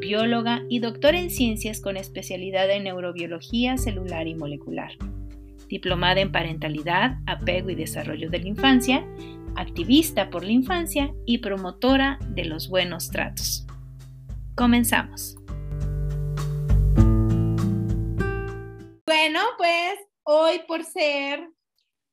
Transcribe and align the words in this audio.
bióloga 0.00 0.62
y 0.68 0.78
doctora 0.78 1.18
en 1.18 1.30
ciencias 1.30 1.80
con 1.80 1.96
especialidad 1.96 2.70
en 2.70 2.84
neurobiología 2.84 3.76
celular 3.76 4.26
y 4.26 4.34
molecular. 4.34 4.92
Diplomada 5.68 6.20
en 6.20 6.32
parentalidad, 6.32 7.18
apego 7.26 7.70
y 7.70 7.74
desarrollo 7.74 8.30
de 8.30 8.40
la 8.40 8.48
infancia, 8.48 9.06
activista 9.56 10.30
por 10.30 10.44
la 10.44 10.52
infancia 10.52 11.12
y 11.26 11.38
promotora 11.38 12.18
de 12.28 12.44
los 12.44 12.68
buenos 12.68 13.10
tratos. 13.10 13.66
Comenzamos. 14.54 15.36
Bueno, 19.06 19.40
pues 19.58 19.94
hoy 20.24 20.60
por 20.66 20.84
ser 20.84 21.48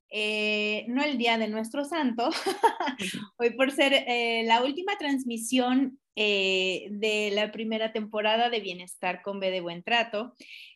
eh, 0.10 0.86
no 0.90 1.02
el 1.04 1.18
día 1.18 1.38
de 1.38 1.48
nuestro 1.48 1.86
santo, 1.86 2.30
hoy 3.38 3.52
por 3.52 3.72
ser 3.72 3.94
eh, 3.94 4.44
la 4.46 4.62
última 4.62 4.98
transmisión 4.98 6.01
eh, 6.16 6.88
de 6.92 7.32
la 7.32 7.52
primera 7.52 7.94
temporada 7.94 8.50
de 8.50 8.60
Bienestar 8.60 9.22
con 9.22 9.40
B 9.40 9.50
de 9.50 9.62
Buen 9.62 9.84
Trato 9.84 10.34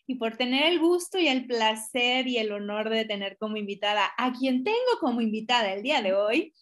y 0.08 0.16
por 0.16 0.38
tener 0.38 0.72
el 0.72 0.80
gusto 0.80 1.20
y 1.20 1.28
el 1.28 1.46
placer 1.46 2.28
y 2.28 2.38
el 2.38 2.52
honor 2.52 2.90
de 2.90 3.06
tener 3.06 3.38
como 3.38 3.58
invitada 3.58 4.12
a 4.18 4.32
quien 4.32 4.64
tengo 4.64 4.78
como 5.00 5.22
invitada 5.22 5.74
el 5.74 5.84
día 5.84 6.02
de 6.02 6.14
hoy, 6.14 6.54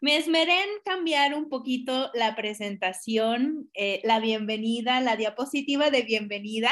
me 0.00 0.16
esmeré 0.16 0.52
en 0.52 0.68
cambiar 0.84 1.34
un 1.34 1.48
poquito 1.48 2.10
la 2.14 2.36
presentación, 2.36 3.68
eh, 3.74 4.00
la 4.04 4.20
bienvenida, 4.20 5.00
la 5.00 5.16
diapositiva 5.16 5.90
de 5.90 6.02
bienvenida. 6.02 6.70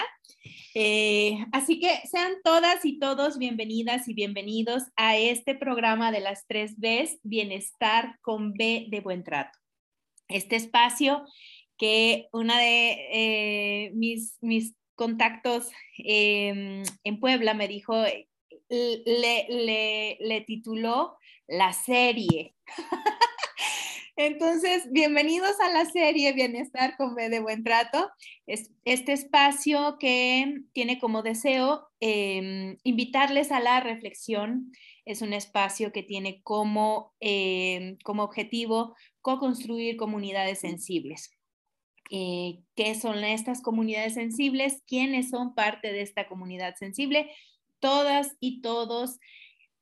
Eh, 0.75 1.39
así 1.53 1.81
que 1.81 2.07
sean 2.09 2.35
todas 2.45 2.85
y 2.85 2.99
todos 2.99 3.39
bienvenidas 3.39 4.09
y 4.09 4.15
bienvenidos 4.15 4.85
a 4.95 5.17
este 5.17 5.57
programa 5.57 6.13
de 6.13 6.21
las 6.21 6.47
tres 6.47 6.75
Bs, 6.77 7.19
Bienestar 7.25 8.19
con 8.21 8.53
B 8.53 8.87
de 8.91 9.01
Buen 9.01 9.25
Trato 9.25 9.66
este 10.29 10.57
espacio 10.57 11.25
que 11.79 12.29
una 12.33 12.59
de 12.59 12.97
eh, 13.13 13.91
mis, 13.95 14.39
mis, 14.41 14.75
contactos 14.95 15.71
em, 15.99 16.83
en 17.05 17.21
Puebla 17.21 17.53
me 17.53 17.69
dijo, 17.69 17.95
le, 18.71 19.47
le, 19.51 20.17
le 20.19 20.41
tituló 20.41 21.19
La 21.47 21.75
serie. 21.75 22.55
Entonces, 24.19 24.91
bienvenidos 24.91 25.61
a 25.61 25.71
la 25.71 25.85
serie 25.85 26.33
Bienestar 26.33 26.97
con 26.97 27.15
B 27.15 27.29
de 27.29 27.41
Buen 27.41 27.63
Trato. 27.63 28.11
Es 28.47 28.71
este 28.87 29.13
espacio 29.13 29.99
que 30.01 30.63
tiene 30.73 30.99
como 30.99 31.23
deseo 31.23 31.87
em, 32.01 32.79
invitarles 32.83 33.53
a 33.53 33.61
la 33.61 33.81
reflexión. 33.81 34.73
Es 35.05 35.21
un 35.21 35.35
espacio 35.35 35.93
que 35.93 36.03
tiene 36.03 36.41
como, 36.43 37.13
em, 37.21 37.99
como 38.05 38.23
objetivo 38.23 38.97
co-construir 39.27 39.97
comunidades 39.97 40.61
sensibles. 40.61 41.37
Eh, 42.13 42.61
¿Qué 42.77 42.95
son 42.95 43.25
estas 43.25 43.61
comunidades 43.61 44.15
sensibles? 44.15 44.85
¿Quiénes 44.87 45.31
son 45.31 45.57
parte 45.57 45.93
de 45.93 46.03
esta 46.03 46.29
comunidad 46.29 46.77
sensible? 46.77 47.33
Todas 47.81 48.37
y 48.39 48.61
todos 48.61 49.19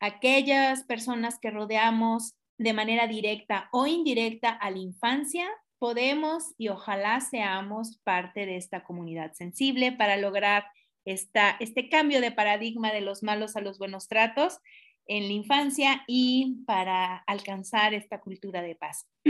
aquellas 0.00 0.84
personas 0.84 1.38
que 1.38 1.50
rodeamos 1.50 2.36
de 2.56 2.72
manera 2.72 3.06
directa 3.06 3.68
o 3.70 3.86
indirecta 3.86 4.48
a 4.48 4.70
la 4.70 4.78
infancia, 4.78 5.46
podemos 5.78 6.54
y 6.56 6.68
ojalá 6.68 7.20
seamos 7.20 7.98
parte 8.02 8.46
de 8.46 8.56
esta 8.56 8.82
comunidad 8.82 9.34
sensible 9.34 9.92
para 9.92 10.16
lograr 10.16 10.64
esta, 11.04 11.58
este 11.60 11.90
cambio 11.90 12.22
de 12.22 12.32
paradigma 12.32 12.94
de 12.94 13.02
los 13.02 13.22
malos 13.22 13.56
a 13.56 13.60
los 13.60 13.78
buenos 13.78 14.08
tratos 14.08 14.60
en 15.06 15.24
la 15.24 15.32
infancia 15.32 16.04
y 16.06 16.62
para 16.66 17.16
alcanzar 17.26 17.94
esta 17.94 18.20
cultura 18.20 18.62
de 18.62 18.74
paz. 18.74 19.06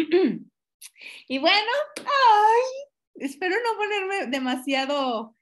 y 1.28 1.38
bueno, 1.38 1.70
espero 3.14 3.56
no 3.56 3.76
ponerme 3.76 4.26
demasiado 4.26 5.34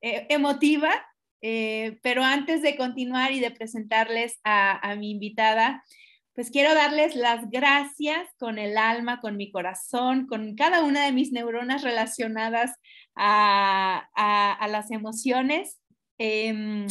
eh, 0.00 0.26
emotiva, 0.28 0.92
eh, 1.40 1.98
pero 2.02 2.22
antes 2.22 2.62
de 2.62 2.76
continuar 2.76 3.32
y 3.32 3.40
de 3.40 3.50
presentarles 3.50 4.38
a, 4.44 4.94
mi 4.96 5.10
invitada, 5.10 5.84
pues 6.34 6.50
quiero 6.50 6.74
darles 6.74 7.16
las 7.16 7.48
gracias 7.50 8.28
con 8.38 8.58
el 8.58 8.78
alma, 8.78 9.20
con 9.20 9.36
mi 9.36 9.50
corazón, 9.50 10.26
con 10.26 10.54
cada 10.54 10.84
una 10.84 11.04
de 11.04 11.12
mis 11.12 11.32
neuronas 11.32 11.82
relacionadas 11.82 12.74
a, 13.16 14.08
las 14.68 14.90
emociones. 14.90 15.80
Em, 16.18 16.86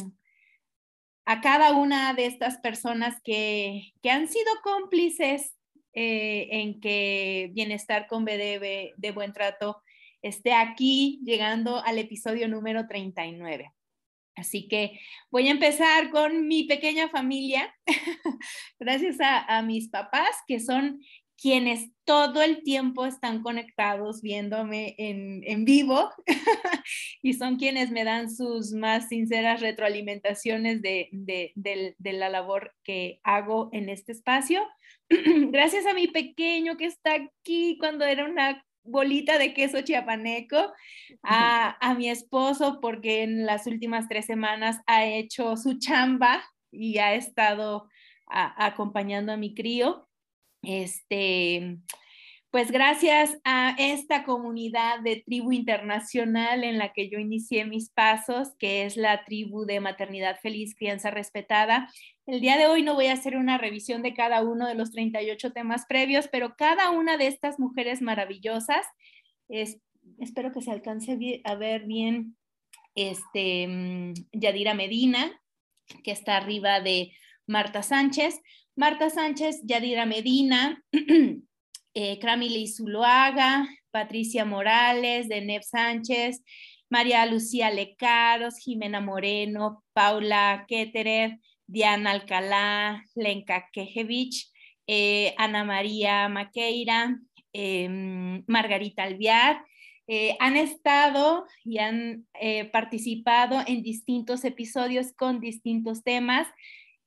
a 1.27 1.41
cada 1.41 1.73
una 1.73 2.13
de 2.13 2.25
estas 2.25 2.57
personas 2.59 3.21
que, 3.21 3.91
han 4.09 4.29
sido 4.29 4.49
cómplices 4.63 5.53
eh, 5.93 6.47
en 6.51 6.79
que 6.79 7.49
Bienestar 7.51 8.07
con 8.07 8.23
BDB 8.23 8.93
de 8.95 9.11
Buen 9.13 9.33
Trato 9.33 9.83
esté 10.21 10.53
aquí 10.53 11.19
llegando 11.25 11.83
al 11.83 11.99
episodio 11.99 12.47
número 12.47 12.88
39. 12.88 13.73
Así 14.38 14.69
que 14.69 15.01
voy 15.29 15.49
a 15.49 15.51
empezar 15.51 16.11
con 16.11 16.47
mi 16.47 16.63
pequeña 16.63 17.09
familia, 17.09 17.75
gracias 18.79 19.17
a, 19.19 19.61
mis 19.63 19.89
papás, 19.89 20.29
que 20.47 20.61
son 20.61 21.01
quienes 21.37 21.91
todo 22.03 22.41
el 22.41 22.63
tiempo 22.63 23.05
están 23.05 23.43
conectados 23.43 24.21
viéndome 24.21 24.95
en, 24.97 25.65
vivo 25.65 26.09
y 27.21 27.33
son 27.33 27.57
quienes 27.57 27.91
me 27.91 28.03
dan 28.03 28.33
sus 28.33 28.71
más 28.71 29.09
sinceras 29.09 29.61
retroalimentaciones 29.61 30.81
de, 30.81 31.09
la 32.01 32.29
labor 32.29 32.73
que 32.83 33.19
hago 33.23 33.69
en 33.71 33.89
este 33.89 34.13
espacio. 34.13 34.65
Gracias 35.09 35.85
a 35.85 35.93
mi 35.93 36.07
pequeño 36.07 36.75
que 36.75 36.85
está 36.85 37.11
aquí 37.13 37.77
cuando 37.79 38.05
era 38.05 38.25
una 38.25 38.63
bolita 38.83 39.37
de 39.37 39.53
queso 39.53 39.81
chiapaneco, 39.81 40.73
a, 41.23 41.77
a 41.87 41.93
mi 41.93 42.09
esposo 42.09 42.79
porque 42.81 43.23
en 43.23 43.45
las 43.45 43.67
últimas 43.67 44.07
tres 44.07 44.25
semanas 44.25 44.77
ha 44.87 45.05
hecho 45.05 45.55
su 45.55 45.77
chamba 45.77 46.43
y 46.71 46.97
ha 46.97 47.13
estado 47.13 47.89
acompañando 48.29 49.31
a 49.31 49.37
mi 49.37 49.53
crío 49.53 50.06
este, 50.62 51.79
pues 52.50 52.72
gracias 52.72 53.38
a 53.44 53.75
esta 53.78 54.23
comunidad 54.23 55.01
de 55.01 55.22
tribu 55.25 55.51
internacional 55.51 56.63
en 56.63 56.78
la 56.78 56.94
que 56.94 57.09
yo 57.09 57.19
inicié 57.19 57.66
mis 57.66 57.90
pasos, 57.90 58.56
que 58.57 58.85
es 58.85 58.95
la 58.97 59.25
tribu 59.25 59.66
de 59.66 59.79
maternidad 59.79 60.40
feliz, 60.41 60.73
crianza 60.75 61.12
respetada. 61.12 61.90
El 62.25 62.40
día 62.40 62.57
de 62.57 62.68
hoy 62.68 62.84
no 62.84 62.95
voy 62.95 63.07
a 63.07 63.13
hacer 63.13 63.38
una 63.38 63.57
revisión 63.57 64.01
de 64.01 64.13
cada 64.13 64.41
uno 64.44 64.68
de 64.68 64.75
los 64.75 64.91
38 64.91 65.51
temas 65.51 65.85
previos, 65.88 66.29
pero 66.31 66.56
cada 66.57 66.89
una 66.91 67.18
de 67.18 67.28
estas 67.28 67.59
mujeres 67.59 68.01
maravillosas, 68.01 68.85
es, 69.50 69.79
espero 70.19 70.51
que 70.51 70.62
se 70.62 70.72
alcance 70.72 71.41
a 71.44 71.56
ver 71.56 71.85
bien, 71.85 72.38
este, 72.95 73.68
mm, 73.68 74.13
Yadira 74.31 74.74
Medina, 74.74 75.39
que 76.03 76.12
está 76.12 76.38
arriba 76.38 76.79
de 76.79 77.12
Marta 77.45 77.84
Sánchez. 77.84 78.41
Marta 78.77 79.09
Sánchez, 79.09 79.63
Yadira 79.63 80.05
Medina, 80.05 80.83
eh, 81.95 82.19
Cramily 82.19 82.67
Zuluaga, 82.67 83.67
Patricia 83.89 84.45
Morales, 84.45 85.27
Deneb 85.27 85.63
Sánchez, 85.63 86.44
María 86.88 87.25
Lucía 87.25 87.71
Lecaros, 87.71 88.59
Jimena 88.59 89.01
Moreno, 89.01 89.83
Paula 89.94 90.65
Ketterer, 90.68 91.39
Diana 91.65 92.12
Alcalá, 92.12 93.03
Lenka 93.15 93.68
Kejevich, 93.74 94.51
eh, 94.85 95.33
Ana 95.39 95.63
María 95.63 96.29
Maqueira, 96.29 97.19
em, 97.53 98.44
Margarita 98.45 99.06
Alviar, 99.06 99.65
eh, 100.07 100.38
han 100.39 100.56
estado 100.56 101.47
y 101.65 101.79
han 101.79 102.27
participado 102.71 103.59
en 103.65 103.81
distintos 103.81 104.45
episodios 104.45 105.13
con 105.13 105.39
distintos 105.39 106.03
temas. 106.03 106.47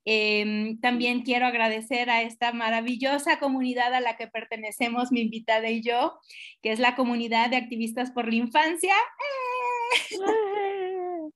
Em, 0.05 0.79
también 0.79 1.21
quiero 1.21 1.45
agradecer 1.45 2.09
a 2.09 2.23
esta 2.23 2.53
maravillosa 2.53 3.39
comunidad 3.39 3.93
a 3.93 4.01
la 4.01 4.17
que 4.17 4.27
pertenecemos, 4.27 5.11
mi 5.11 5.21
invitada 5.21 5.69
y 5.69 5.81
yo, 5.81 6.19
que 6.61 6.71
es 6.71 6.79
la 6.79 6.95
comunidad 6.95 7.49
de 7.49 7.57
activistas 7.57 8.11
por 8.11 8.27
la 8.27 8.35
infancia. 8.35 8.95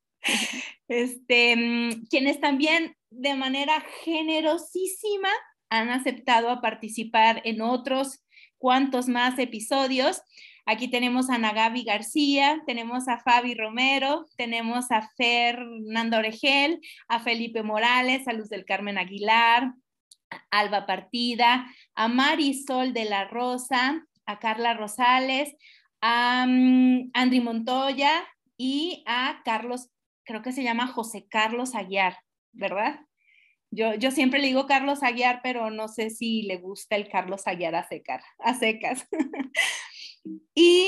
Este, 0.88 1.56
mm, 1.56 2.06
quienes 2.10 2.40
también 2.40 2.96
de 3.10 3.36
manera 3.36 3.84
generosísima 4.04 5.30
han 5.70 5.90
aceptado 5.90 6.50
a 6.50 6.62
participar 6.62 7.42
en 7.44 7.62
otros 7.62 8.24
cuántos 8.58 9.08
más 9.08 9.38
episodios. 9.40 10.22
Aquí 10.68 10.88
tenemos 10.88 11.30
a 11.30 11.38
Nagabi 11.38 11.84
García, 11.84 12.64
tenemos 12.66 13.08
a 13.08 13.20
Fabi 13.20 13.54
Romero, 13.54 14.26
tenemos 14.36 14.90
a 14.90 15.08
Fernando 15.16 16.18
Oregel, 16.18 16.82
a 17.08 17.20
Felipe 17.20 17.62
Morales, 17.62 18.28
a 18.28 18.34
Luz 18.34 18.50
del 18.50 18.66
Carmen 18.66 18.98
Aguilar, 18.98 19.74
a 20.32 20.60
Alba 20.60 20.88
Partida, 20.88 21.68
a 21.94 22.08
Marisol 22.08 22.94
de 22.94 23.06
la 23.06 23.26
Rosa, 23.26 24.08
a 24.26 24.40
Carla 24.40 24.74
Rosales, 24.74 25.56
a 26.02 26.46
um, 26.48 27.12
Andri 27.14 27.42
Montoya 27.42 28.26
y 28.58 29.04
a 29.06 29.42
Carlos, 29.46 29.90
creo 30.24 30.42
que 30.42 30.52
se 30.52 30.64
llama 30.64 30.88
José 30.88 31.28
Carlos 31.30 31.76
Aguiar, 31.76 32.18
¿verdad? 32.54 33.02
Yo, 33.70 33.94
yo 33.94 34.10
siempre 34.10 34.40
le 34.40 34.48
digo 34.48 34.66
Carlos 34.66 35.04
Aguiar, 35.04 35.42
pero 35.44 35.70
no 35.70 35.90
sé 35.90 36.10
si 36.10 36.42
le 36.44 36.58
gusta 36.58 36.96
el 36.96 37.08
Carlos 37.08 37.46
Aguiar 37.46 37.76
a, 37.76 37.88
secar, 37.88 38.22
a 38.40 38.56
secas. 38.56 39.08
Y 40.54 40.88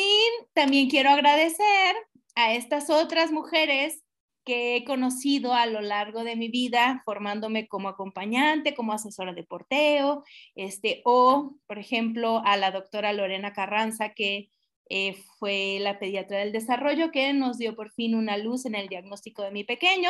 también 0.54 0.90
quiero 0.90 1.10
agradecer 1.10 1.96
a 2.36 2.54
estas 2.54 2.90
otras 2.90 3.32
mujeres 3.32 4.04
que 4.48 4.78
he 4.78 4.86
conocido 4.86 5.54
a 5.54 5.66
lo 5.66 5.82
largo 5.82 6.24
de 6.24 6.38
mi 6.38 6.48
vida, 6.48 7.02
formándome 7.04 7.68
como 7.68 7.90
acompañante, 7.90 8.74
como 8.74 8.94
asesora 8.94 9.34
de 9.34 9.44
porteo, 9.44 10.24
este, 10.56 11.02
o, 11.04 11.58
por 11.68 11.80
ejemplo, 11.80 12.42
a 12.46 12.56
la 12.56 12.72
doctora 12.72 13.12
Lorena 13.12 13.52
Carranza, 13.52 14.14
que 14.14 14.50
eh, 14.90 15.16
fue 15.38 15.78
la 15.82 16.00
pediatra 16.00 16.40
del 16.40 16.52
desarrollo 16.52 17.12
que 17.12 17.34
nos 17.34 17.58
dio 17.58 17.76
por 17.76 17.92
fin 17.92 18.16
una 18.16 18.38
luz 18.38 18.66
en 18.66 18.76
el 18.76 18.88
diagnóstico 18.88 19.44
de 19.44 19.52
mi 19.52 19.64
pequeño. 19.64 20.10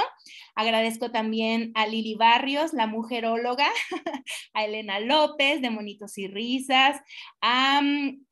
Agradezco 0.56 1.12
también 1.12 1.71
a 1.75 1.88
Lili 1.88 2.15
Barrios, 2.15 2.74
la 2.74 2.88
mujeróloga, 2.88 3.68
a 4.53 4.65
Elena 4.65 5.00
López 5.00 5.62
de 5.62 5.69
Monitos 5.69 6.18
y 6.18 6.27
Risas, 6.27 7.01
a, 7.41 7.81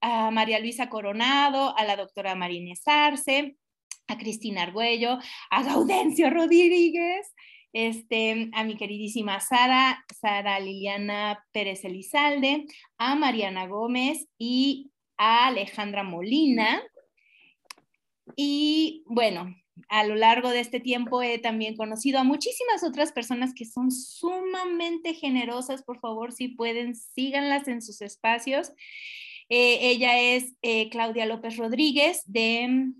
a 0.01 0.31
María 0.31 0.59
Luisa 0.59 0.89
Coronado, 0.89 1.77
a 1.77 1.83
la 1.83 1.95
doctora 1.95 2.35
Marínez 2.35 2.81
Arce, 2.85 3.55
a 4.07 4.17
Cristina 4.17 4.63
Argüello, 4.63 5.19
a 5.49 5.63
Gaudencio 5.63 6.29
Rodríguez, 6.29 7.33
este, 7.73 8.49
a 8.53 8.63
mi 8.63 8.77
queridísima 8.77 9.41
Sara, 9.41 10.05
Sara 10.21 10.59
Liliana 10.59 11.43
Pérez 11.51 11.83
Elizalde, 11.83 12.65
a 12.97 13.15
Mariana 13.15 13.67
Gómez 13.67 14.27
y 14.37 14.91
a 15.17 15.47
Alejandra 15.47 16.03
Molina. 16.03 16.81
Y 18.35 19.03
bueno, 19.07 19.55
a 19.89 20.05
lo 20.05 20.15
largo 20.15 20.49
de 20.49 20.61
este 20.61 20.79
tiempo 20.79 21.21
he 21.21 21.37
también 21.37 21.75
conocido 21.75 22.19
a 22.19 22.23
muchísimas 22.23 22.83
otras 22.83 23.11
personas 23.11 23.53
que 23.53 23.65
son 23.65 23.91
sumamente 23.91 25.13
generosas. 25.13 25.83
Por 25.83 25.99
favor, 25.99 26.31
si 26.31 26.49
pueden, 26.49 26.95
síganlas 26.95 27.67
en 27.67 27.81
sus 27.81 28.01
espacios. 28.01 28.71
Eh, 29.49 29.79
ella 29.81 30.19
es 30.19 30.53
eh, 30.61 30.89
Claudia 30.89 31.25
López 31.25 31.57
Rodríguez 31.57 32.23
de 32.25 32.93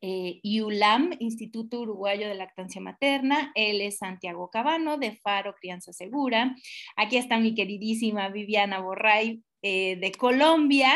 eh, 0.00 0.40
IULAM, 0.42 1.16
Instituto 1.18 1.80
Uruguayo 1.80 2.28
de 2.28 2.34
Lactancia 2.34 2.80
Materna. 2.80 3.52
Él 3.54 3.80
es 3.80 3.98
Santiago 3.98 4.48
Cabano 4.48 4.96
de 4.98 5.16
Faro 5.16 5.54
Crianza 5.60 5.92
Segura. 5.92 6.54
Aquí 6.96 7.16
está 7.16 7.38
mi 7.38 7.54
queridísima 7.54 8.28
Viviana 8.28 8.80
Borray 8.80 9.42
de 9.62 10.12
Colombia 10.16 10.92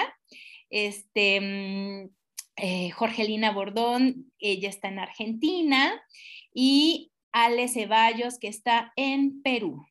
este, 0.70 1.40
mm, 1.40 2.10
eh, 2.56 2.90
Jorgelina 2.90 3.52
Bordón, 3.52 4.32
ella 4.38 4.68
está 4.68 4.88
en 4.88 4.98
Argentina, 4.98 6.02
y 6.52 7.12
Ale 7.32 7.68
Ceballos, 7.68 8.38
que 8.38 8.48
está 8.48 8.92
en 8.96 9.42
Perú. 9.42 9.86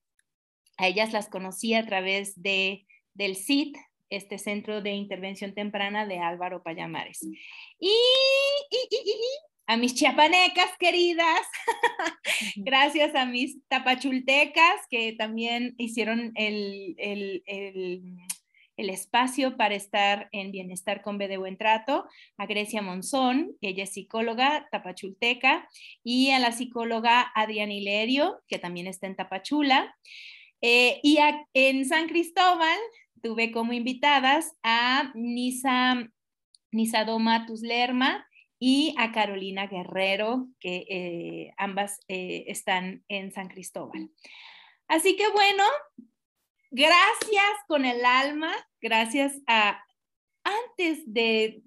A 0.78 0.88
ellas 0.88 1.14
las 1.14 1.30
conocí 1.30 1.74
a 1.74 1.86
través 1.86 2.42
de, 2.42 2.86
del 3.14 3.36
CIT, 3.36 3.78
este 4.10 4.40
Centro 4.40 4.82
de 4.82 4.92
Intervención 4.92 5.54
Temprana 5.54 6.06
de 6.06 6.20
Álvaro 6.20 6.64
Payamares. 6.64 7.22
Y, 7.80 7.94
a 9.68 9.78
mis 9.78 9.94
chiapanecas 9.94 10.72
queridas, 10.80 11.42
gracias 12.56 13.14
a 13.14 13.26
mis 13.26 13.58
tapachultecas 13.68 14.82
que 14.90 15.14
también 15.14 15.76
hicieron 15.78 16.32
el, 16.36 16.96
el 16.98 17.44
el 17.46 18.02
espacio 18.88 19.58
para 19.58 19.74
estar 19.74 20.30
en 20.32 20.52
bienestar 20.52 21.02
con 21.02 21.18
B 21.18 21.28
de 21.28 21.38
buen 21.38 21.58
trato, 21.58 22.06
a 22.38 22.46
Grecia 22.46 22.82
Monzón, 22.82 23.58
ella 23.62 23.84
es 23.84 23.94
psicóloga 23.94 24.68
tapachulteca, 24.72 25.68
y 26.04 26.30
a 26.30 26.40
la 26.40 26.52
psicóloga 26.52 27.32
Adriana 27.36 27.74
Hilerio, 27.74 28.42
que 28.48 28.60
también 28.60 28.88
está 28.88 29.08
en 29.08 29.16
Tapachula. 29.16 29.96
Eh, 30.62 31.00
y 31.04 31.18
en 31.54 31.86
San 31.86 32.08
Cristóbal 32.08 32.78
tuve 33.22 33.52
como 33.52 33.74
invitadas 33.74 34.56
a 34.64 35.12
Nisa, 35.16 36.10
Nisa 36.72 37.06
Doma 37.06 37.46
Tuslerma 37.46 38.26
y 38.60 38.94
a 38.98 39.12
Carolina 39.12 39.68
Guerrero, 39.68 40.48
que 40.60 40.86
eh, 40.90 41.54
ambas 41.58 42.00
eh, 42.08 42.46
están 42.48 43.04
en 43.08 43.32
San 43.32 43.48
Cristóbal. 43.48 44.10
Así 44.88 45.16
que 45.16 45.30
bueno, 45.30 45.64
gracias 46.72 47.54
con 47.68 47.86
el 47.86 48.04
alma, 48.04 48.54
gracias 48.82 49.40
a, 49.48 49.84
antes 50.44 51.04
de, 51.06 51.64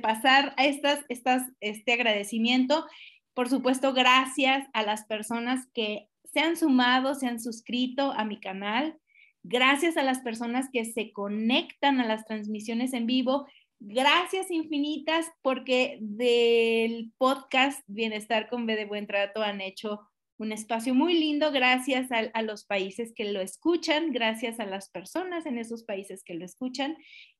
pasar 0.00 0.54
a 0.56 0.64
estas, 0.66 1.04
estas, 1.08 1.42
este 1.60 1.92
agradecimiento, 1.92 2.86
por 3.34 3.48
supuesto, 3.48 3.92
gracias 3.92 4.66
a 4.72 4.82
las 4.82 5.04
personas 5.04 5.66
que 5.74 6.08
se 6.32 6.40
han 6.40 6.56
sumado, 6.56 7.14
se 7.14 7.26
han 7.26 7.40
suscrito 7.40 8.12
a 8.12 8.24
mi 8.24 8.40
canal, 8.40 8.98
gracias 9.42 9.96
a 9.96 10.02
las 10.02 10.20
personas 10.20 10.68
que 10.72 10.84
se 10.84 11.12
conectan 11.12 12.00
a 12.00 12.06
las 12.06 12.24
transmisiones 12.24 12.92
en 12.92 13.06
vivo, 13.06 13.46
gracias 13.78 14.50
infinitas 14.50 15.26
porque 15.42 15.98
del 16.00 17.12
podcast 17.18 17.82
Bienestar 17.86 18.48
con 18.48 18.66
B 18.66 18.76
de 18.76 18.86
Buen 18.86 19.06
Trato 19.06 19.42
han 19.42 19.60
hecho 19.60 20.00
un 20.38 20.52
espacio 20.52 20.94
muy 20.94 21.14
lindo 21.14 21.52
gracias 21.52 22.08
a, 22.10 22.42
los 22.42 22.64
países 22.64 23.12
que 23.14 23.32
lo 23.32 23.40
escuchan, 23.40 24.12
gracias 24.12 24.60
a 24.60 24.66
las 24.66 24.90
personas 24.90 25.46
en 25.46 25.58
esos 25.58 25.84
países 25.84 26.22
que 26.24 26.34
lo 26.34 26.44
escuchan 26.44 26.96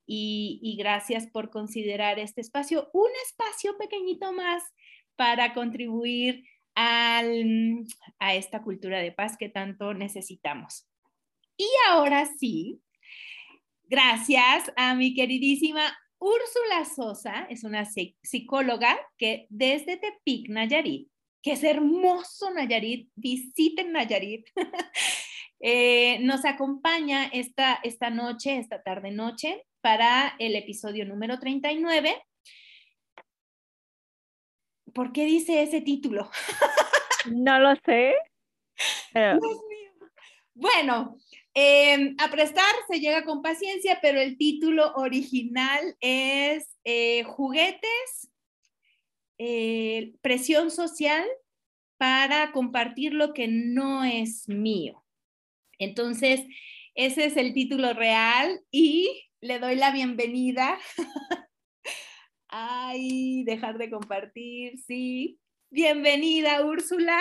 y, 0.07 0.77
gracias 0.79 1.27
por 1.27 1.51
considerar 1.51 2.19
este 2.19 2.41
espacio 2.41 2.91
un 2.93 3.11
espacio 3.27 3.77
pequeñito 3.79 4.33
más 4.33 4.63
para 5.17 5.55
contribuir 5.55 6.45
a 6.77 7.23
esta 8.35 8.63
cultura 8.63 8.99
de 8.99 9.13
paz 9.13 9.37
que 9.39 9.49
tanto 9.49 9.95
necesitamos. 9.95 10.89
Y 11.57 11.69
ahora 11.89 12.27
sí, 12.27 12.81
gracias 13.85 14.73
a 14.77 14.95
mi 14.95 15.15
queridísima 15.15 15.97
Úrsula 16.19 16.85
Sosa, 16.85 17.47
es 17.51 17.65
una 17.65 17.85
psicóloga 17.85 18.99
que 19.19 19.47
desde 19.51 19.99
Tepic, 19.99 20.49
Nayarit, 20.49 21.09
que 21.45 21.53
es 21.53 21.63
hermoso 21.63 22.51
Nayarit, 22.51 23.11
visiten 23.15 23.93
Nayarit. 23.93 24.49
Eh, 25.67 26.19
nos 26.21 26.45
acompaña 26.45 27.25
esta, 27.33 27.81
esta 27.85 28.11
noche, 28.11 28.59
esta 28.59 28.83
tarde 28.83 29.13
noche, 29.13 29.65
para 29.81 30.35
el 30.39 30.57
episodio 30.57 31.07
número 31.07 31.39
39. 31.39 32.23
¿Por 34.93 35.13
qué 35.13 35.25
dice 35.25 35.63
ese 35.63 35.81
título? 35.81 36.29
no 37.33 37.59
lo 37.61 37.77
sé. 37.77 38.15
Bueno, 40.53 41.17
em, 41.55 42.15
a 42.19 42.31
prestar 42.31 42.75
se 42.91 43.01
llega 43.01 43.25
con 43.25 43.41
paciencia, 43.41 44.01
pero 44.03 44.21
el 44.21 44.37
título 44.37 44.93
original 44.97 45.97
es 46.01 46.77
eh, 46.85 47.23
Juguetes 47.23 48.34
eh, 49.47 50.15
presión 50.23 50.71
social 50.71 51.23
para 51.99 52.51
compartir 52.53 53.13
lo 53.13 53.35
que 53.35 53.47
no 53.47 54.03
es 54.03 54.49
mío. 54.49 55.05
Entonces, 55.79 56.41
ese 56.95 57.27
es 57.27 57.37
el 57.37 57.53
título 57.53 57.93
real 57.93 58.61
y 58.71 59.29
le 59.43 59.59
doy 59.59 59.75
la 59.77 59.93
bienvenida. 59.93 60.79
Ay, 62.49 63.45
dejar 63.45 63.77
de 63.77 63.91
compartir, 63.91 64.79
sí. 64.79 65.39
Bienvenida, 65.69 66.65
Úrsula. 66.65 67.19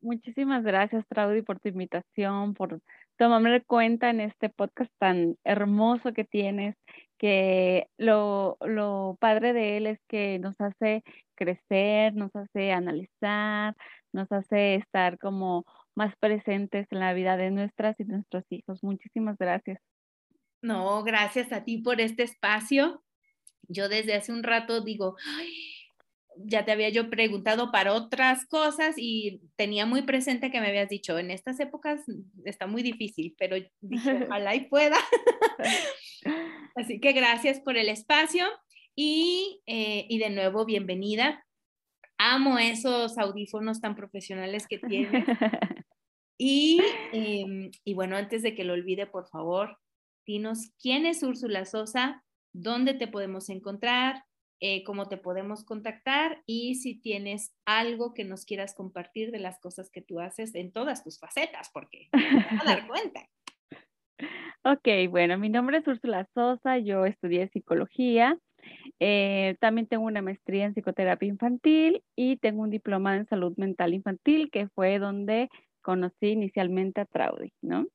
Muchísimas 0.00 0.64
gracias, 0.64 1.06
Traudy, 1.06 1.42
por 1.42 1.60
tu 1.60 1.68
invitación, 1.68 2.54
por 2.54 2.80
tomarme 3.16 3.62
cuenta 3.62 4.10
en 4.10 4.20
este 4.20 4.48
podcast 4.48 4.90
tan 4.98 5.36
hermoso 5.44 6.12
que 6.14 6.24
tienes, 6.24 6.74
que 7.16 7.86
lo, 7.96 8.56
lo 8.60 9.18
padre 9.20 9.52
de 9.52 9.76
él 9.76 9.86
es 9.86 10.00
que 10.08 10.38
nos 10.40 10.58
hace 10.60 11.04
crecer, 11.40 12.14
nos 12.14 12.34
hace 12.36 12.72
analizar, 12.72 13.74
nos 14.12 14.30
hace 14.30 14.74
estar 14.74 15.18
como 15.18 15.64
más 15.94 16.14
presentes 16.18 16.86
en 16.90 17.00
la 17.00 17.14
vida 17.14 17.38
de 17.38 17.50
nuestras 17.50 17.98
y 17.98 18.04
nuestros 18.04 18.44
hijos. 18.50 18.82
Muchísimas 18.82 19.38
gracias. 19.38 19.80
No, 20.62 21.02
gracias 21.02 21.52
a 21.52 21.64
ti 21.64 21.78
por 21.78 22.00
este 22.00 22.22
espacio. 22.22 23.02
Yo 23.68 23.88
desde 23.88 24.14
hace 24.14 24.32
un 24.32 24.42
rato 24.42 24.82
digo, 24.82 25.16
ya 26.36 26.64
te 26.64 26.72
había 26.72 26.90
yo 26.90 27.08
preguntado 27.08 27.70
para 27.70 27.94
otras 27.94 28.46
cosas 28.46 28.94
y 28.98 29.40
tenía 29.56 29.86
muy 29.86 30.02
presente 30.02 30.50
que 30.50 30.60
me 30.60 30.68
habías 30.68 30.88
dicho, 30.88 31.18
en 31.18 31.30
estas 31.30 31.58
épocas 31.60 32.02
está 32.44 32.66
muy 32.66 32.82
difícil, 32.82 33.34
pero 33.38 33.56
dije, 33.80 34.28
ojalá 34.30 34.54
y 34.54 34.68
pueda. 34.68 34.98
Así 36.76 37.00
que 37.00 37.12
gracias 37.12 37.60
por 37.60 37.76
el 37.76 37.88
espacio 37.88 38.46
y, 39.02 39.62
eh, 39.64 40.04
y 40.10 40.18
de 40.18 40.28
nuevo, 40.28 40.66
bienvenida. 40.66 41.42
Amo 42.18 42.58
esos 42.58 43.16
audífonos 43.16 43.80
tan 43.80 43.94
profesionales 43.94 44.66
que 44.68 44.78
tienes. 44.78 45.24
Y, 46.42 46.80
em, 47.12 47.70
y 47.84 47.92
bueno, 47.92 48.16
antes 48.16 48.42
de 48.42 48.54
que 48.54 48.64
lo 48.64 48.72
olvide, 48.72 49.06
por 49.06 49.28
favor, 49.28 49.76
dinos 50.26 50.70
quién 50.80 51.04
es 51.04 51.22
Úrsula 51.22 51.66
Sosa, 51.66 52.24
dónde 52.54 52.94
te 52.94 53.08
podemos 53.08 53.50
encontrar, 53.50 54.24
eh, 54.58 54.82
cómo 54.84 55.06
te 55.06 55.18
podemos 55.18 55.66
contactar 55.66 56.42
y 56.46 56.76
si 56.76 56.98
tienes 56.98 57.52
algo 57.66 58.14
que 58.14 58.24
nos 58.24 58.46
quieras 58.46 58.74
compartir 58.74 59.32
de 59.32 59.38
las 59.38 59.60
cosas 59.60 59.90
que 59.90 60.00
tú 60.00 60.18
haces 60.18 60.54
en 60.54 60.72
todas 60.72 61.04
tus 61.04 61.18
facetas, 61.18 61.68
porque 61.74 62.08
te 62.10 62.34
vas 62.34 62.62
a 62.62 62.64
dar 62.64 62.86
cuenta. 62.86 63.28
Ok, 64.62 64.88
bueno, 65.08 65.38
mi 65.38 65.48
nombre 65.48 65.78
es 65.78 65.86
Úrsula 65.86 66.28
Sosa, 66.34 66.76
yo 66.76 67.06
estudié 67.06 67.48
psicología, 67.48 68.38
eh, 68.98 69.56
también 69.60 69.86
tengo 69.86 70.04
una 70.04 70.22
maestría 70.22 70.64
en 70.66 70.74
psicoterapia 70.74 71.28
infantil 71.28 72.02
y 72.16 72.36
tengo 72.36 72.62
un 72.62 72.70
diploma 72.70 73.16
en 73.16 73.26
salud 73.26 73.54
mental 73.56 73.94
infantil, 73.94 74.50
que 74.50 74.68
fue 74.68 74.98
donde 74.98 75.48
conocí 75.82 76.28
inicialmente 76.28 77.00
a 77.00 77.06
Traudy, 77.06 77.52
¿no? 77.62 77.86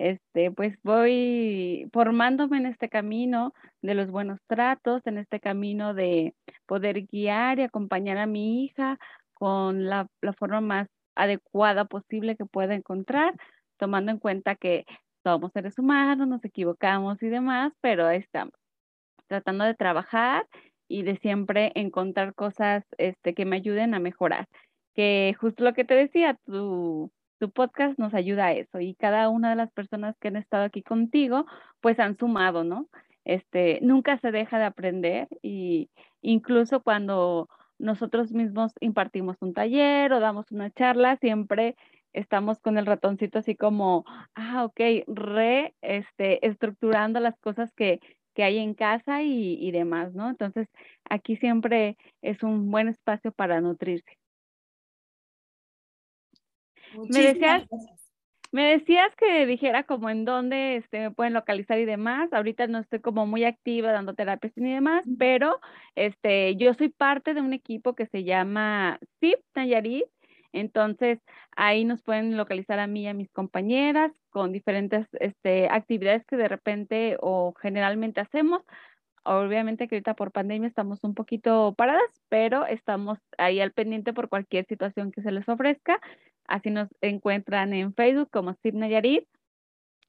este, 0.00 0.50
pues 0.50 0.78
voy 0.82 1.88
formándome 1.92 2.56
en 2.56 2.66
este 2.66 2.88
camino 2.88 3.52
de 3.82 3.94
los 3.94 4.10
buenos 4.10 4.40
tratos, 4.46 5.02
en 5.06 5.18
este 5.18 5.40
camino 5.40 5.92
de 5.92 6.34
poder 6.66 7.02
guiar 7.06 7.58
y 7.58 7.62
acompañar 7.64 8.16
a 8.16 8.26
mi 8.26 8.64
hija 8.64 8.98
con 9.34 9.86
la, 9.88 10.08
forma 10.38 10.62
más 10.62 10.88
adecuada 11.16 11.84
posible 11.84 12.36
que 12.36 12.46
pueda 12.46 12.74
encontrar, 12.74 13.34
tomando 13.78 14.10
en 14.10 14.18
cuenta 14.18 14.54
que 14.56 14.86
somos 15.22 15.52
seres 15.52 15.78
humanos, 15.78 16.26
nos 16.26 16.44
equivocamos 16.46 17.22
y 17.22 17.28
demás, 17.28 17.72
pero 17.82 18.08
estamos 18.08 18.54
tratando 19.30 19.64
de 19.64 19.74
trabajar 19.74 20.46
y 20.88 21.04
de 21.04 21.16
siempre 21.18 21.70
encontrar 21.76 22.34
cosas 22.34 22.84
este, 22.98 23.32
que 23.32 23.44
me 23.44 23.56
ayuden 23.56 23.94
a 23.94 24.00
mejorar. 24.00 24.48
Que 24.94 25.36
justo 25.40 25.62
lo 25.62 25.72
que 25.72 25.84
te 25.84 25.94
decía, 25.94 26.36
tu, 26.44 27.12
tu 27.38 27.50
podcast 27.52 27.96
nos 27.96 28.12
ayuda 28.12 28.46
a 28.46 28.52
eso 28.52 28.80
y 28.80 28.94
cada 28.96 29.28
una 29.28 29.50
de 29.50 29.56
las 29.56 29.70
personas 29.70 30.16
que 30.18 30.28
han 30.28 30.36
estado 30.36 30.64
aquí 30.64 30.82
contigo, 30.82 31.46
pues 31.80 32.00
han 32.00 32.18
sumado, 32.18 32.64
¿no? 32.64 32.88
Este, 33.24 33.78
nunca 33.82 34.18
se 34.18 34.32
deja 34.32 34.58
de 34.58 34.64
aprender 34.64 35.28
y 35.42 35.90
incluso 36.22 36.82
cuando 36.82 37.48
nosotros 37.78 38.32
mismos 38.32 38.72
impartimos 38.80 39.36
un 39.40 39.54
taller 39.54 40.12
o 40.12 40.18
damos 40.18 40.50
una 40.50 40.70
charla, 40.70 41.16
siempre 41.18 41.76
estamos 42.12 42.58
con 42.58 42.78
el 42.78 42.86
ratoncito 42.86 43.38
así 43.38 43.54
como, 43.54 44.04
ah, 44.34 44.64
ok, 44.64 44.80
re, 45.06 45.74
este, 45.82 46.44
estructurando 46.44 47.20
las 47.20 47.38
cosas 47.38 47.72
que, 47.74 48.00
que 48.34 48.44
hay 48.44 48.58
en 48.58 48.74
casa 48.74 49.22
y, 49.22 49.54
y 49.60 49.70
demás, 49.72 50.14
¿no? 50.14 50.28
Entonces, 50.30 50.68
aquí 51.08 51.36
siempre 51.36 51.96
es 52.22 52.42
un 52.42 52.70
buen 52.70 52.88
espacio 52.88 53.32
para 53.32 53.60
nutrirse. 53.60 54.18
Me 57.08 57.22
decías, 57.22 57.66
me 58.52 58.64
decías 58.64 59.14
que 59.16 59.46
dijera 59.46 59.84
como 59.84 60.10
en 60.10 60.24
dónde 60.24 60.76
este, 60.76 60.98
me 60.98 61.10
pueden 61.12 61.34
localizar 61.34 61.78
y 61.78 61.84
demás. 61.84 62.32
Ahorita 62.32 62.66
no 62.66 62.78
estoy 62.78 63.00
como 63.00 63.26
muy 63.26 63.44
activa 63.44 63.92
dando 63.92 64.14
terapias 64.14 64.52
ni 64.56 64.72
demás, 64.72 65.04
pero 65.18 65.60
este, 65.94 66.56
yo 66.56 66.74
soy 66.74 66.88
parte 66.88 67.32
de 67.34 67.40
un 67.40 67.52
equipo 67.52 67.94
que 67.94 68.06
se 68.06 68.24
llama 68.24 68.98
SIP 69.20 69.38
Nayarit. 69.54 70.04
Entonces, 70.52 71.20
ahí 71.56 71.84
nos 71.84 72.02
pueden 72.02 72.36
localizar 72.36 72.78
a 72.78 72.86
mí 72.86 73.02
y 73.02 73.06
a 73.08 73.14
mis 73.14 73.30
compañeras 73.30 74.12
con 74.30 74.52
diferentes 74.52 75.06
este, 75.20 75.68
actividades 75.68 76.24
que 76.26 76.36
de 76.36 76.48
repente 76.48 77.16
o 77.20 77.54
generalmente 77.60 78.20
hacemos. 78.20 78.62
Obviamente 79.22 79.86
que 79.86 79.96
ahorita 79.96 80.14
por 80.14 80.32
pandemia 80.32 80.68
estamos 80.68 81.04
un 81.04 81.14
poquito 81.14 81.74
paradas, 81.76 82.22
pero 82.28 82.66
estamos 82.66 83.18
ahí 83.38 83.60
al 83.60 83.72
pendiente 83.72 84.12
por 84.12 84.28
cualquier 84.28 84.64
situación 84.66 85.12
que 85.12 85.22
se 85.22 85.30
les 85.30 85.48
ofrezca. 85.48 86.00
Así 86.46 86.70
nos 86.70 86.88
encuentran 87.00 87.72
en 87.74 87.94
Facebook 87.94 88.30
como 88.30 88.54
Sid 88.54 88.74
Nayarit. 88.74 89.28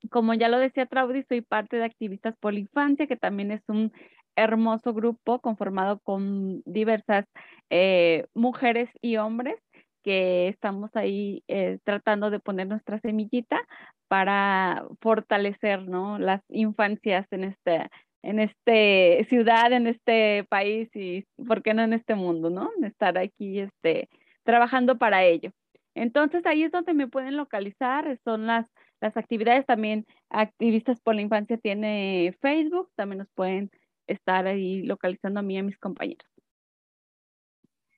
Como 0.09 0.33
ya 0.33 0.49
lo 0.49 0.57
decía 0.57 0.87
Traudy, 0.87 1.23
soy 1.23 1.41
parte 1.41 1.77
de 1.77 1.85
Activistas 1.85 2.35
por 2.39 2.53
la 2.53 2.59
Infancia, 2.59 3.05
que 3.05 3.17
también 3.17 3.51
es 3.51 3.61
un 3.67 3.91
hermoso 4.35 4.93
grupo 4.93 5.39
conformado 5.39 5.99
con 5.99 6.61
diversas 6.65 7.25
eh, 7.69 8.25
mujeres 8.33 8.89
y 9.01 9.17
hombres 9.17 9.59
que 10.03 10.47
estamos 10.49 10.91
ahí 10.95 11.43
eh, 11.47 11.79
tratando 11.83 12.29
de 12.29 12.39
poner 12.39 12.67
nuestra 12.67 12.99
semillita 12.99 13.59
para 14.07 14.85
fortalecer 15.01 15.87
¿no? 15.87 16.19
las 16.19 16.41
infancias 16.49 17.25
en 17.31 17.45
este 17.45 17.89
en 18.23 18.39
este 18.39 19.25
ciudad, 19.29 19.73
en 19.73 19.87
este 19.87 20.45
país 20.49 20.89
y, 20.95 21.25
¿por 21.47 21.63
qué 21.63 21.73
no 21.73 21.83
en 21.83 21.93
este 21.93 22.15
mundo, 22.15 22.49
no? 22.49 22.69
Estar 22.83 23.17
aquí 23.17 23.59
este, 23.59 24.09
trabajando 24.43 24.97
para 24.97 25.23
ello. 25.23 25.51
Entonces 25.95 26.45
ahí 26.45 26.63
es 26.63 26.71
donde 26.71 26.93
me 26.93 27.07
pueden 27.07 27.35
localizar, 27.35 28.17
son 28.23 28.47
las, 28.47 28.65
las 29.01 29.17
actividades 29.17 29.65
también, 29.65 30.05
Activistas 30.29 31.01
por 31.01 31.15
la 31.15 31.21
Infancia 31.21 31.57
tiene 31.57 32.35
Facebook, 32.41 32.89
también 32.95 33.19
nos 33.19 33.29
pueden 33.35 33.71
estar 34.07 34.47
ahí 34.47 34.83
localizando 34.83 35.39
a 35.39 35.43
mí 35.43 35.55
y 35.55 35.57
a 35.57 35.63
mis 35.63 35.77
compañeros. 35.77 36.30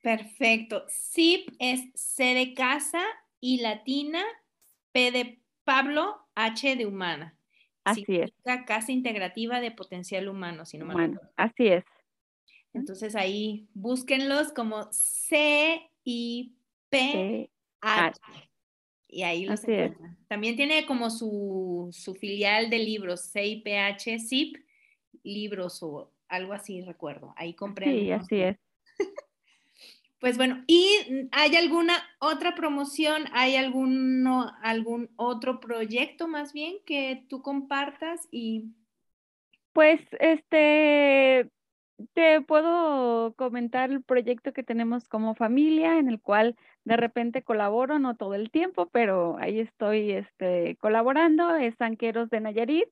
Perfecto. 0.04 0.84
SIP 0.86 1.48
es 1.58 1.80
C 1.94 2.34
de 2.34 2.52
casa 2.52 3.02
y 3.40 3.62
latina, 3.62 4.22
P 4.92 5.10
de 5.10 5.40
Pablo, 5.64 6.28
H 6.34 6.76
de 6.76 6.84
humana. 6.84 7.38
Así 7.84 8.04
es. 8.08 8.30
Casa 8.66 8.92
integrativa 8.92 9.60
de 9.60 9.70
potencial 9.70 10.28
humano, 10.28 10.66
si 10.66 10.76
no 10.76 10.84
me 10.84 10.92
bueno, 10.92 11.20
Así 11.36 11.68
es. 11.68 11.84
Entonces 12.74 13.16
ahí 13.16 13.66
búsquenlos 13.72 14.52
como 14.52 14.92
C 14.92 15.90
I 16.04 16.54
P 16.90 17.50
H. 17.80 18.20
Y 19.08 19.22
ahí 19.22 19.46
los 19.46 19.64
encuentran. 19.64 20.18
También 20.28 20.56
tiene 20.56 20.84
como 20.84 21.08
su, 21.08 21.88
su 21.92 22.14
filial 22.14 22.68
de 22.68 22.78
libros, 22.78 23.32
CIPH, 23.32 24.18
ZIP, 24.18 24.56
libros 25.22 25.82
o 25.82 26.12
algo 26.28 26.52
así, 26.52 26.82
recuerdo. 26.82 27.32
Ahí 27.38 27.54
compré. 27.54 27.86
Sí, 27.86 28.12
así 28.12 28.40
es. 28.42 28.58
Pues 30.24 30.38
bueno, 30.38 30.64
¿y 30.66 31.28
hay 31.32 31.54
alguna 31.54 31.92
otra 32.18 32.54
promoción? 32.54 33.24
¿Hay 33.34 33.56
alguno, 33.56 34.50
algún 34.62 35.10
otro 35.16 35.60
proyecto 35.60 36.28
más 36.28 36.54
bien 36.54 36.76
que 36.86 37.26
tú 37.28 37.42
compartas? 37.42 38.26
Y 38.30 38.72
pues 39.74 40.00
este 40.20 41.50
te 42.14 42.40
puedo 42.40 43.34
comentar 43.34 43.90
el 43.90 44.02
proyecto 44.02 44.54
que 44.54 44.62
tenemos 44.62 45.06
como 45.10 45.34
familia, 45.34 45.98
en 45.98 46.08
el 46.08 46.22
cual 46.22 46.56
de 46.84 46.96
repente 46.96 47.42
colaboro, 47.42 47.98
no 47.98 48.16
todo 48.16 48.32
el 48.32 48.50
tiempo, 48.50 48.88
pero 48.90 49.36
ahí 49.40 49.60
estoy 49.60 50.12
este, 50.12 50.76
colaborando, 50.76 51.54
es 51.54 51.74
Sanqueros 51.76 52.30
de 52.30 52.40
Nayarit, 52.40 52.88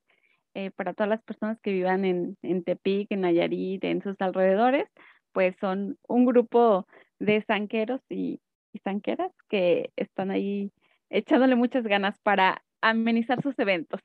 eh, 0.53 0.71
para 0.71 0.93
todas 0.93 1.09
las 1.09 1.23
personas 1.23 1.59
que 1.63 1.73
vivan 1.73 2.05
en, 2.05 2.37
en 2.43 2.63
Tepic, 2.63 3.11
en 3.11 3.23
Nayarit, 3.23 3.83
en 3.85 4.03
sus 4.03 4.21
alrededores, 4.21 4.87
pues 5.33 5.57
son 5.63 5.99
un 6.07 6.27
grupo 6.27 6.87
de 7.23 7.43
zanqueros 7.43 8.01
y, 8.09 8.41
y 8.73 8.79
zanqueras 8.81 9.33
que 9.49 9.91
están 9.97 10.31
ahí 10.31 10.73
echándole 11.09 11.55
muchas 11.55 11.85
ganas 11.85 12.19
para 12.21 12.65
amenizar 12.81 13.41
sus 13.43 13.57
eventos. 13.59 14.01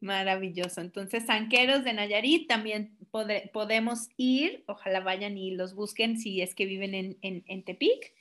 Maravilloso. 0.00 0.80
Entonces, 0.80 1.26
Sanqueros 1.26 1.82
de 1.82 1.94
Nayarit 1.94 2.46
también 2.46 2.96
podemos 3.10 4.08
ir, 4.18 4.62
ojalá 4.66 5.00
vayan 5.00 5.38
y 5.38 5.52
los 5.52 5.74
busquen 5.74 6.18
si 6.18 6.42
es 6.42 6.54
que 6.54 6.66
viven 6.66 6.94
en, 6.94 7.16
en, 7.22 7.64
Tepic 7.64 8.12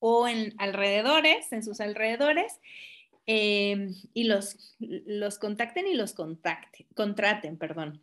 o 0.00 0.28
en 0.28 0.54
alrededores, 0.58 1.50
en 1.52 1.62
sus 1.62 1.80
alrededores, 1.80 2.60
em, 3.24 3.94
y 4.12 4.24
los, 4.24 4.76
los 4.78 5.38
contacten 5.38 5.86
y 5.86 5.94
los 5.94 6.12
contacten, 6.12 6.86
contraten, 6.94 7.56
perdón. 7.56 8.02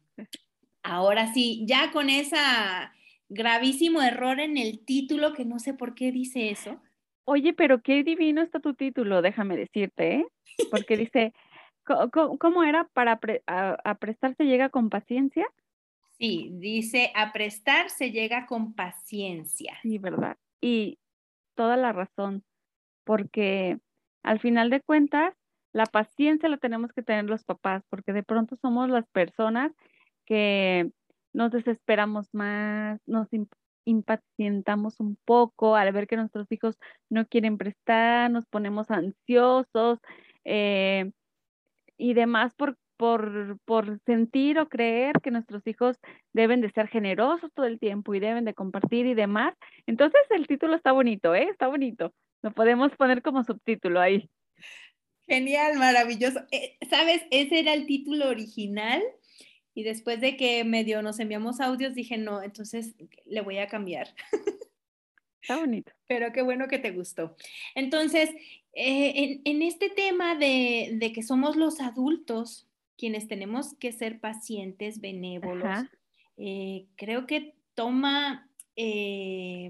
Ahora 0.81 1.31
sí, 1.31 1.63
ya 1.67 1.91
con 1.91 2.10
esa 2.10 2.91
gravísimo 3.29 4.01
error 4.01 4.39
en 4.39 4.57
el 4.57 4.84
título, 4.84 5.34
que 5.34 5.46
no 5.46 5.60
sé 5.60 5.74
por 5.74 5.96
qué 5.96 6.12
dice 6.12 6.50
eso. 6.50 6.81
Oye, 7.25 7.53
pero 7.53 7.81
qué 7.81 8.03
divino 8.03 8.41
está 8.41 8.60
tu 8.60 8.74
título, 8.74 9.22
déjame 9.22 9.57
decirte, 9.57 10.15
¿eh? 10.15 10.27
Porque 10.72 10.96
dice, 11.12 11.34
¿cómo, 12.39 12.63
era? 12.63 12.86
¿Para 12.93 13.19
a, 13.48 13.96
prestar 13.96 14.36
se 14.36 14.46
llega 14.46 14.69
con 14.69 14.89
paciencia? 14.89 15.46
Sí, 16.17 16.50
dice, 16.53 17.12
a 17.15 17.31
prestar 17.31 17.89
se 17.89 18.12
llega 18.12 18.46
con 18.48 18.74
paciencia. 18.74 19.77
Sí, 19.81 19.98
¿verdad? 19.98 20.38
Y 20.62 20.98
toda 21.55 21.77
la 21.77 21.91
razón, 21.91 22.43
porque 23.03 23.77
al 24.24 24.39
final 24.39 24.69
de 24.69 24.81
cuentas, 24.81 25.34
la 25.74 25.86
paciencia 25.86 26.50
la 26.50 26.57
tenemos 26.57 26.91
que 26.93 27.03
tener 27.03 27.25
los 27.25 27.43
papás, 27.43 27.84
porque 27.89 28.13
de 28.13 28.24
pronto 28.24 28.55
somos 28.55 28.89
las 28.89 29.07
personas 29.10 29.72
que 30.25 30.89
nos 31.38 31.51
desesperamos 31.51 32.34
más, 32.34 33.00
nos 33.06 33.27
impacientamos 33.86 35.00
un 35.00 35.17
poco 35.24 35.75
al 35.75 35.91
ver 35.91 36.08
que 36.08 36.15
nuestros 36.15 36.51
hijos 36.51 36.79
no 37.12 37.27
quieren 37.27 37.60
prestar, 37.60 38.32
nos 38.32 38.48
ponemos 38.48 38.89
ansiosos 38.89 40.00
eh, 40.46 41.12
y 41.96 42.15
demás 42.15 42.56
por, 42.56 42.75
por, 42.98 43.60
por 43.65 44.00
sentir 44.08 44.58
o 44.58 44.67
creer 44.67 45.13
que 45.22 45.29
nuestros 45.29 45.65
hijos 45.67 45.98
deben 46.34 46.60
de 46.60 46.72
ser 46.72 46.88
generosos 46.88 47.51
todo 47.53 47.67
el 47.67 47.79
tiempo 47.79 48.15
y 48.15 48.20
deben 48.20 48.44
de 48.44 48.56
compartir 48.56 49.06
y 49.06 49.13
demás. 49.13 49.53
Entonces 49.86 50.22
el 50.32 50.48
título 50.48 50.75
está 50.75 50.91
bonito, 50.91 51.36
¿eh? 51.36 51.50
Está 51.51 51.67
bonito. 51.67 52.15
Lo 52.41 52.51
podemos 52.51 52.96
poner 52.96 53.22
como 53.22 53.44
subtítulo 53.44 54.01
ahí. 54.01 54.27
Genial, 55.27 55.77
maravilloso. 55.77 56.39
Eh, 56.51 56.77
¿Sabes? 56.89 57.22
Ese 57.29 57.60
era 57.60 57.75
el 57.75 57.86
título 57.86 58.27
original 58.27 59.03
y 59.77 59.84
después 59.84 60.19
de 60.19 60.36
que 60.38 60.63
medio 60.63 61.03
nos 61.03 61.19
enviamos 61.19 61.60
audios 61.60 61.93
dije, 61.93 62.17
no, 62.17 62.41
entonces 62.41 62.96
le 63.25 63.41
voy 63.41 63.60
a 63.60 63.67
cambiar. 63.67 64.07
Está 65.41 65.60
bonito. 65.60 65.91
Pero 66.07 66.34
qué 66.34 66.41
bueno 66.41 66.67
que 66.67 66.79
te 66.79 66.89
gustó. 66.89 67.36
Entonces, 67.75 68.31
eh, 68.74 69.39
en, 69.46 69.62
este 69.62 69.91
tema 69.91 70.34
de, 70.34 71.12
que 71.13 71.22
somos 71.22 71.55
los 71.55 71.79
adultos 71.79 72.65
quienes 72.98 73.27
tenemos 73.27 73.75
que 73.75 73.91
ser 73.91 74.19
pacientes, 74.19 75.00
benévolos, 75.00 75.86
eh, 76.38 76.88
creo 76.96 77.27
que 77.27 77.53
toma 77.75 78.50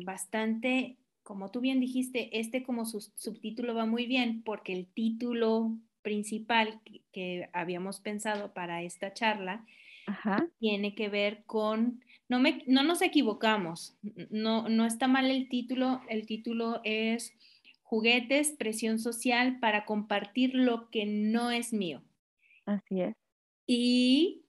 bastante 0.06 0.96
como 1.24 1.52
tú 1.52 1.60
bien 1.60 1.82
dijiste, 1.82 2.40
este 2.40 2.64
como 2.64 2.86
subtítulo 2.86 3.76
va 3.76 3.86
muy 3.86 4.06
bien 4.06 4.42
porque 4.44 4.72
el 4.72 4.86
título 4.88 5.78
principal 6.02 6.80
que, 7.12 7.50
habíamos 7.52 8.00
pensado 8.00 8.54
para 8.54 8.82
esta 8.84 9.14
charla 9.14 9.66
tiene 10.60 10.96
que 10.96 11.10
ver 11.10 11.44
con, 11.46 12.04
no, 12.30 12.40
me, 12.40 12.64
no 12.68 12.84
nos 12.84 13.02
equivocamos, 13.02 13.98
no, 14.30 14.70
no 14.70 14.86
está 14.86 15.08
mal 15.08 15.30
el 15.30 15.50
título, 15.50 16.02
el 16.10 16.26
título 16.26 16.82
es 16.84 17.34
Juguetes, 17.84 18.52
presión 18.52 19.00
social 19.00 19.60
para 19.60 19.86
compartir 19.86 20.54
lo 20.54 20.90
que 20.90 21.06
no 21.06 21.52
es 21.52 21.74
mío. 21.74 22.02
Así 22.66 23.02
es. 23.02 23.16
Y 23.66 24.46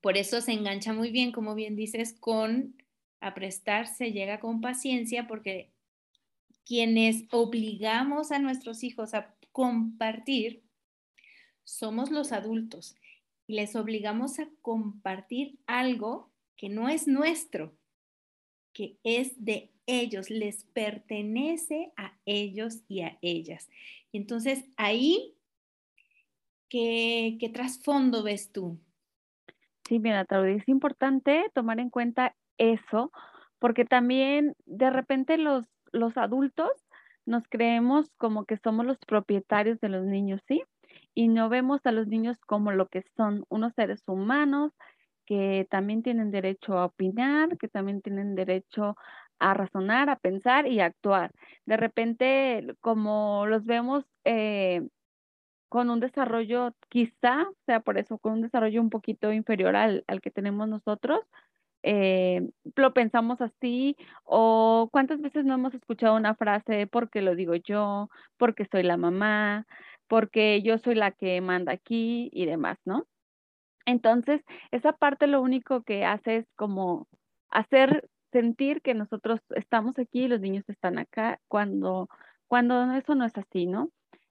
por 0.00 0.16
eso 0.16 0.40
se 0.40 0.52
engancha 0.52 0.92
muy 0.92 1.10
bien, 1.10 1.32
como 1.32 1.54
bien 1.54 1.76
dices, 1.76 2.16
con 2.18 2.74
a 3.20 3.34
prestarse, 3.34 4.12
llega 4.12 4.40
con 4.40 4.60
paciencia 4.60 5.26
porque 5.26 5.70
quienes 6.64 7.24
obligamos 7.32 8.32
a 8.32 8.38
nuestros 8.38 8.82
hijos 8.82 9.12
a 9.14 9.34
compartir, 9.52 10.62
somos 11.64 12.10
los 12.10 12.32
adultos. 12.32 12.96
Y 13.50 13.54
les 13.54 13.74
obligamos 13.74 14.38
a 14.38 14.48
compartir 14.62 15.58
algo 15.66 16.30
que 16.56 16.68
no 16.68 16.88
es 16.88 17.08
nuestro, 17.08 17.74
que 18.72 18.96
es 19.02 19.44
de 19.44 19.72
ellos, 19.86 20.30
les 20.30 20.66
pertenece 20.66 21.90
a 21.96 22.12
ellos 22.26 22.84
y 22.86 23.00
a 23.00 23.18
ellas. 23.22 23.68
Y 24.12 24.18
entonces 24.18 24.64
ahí, 24.76 25.34
¿qué, 26.68 27.38
qué 27.40 27.48
trasfondo 27.48 28.22
ves 28.22 28.52
tú? 28.52 28.78
Sí, 29.88 29.98
mira, 29.98 30.24
Taudi, 30.26 30.52
es 30.52 30.68
importante 30.68 31.50
tomar 31.52 31.80
en 31.80 31.90
cuenta 31.90 32.36
eso, 32.56 33.10
porque 33.58 33.84
también 33.84 34.54
de 34.64 34.90
repente 34.90 35.38
los 35.38 35.66
los 35.92 36.16
adultos 36.16 36.70
nos 37.26 37.44
creemos 37.48 38.10
como 38.16 38.44
que 38.44 38.56
somos 38.58 38.86
los 38.86 38.98
propietarios 38.98 39.80
de 39.80 39.88
los 39.88 40.04
niños, 40.04 40.40
¿sí? 40.46 40.62
Y 41.14 41.28
no 41.28 41.48
vemos 41.48 41.80
a 41.84 41.92
los 41.92 42.06
niños 42.06 42.38
como 42.46 42.72
lo 42.72 42.88
que 42.88 43.02
son 43.16 43.44
unos 43.48 43.74
seres 43.74 44.02
humanos 44.06 44.72
que 45.26 45.66
también 45.70 46.02
tienen 46.02 46.30
derecho 46.32 46.76
a 46.78 46.86
opinar, 46.86 47.56
que 47.58 47.68
también 47.68 48.02
tienen 48.02 48.34
derecho 48.34 48.96
a 49.38 49.54
razonar, 49.54 50.10
a 50.10 50.16
pensar 50.16 50.66
y 50.66 50.80
a 50.80 50.86
actuar. 50.86 51.32
De 51.66 51.76
repente, 51.76 52.74
como 52.80 53.46
los 53.46 53.64
vemos 53.64 54.04
eh, 54.24 54.88
con 55.68 55.90
un 55.90 56.00
desarrollo, 56.00 56.74
quizá 56.88 57.46
sea 57.66 57.80
por 57.80 57.98
eso, 57.98 58.18
con 58.18 58.34
un 58.34 58.42
desarrollo 58.42 58.80
un 58.80 58.90
poquito 58.90 59.32
inferior 59.32 59.76
al, 59.76 60.04
al 60.08 60.20
que 60.20 60.30
tenemos 60.32 60.68
nosotros, 60.68 61.20
eh, 61.82 62.50
lo 62.76 62.92
pensamos 62.92 63.40
así 63.40 63.96
o 64.24 64.88
cuántas 64.92 65.20
veces 65.20 65.44
no 65.44 65.54
hemos 65.54 65.72
escuchado 65.74 66.16
una 66.16 66.34
frase 66.34 66.86
porque 66.86 67.22
lo 67.22 67.34
digo 67.34 67.54
yo, 67.54 68.10
porque 68.36 68.66
soy 68.70 68.82
la 68.82 68.96
mamá, 68.96 69.66
porque 70.10 70.60
yo 70.62 70.76
soy 70.78 70.96
la 70.96 71.12
que 71.12 71.40
manda 71.40 71.72
aquí 71.72 72.30
y 72.32 72.44
demás, 72.44 72.78
¿no? 72.84 73.06
Entonces, 73.86 74.42
esa 74.72 74.92
parte 74.92 75.28
lo 75.28 75.40
único 75.40 75.84
que 75.84 76.04
hace 76.04 76.38
es 76.38 76.46
como 76.56 77.06
hacer 77.48 78.08
sentir 78.32 78.82
que 78.82 78.94
nosotros 78.94 79.40
estamos 79.50 80.00
aquí 80.00 80.24
y 80.24 80.28
los 80.28 80.40
niños 80.40 80.64
están 80.68 80.98
acá 80.98 81.38
cuando, 81.46 82.08
cuando 82.48 82.92
eso 82.92 83.14
no 83.14 83.24
es 83.24 83.38
así, 83.38 83.66
¿no? 83.66 83.90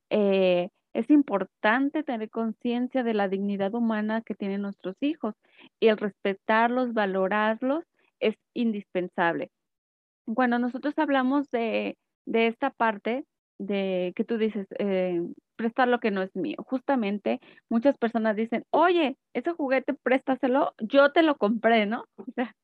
Eh, 0.10 0.68
es 0.94 1.10
importante 1.10 2.04
tener 2.04 2.30
conciencia 2.30 3.04
de 3.04 3.14
la 3.14 3.30
dignidad 3.30 3.74
humana 3.74 4.22
que 4.22 4.36
tienen 4.36 4.62
nuestros 4.62 4.98
hijos 5.00 5.34
y 5.80 5.88
el 5.88 5.98
respetarlos, 5.98 6.94
valorarlos 6.94 7.86
es 8.20 8.36
indispensable. 8.54 9.50
Cuando 10.36 10.60
nosotros 10.60 11.00
hablamos 11.00 11.50
de, 11.52 11.98
de 12.26 12.48
esta 12.48 12.70
parte 12.70 13.24
de 13.60 14.14
que 14.16 14.24
tú 14.24 14.38
dices, 14.38 14.68
eh, 14.80 15.22
prestar 15.58 15.90
lo 15.90 16.00
que 16.00 16.12
no 16.12 16.22
es 16.22 16.34
mío. 16.36 16.56
Justamente 16.66 17.42
muchas 17.70 17.98
personas 17.98 18.36
dicen, 18.38 18.66
oye, 18.72 19.18
ese 19.34 19.52
juguete 19.52 19.94
préstaselo, 19.94 20.74
yo 20.80 21.12
te 21.12 21.22
lo 21.22 21.38
compré, 21.38 21.86
¿no? 21.86 22.06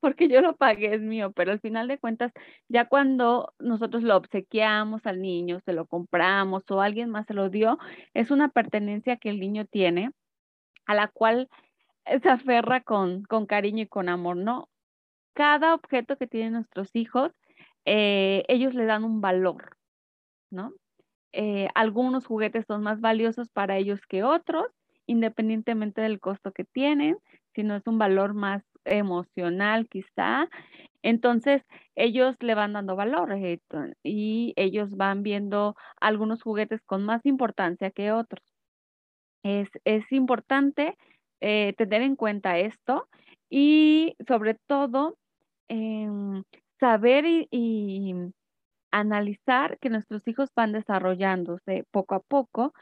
Porque 0.00 0.28
yo 0.28 0.42
lo 0.42 0.54
pagué, 0.56 0.94
es 0.94 1.00
mío, 1.00 1.32
pero 1.32 1.52
al 1.52 1.60
final 1.60 1.88
de 1.88 1.98
cuentas, 1.98 2.32
ya 2.68 2.86
cuando 2.86 3.54
nosotros 3.58 4.02
lo 4.02 4.16
obsequiamos 4.16 5.06
al 5.06 5.22
niño, 5.22 5.60
se 5.64 5.72
lo 5.72 5.86
compramos 5.86 6.64
o 6.70 6.82
alguien 6.82 7.10
más 7.10 7.26
se 7.26 7.34
lo 7.34 7.48
dio, 7.48 7.78
es 8.14 8.30
una 8.30 8.50
pertenencia 8.50 9.16
que 9.16 9.30
el 9.30 9.40
niño 9.40 9.64
tiene 9.64 10.10
a 10.86 10.94
la 10.94 11.08
cual 11.08 11.48
se 12.22 12.28
aferra 12.28 12.82
con, 12.82 13.22
con 13.24 13.46
cariño 13.46 13.84
y 13.84 13.86
con 13.88 14.08
amor, 14.10 14.36
¿no? 14.36 14.68
Cada 15.34 15.74
objeto 15.74 16.16
que 16.18 16.26
tienen 16.26 16.52
nuestros 16.52 16.94
hijos, 16.94 17.32
eh, 17.86 18.44
ellos 18.48 18.74
le 18.74 18.84
dan 18.84 19.04
un 19.04 19.20
valor, 19.22 19.76
¿no? 20.52 20.72
Eh, 21.32 21.68
algunos 21.74 22.26
juguetes 22.26 22.66
son 22.66 22.82
más 22.82 23.00
valiosos 23.00 23.48
para 23.50 23.78
ellos 23.78 24.00
que 24.08 24.22
otros, 24.22 24.66
independientemente 25.06 26.02
del 26.02 26.20
costo 26.20 26.52
que 26.52 26.64
tienen, 26.64 27.16
si 27.54 27.62
no 27.62 27.74
es 27.74 27.86
un 27.86 27.98
valor 27.98 28.34
más 28.34 28.62
emocional 28.84 29.88
quizá. 29.88 30.48
Entonces, 31.02 31.62
ellos 31.96 32.36
le 32.40 32.54
van 32.54 32.74
dando 32.74 32.96
valor 32.96 33.32
eh, 33.32 33.60
y 34.02 34.52
ellos 34.56 34.96
van 34.96 35.22
viendo 35.22 35.74
algunos 36.00 36.42
juguetes 36.42 36.80
con 36.82 37.04
más 37.04 37.24
importancia 37.24 37.90
que 37.90 38.12
otros. 38.12 38.44
Es, 39.42 39.70
importante 40.12 40.96
eh, 41.40 41.74
tener 41.76 42.02
en 42.02 42.14
cuenta 42.14 42.58
esto 42.58 43.08
y 43.50 44.14
sobre 44.28 44.54
todo 44.54 45.16
em, 45.68 46.44
saber 46.78 47.24
y 47.26 48.14
analizar 48.92 49.78
que 49.80 49.90
nuestros 49.90 50.28
hijos 50.28 50.50
van 50.54 50.72
desarrollándose 50.72 51.84
poco 51.90 52.14
a 52.14 52.20
poco 52.20 52.72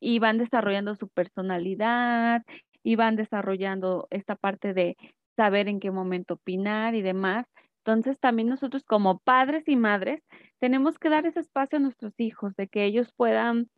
y 0.00 0.18
van 0.18 0.36
desarrollando 0.36 0.94
su 0.96 1.08
personalidad 1.08 2.42
y 2.82 2.96
van 2.96 3.16
desarrollando 3.16 4.08
esta 4.10 4.36
parte 4.36 4.74
de 4.74 4.96
saber 5.36 5.68
en 5.68 5.80
qué 5.80 5.90
momento 5.90 6.34
opinar 6.34 6.94
y 6.94 7.02
demás. 7.02 7.46
Entonces 7.78 8.18
también 8.20 8.48
nosotros 8.48 8.84
como 8.84 9.20
padres 9.20 9.66
y 9.68 9.76
madres 9.76 10.22
tenemos 10.58 10.98
que 10.98 11.08
dar 11.08 11.24
ese 11.24 11.40
espacio 11.40 11.78
a 11.78 11.80
nuestros 11.80 12.12
hijos, 12.18 12.54
de 12.56 12.68
que 12.68 12.84
ellos 12.84 13.12
puedan 13.16 13.68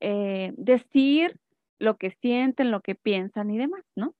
eh, 0.00 0.52
decir 0.56 1.38
lo 1.78 1.96
que 1.96 2.16
sienten, 2.20 2.70
lo 2.70 2.80
que 2.80 2.94
piensan 2.94 3.50
y 3.50 3.58
demás, 3.58 3.84
¿no? 3.94 4.14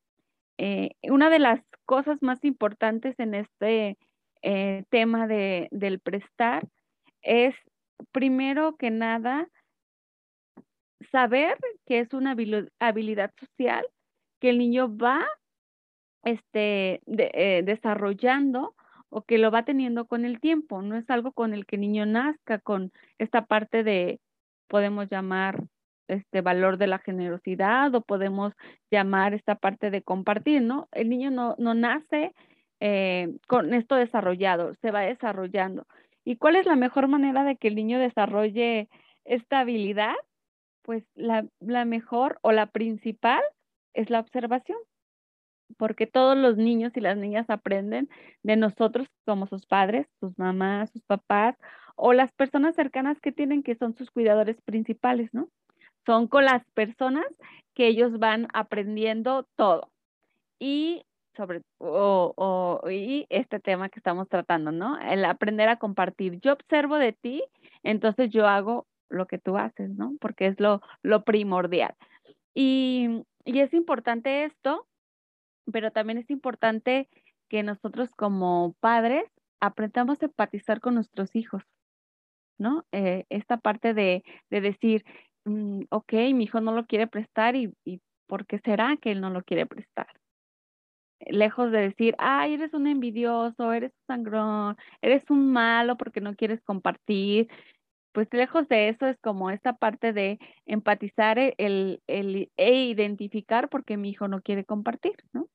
Eh, 0.58 0.90
una 1.02 1.30
de 1.30 1.40
las 1.40 1.60
cosas 1.84 2.22
más 2.22 2.44
importantes 2.44 3.18
en 3.18 3.34
este 3.34 3.98
eh, 4.42 4.84
tema 4.90 5.26
de, 5.26 5.68
del 5.72 5.98
prestar 6.00 6.68
es 7.24 7.54
primero 8.12 8.76
que 8.76 8.90
nada 8.90 9.48
saber 11.10 11.58
que 11.86 12.00
es 12.00 12.12
una 12.12 12.36
habilidad 12.80 13.32
social 13.40 13.86
que 14.40 14.50
el 14.50 14.58
niño 14.58 14.96
va 14.96 15.24
este, 16.24 17.00
eh, 17.06 17.62
desarrollando 17.64 18.74
o 19.10 19.22
que 19.22 19.38
lo 19.38 19.50
va 19.50 19.64
teniendo 19.64 20.06
con 20.06 20.24
el 20.24 20.40
tiempo. 20.40 20.82
No 20.82 20.96
es 20.96 21.08
algo 21.08 21.32
con 21.32 21.54
el 21.54 21.66
que 21.66 21.76
el 21.76 21.82
niño 21.82 22.06
nazca 22.06 22.58
con 22.58 22.92
esta 23.18 23.46
parte 23.46 23.84
de, 23.84 24.20
podemos 24.68 25.08
llamar 25.08 25.62
este 26.08 26.40
valor 26.40 26.78
de 26.78 26.88
la 26.88 26.98
generosidad 26.98 27.94
o 27.94 28.02
podemos 28.02 28.52
llamar 28.90 29.34
esta 29.34 29.54
parte 29.54 29.90
de 29.90 30.02
compartir, 30.02 30.62
¿no? 30.62 30.88
El 30.92 31.08
niño 31.08 31.30
no, 31.30 31.54
no 31.58 31.74
nace 31.74 32.32
eh, 32.80 33.34
con 33.46 33.72
esto 33.72 33.94
desarrollado, 33.94 34.74
se 34.82 34.90
va 34.90 35.02
desarrollando. 35.02 35.86
¿Y 36.24 36.36
cuál 36.36 36.56
es 36.56 36.66
la 36.66 36.76
mejor 36.76 37.08
manera 37.08 37.44
de 37.44 37.56
que 37.56 37.68
el 37.68 37.74
niño 37.76 37.98
desarrolle 37.98 38.88
esta 39.24 39.60
habilidad? 39.60 40.14
Pues 40.82 41.04
la, 41.14 41.46
mejor 41.84 42.38
o 42.42 42.52
la 42.52 42.66
principal 42.66 43.42
es 43.94 44.10
la 44.10 44.20
observación. 44.20 44.78
porque 45.78 46.06
todos 46.06 46.36
los 46.36 46.56
niños 46.56 46.92
y 46.96 47.00
las 47.00 47.16
niñas 47.16 47.48
aprenden 47.50 48.08
de 48.42 48.56
nosotros 48.56 49.08
como 49.26 49.46
sus 49.46 49.66
padres, 49.66 50.06
sus 50.20 50.38
mamás, 50.38 50.90
sus 50.92 51.02
papás 51.04 51.56
o 51.96 52.12
las 52.12 52.32
personas 52.32 52.74
cercanas 52.76 53.20
que 53.20 53.32
tienen 53.32 53.62
que 53.62 53.74
son 53.76 53.94
sus 53.96 54.10
cuidadores 54.10 54.60
principales, 54.62 55.32
¿no? 55.32 55.48
Son 56.06 56.28
con 56.28 56.44
las 56.44 56.64
personas 56.74 57.26
que 57.74 57.88
ellos 57.88 58.18
van 58.18 58.48
aprendiendo 58.52 59.48
todo. 59.56 59.90
Y 60.58 61.04
sobre 61.36 61.62
o, 61.78 62.80
y 62.90 63.26
este 63.28 63.60
tema 63.60 63.88
que 63.88 63.98
estamos 63.98 64.28
tratando, 64.28 64.72
¿no? 64.72 64.98
El 65.00 65.24
aprender 65.24 65.68
a 65.68 65.78
compartir. 65.78 66.40
Yo 66.40 66.52
observo 66.52 66.96
de 66.96 67.12
ti, 67.12 67.44
entonces 67.82 68.30
yo 68.30 68.46
hago 68.46 68.86
lo 69.08 69.26
que 69.26 69.38
tú 69.38 69.56
haces, 69.56 69.90
¿no? 69.90 70.14
Porque 70.20 70.46
es 70.46 70.60
lo, 70.60 70.80
lo 71.02 71.24
primordial. 71.24 71.94
Y, 72.54 73.24
y 73.44 73.60
es 73.60 73.74
importante 73.74 74.44
esto, 74.44 74.86
pero 75.70 75.90
también 75.90 76.18
es 76.18 76.30
importante 76.30 77.08
que 77.48 77.62
nosotros 77.62 78.10
como 78.16 78.74
padres 78.80 79.24
aprendamos 79.60 80.22
a 80.22 80.26
empatizar 80.26 80.80
con 80.80 80.94
nuestros 80.94 81.34
hijos, 81.36 81.62
¿no? 82.58 82.84
Eh, 82.92 83.24
esta 83.30 83.56
parte 83.56 83.94
de, 83.94 84.22
de 84.50 84.60
decir, 84.60 85.04
mm, 85.44 85.82
ok, 85.90 86.12
mi 86.34 86.44
hijo 86.44 86.60
no 86.60 86.72
lo 86.72 86.86
quiere 86.86 87.06
prestar 87.06 87.56
y, 87.56 87.72
y 87.84 88.00
¿por 88.26 88.46
qué 88.46 88.58
será 88.58 88.96
que 88.96 89.12
él 89.12 89.20
no 89.20 89.30
lo 89.30 89.42
quiere 89.42 89.66
prestar? 89.66 90.08
Lejos 91.26 91.70
de 91.72 91.80
decir, 91.80 92.14
ay, 92.18 92.54
eres 92.54 92.74
un 92.74 92.86
envidioso, 92.86 93.72
eres 93.72 93.92
un 93.92 94.06
sangrón, 94.06 94.76
eres 95.02 95.24
un 95.30 95.52
malo 95.52 95.96
porque 95.96 96.20
no 96.20 96.34
quieres 96.34 96.62
compartir, 96.62 97.48
pues 98.14 98.28
lejos 98.32 98.68
de 98.68 98.90
eso 98.90 99.06
es 99.06 99.18
como 99.20 99.50
esta 99.50 99.76
parte 99.76 100.12
de 100.12 100.38
empatizar 100.66 101.38
e, 101.38 101.54
el, 101.58 102.00
el, 102.06 102.50
e 102.56 102.74
identificar 102.84 103.68
por 103.68 103.84
qué 103.84 103.96
mi 103.96 104.10
hijo 104.10 104.28
no 104.28 104.40
quiere 104.40 104.64
compartir, 104.64 105.14
¿no? 105.32 105.48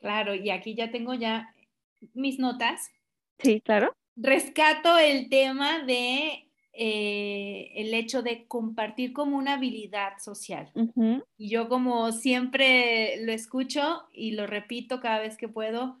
Claro, 0.00 0.34
y 0.34 0.50
aquí 0.50 0.74
ya 0.74 0.90
tengo 0.90 1.14
ya 1.14 1.54
mis 2.12 2.38
notas. 2.38 2.90
Sí, 3.38 3.62
claro. 3.62 3.96
Rescato 4.16 4.98
el 4.98 5.30
tema 5.30 5.82
de 5.84 6.49
eh, 6.72 7.72
el 7.74 7.94
hecho 7.94 8.22
de 8.22 8.46
compartir 8.46 9.12
como 9.12 9.36
una 9.36 9.54
habilidad 9.54 10.18
social. 10.18 10.70
Y 11.36 11.50
yo 11.50 11.68
como 11.68 12.12
siempre 12.12 13.24
lo 13.24 13.32
escucho 13.32 14.04
y 14.12 14.32
lo 14.32 14.46
repito 14.46 15.00
cada 15.00 15.18
vez 15.18 15.36
que 15.36 15.48
puedo, 15.48 16.00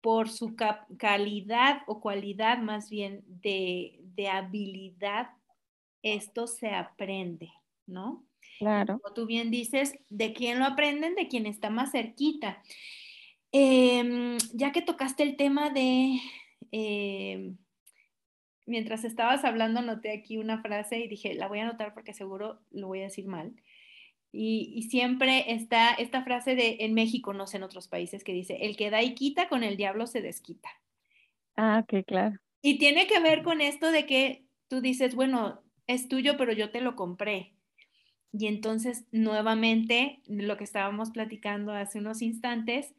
por 0.00 0.28
su 0.28 0.54
calidad 0.98 1.82
o 1.86 2.00
cualidad 2.00 2.58
más 2.58 2.90
bien 2.90 3.24
de, 3.26 3.98
de 4.14 4.28
habilidad, 4.28 5.30
esto 6.02 6.46
se 6.46 6.70
aprende, 6.70 7.50
¿no? 7.86 8.24
Claro. 8.58 9.00
Como 9.00 9.14
tú 9.14 9.26
bien 9.26 9.50
dices, 9.50 9.94
¿de 10.08 10.32
quién 10.32 10.58
lo 10.60 10.64
aprenden? 10.64 11.14
De 11.14 11.28
quien 11.28 11.46
está 11.46 11.70
más 11.70 11.90
cerquita. 11.92 12.62
Em, 13.52 14.38
ya 14.54 14.72
que 14.72 14.82
tocaste 14.82 15.22
el 15.22 15.36
tema 15.36 15.70
de, 15.70 16.20
em, 16.70 17.56
mientras 18.66 19.04
estabas 19.04 19.44
hablando, 19.44 19.80
anoté 19.80 20.12
aquí 20.12 20.38
una 20.38 20.60
frase 20.60 20.98
y 20.98 21.08
dije, 21.08 21.34
la 21.34 21.48
voy 21.48 21.60
a 21.60 21.62
anotar 21.62 21.94
porque 21.94 22.12
seguro 22.12 22.60
lo 22.70 22.88
voy 22.88 23.00
a 23.00 23.04
decir 23.04 23.26
mal. 23.26 23.54
Y, 24.32 24.82
siempre 24.90 25.52
está 25.52 25.94
esta 25.94 26.22
frase 26.22 26.54
de 26.56 26.76
en 26.80 26.92
México, 26.92 27.32
no 27.32 27.46
sé 27.46 27.56
en 27.56 27.62
otros 27.62 27.88
países, 27.88 28.22
que 28.22 28.34
dice, 28.34 28.58
el 28.66 28.76
que 28.76 28.90
da 28.90 29.02
y 29.02 29.14
quita, 29.14 29.48
con 29.48 29.64
el 29.64 29.78
diablo 29.78 30.06
se 30.06 30.20
desquita. 30.20 30.68
Ah, 31.56 31.82
ok, 31.82 32.04
claro. 32.06 32.36
Y 32.60 32.78
tiene 32.78 33.06
que 33.06 33.18
ver 33.20 33.42
con 33.42 33.62
esto 33.62 33.90
de 33.90 34.04
que 34.04 34.44
tú 34.68 34.82
dices, 34.82 35.14
bueno, 35.14 35.62
es 35.86 36.08
tuyo, 36.08 36.36
pero 36.36 36.52
yo 36.52 36.70
te 36.70 36.82
lo 36.82 36.96
compré. 36.96 37.54
Y 38.32 38.46
entonces, 38.46 39.06
nuevamente, 39.10 40.20
lo 40.26 40.58
que 40.58 40.64
estábamos 40.64 41.10
platicando 41.12 41.72
hace 41.72 42.00
unos 42.00 42.20
instantes, 42.20 42.94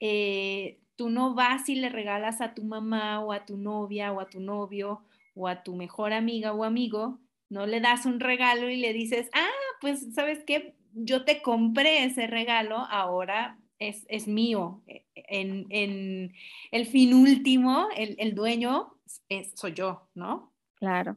eh, 0.00 0.80
tú 0.96 1.10
no 1.10 1.34
vas 1.34 1.68
y 1.68 1.74
le 1.74 1.90
regalas 1.90 2.40
a 2.40 2.54
tu 2.54 2.64
mamá 2.64 3.20
o 3.20 3.32
a 3.32 3.44
tu 3.44 3.58
novia 3.58 4.12
o 4.12 4.20
a 4.20 4.30
tu 4.30 4.40
novio 4.40 5.02
o 5.38 5.46
a 5.46 5.62
tu 5.62 5.76
mejor 5.76 6.12
amiga 6.12 6.52
o 6.52 6.64
amigo, 6.64 7.20
no 7.48 7.66
le 7.66 7.80
das 7.80 8.06
un 8.06 8.18
regalo 8.18 8.68
y 8.68 8.76
le 8.76 8.92
dices, 8.92 9.30
ah, 9.32 9.48
pues 9.80 10.12
sabes 10.12 10.42
qué, 10.44 10.74
yo 10.92 11.24
te 11.24 11.42
compré 11.42 12.04
ese 12.04 12.26
regalo, 12.26 12.78
ahora 12.78 13.56
es, 13.78 14.04
es 14.08 14.26
mío. 14.26 14.82
E, 14.88 15.06
en, 15.14 15.66
en, 15.70 16.34
el 16.72 16.86
fin 16.86 17.14
último, 17.14 17.86
el, 17.96 18.16
el 18.18 18.34
dueño 18.34 18.96
es, 19.28 19.52
soy 19.54 19.74
yo, 19.74 20.08
¿no? 20.14 20.52
Claro. 20.74 21.16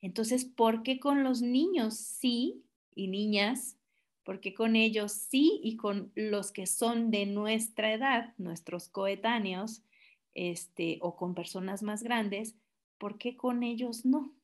Entonces, 0.00 0.44
¿por 0.44 0.84
qué 0.84 1.00
con 1.00 1.24
los 1.24 1.42
niños 1.42 1.96
sí 1.96 2.62
y 2.94 3.08
niñas, 3.08 3.78
porque 4.22 4.54
con 4.54 4.76
ellos 4.76 5.12
sí 5.12 5.60
y 5.62 5.76
con 5.76 6.12
los 6.14 6.52
que 6.52 6.66
son 6.66 7.10
de 7.10 7.26
nuestra 7.26 7.92
edad, 7.92 8.32
nuestros 8.38 8.88
coetáneos, 8.88 9.82
este, 10.34 10.98
o 11.00 11.16
con 11.16 11.34
personas 11.34 11.82
más 11.82 12.02
grandes, 12.04 12.54
¿por 12.98 13.18
qué 13.18 13.36
con 13.36 13.62
ellos 13.62 14.04
no? 14.04 14.34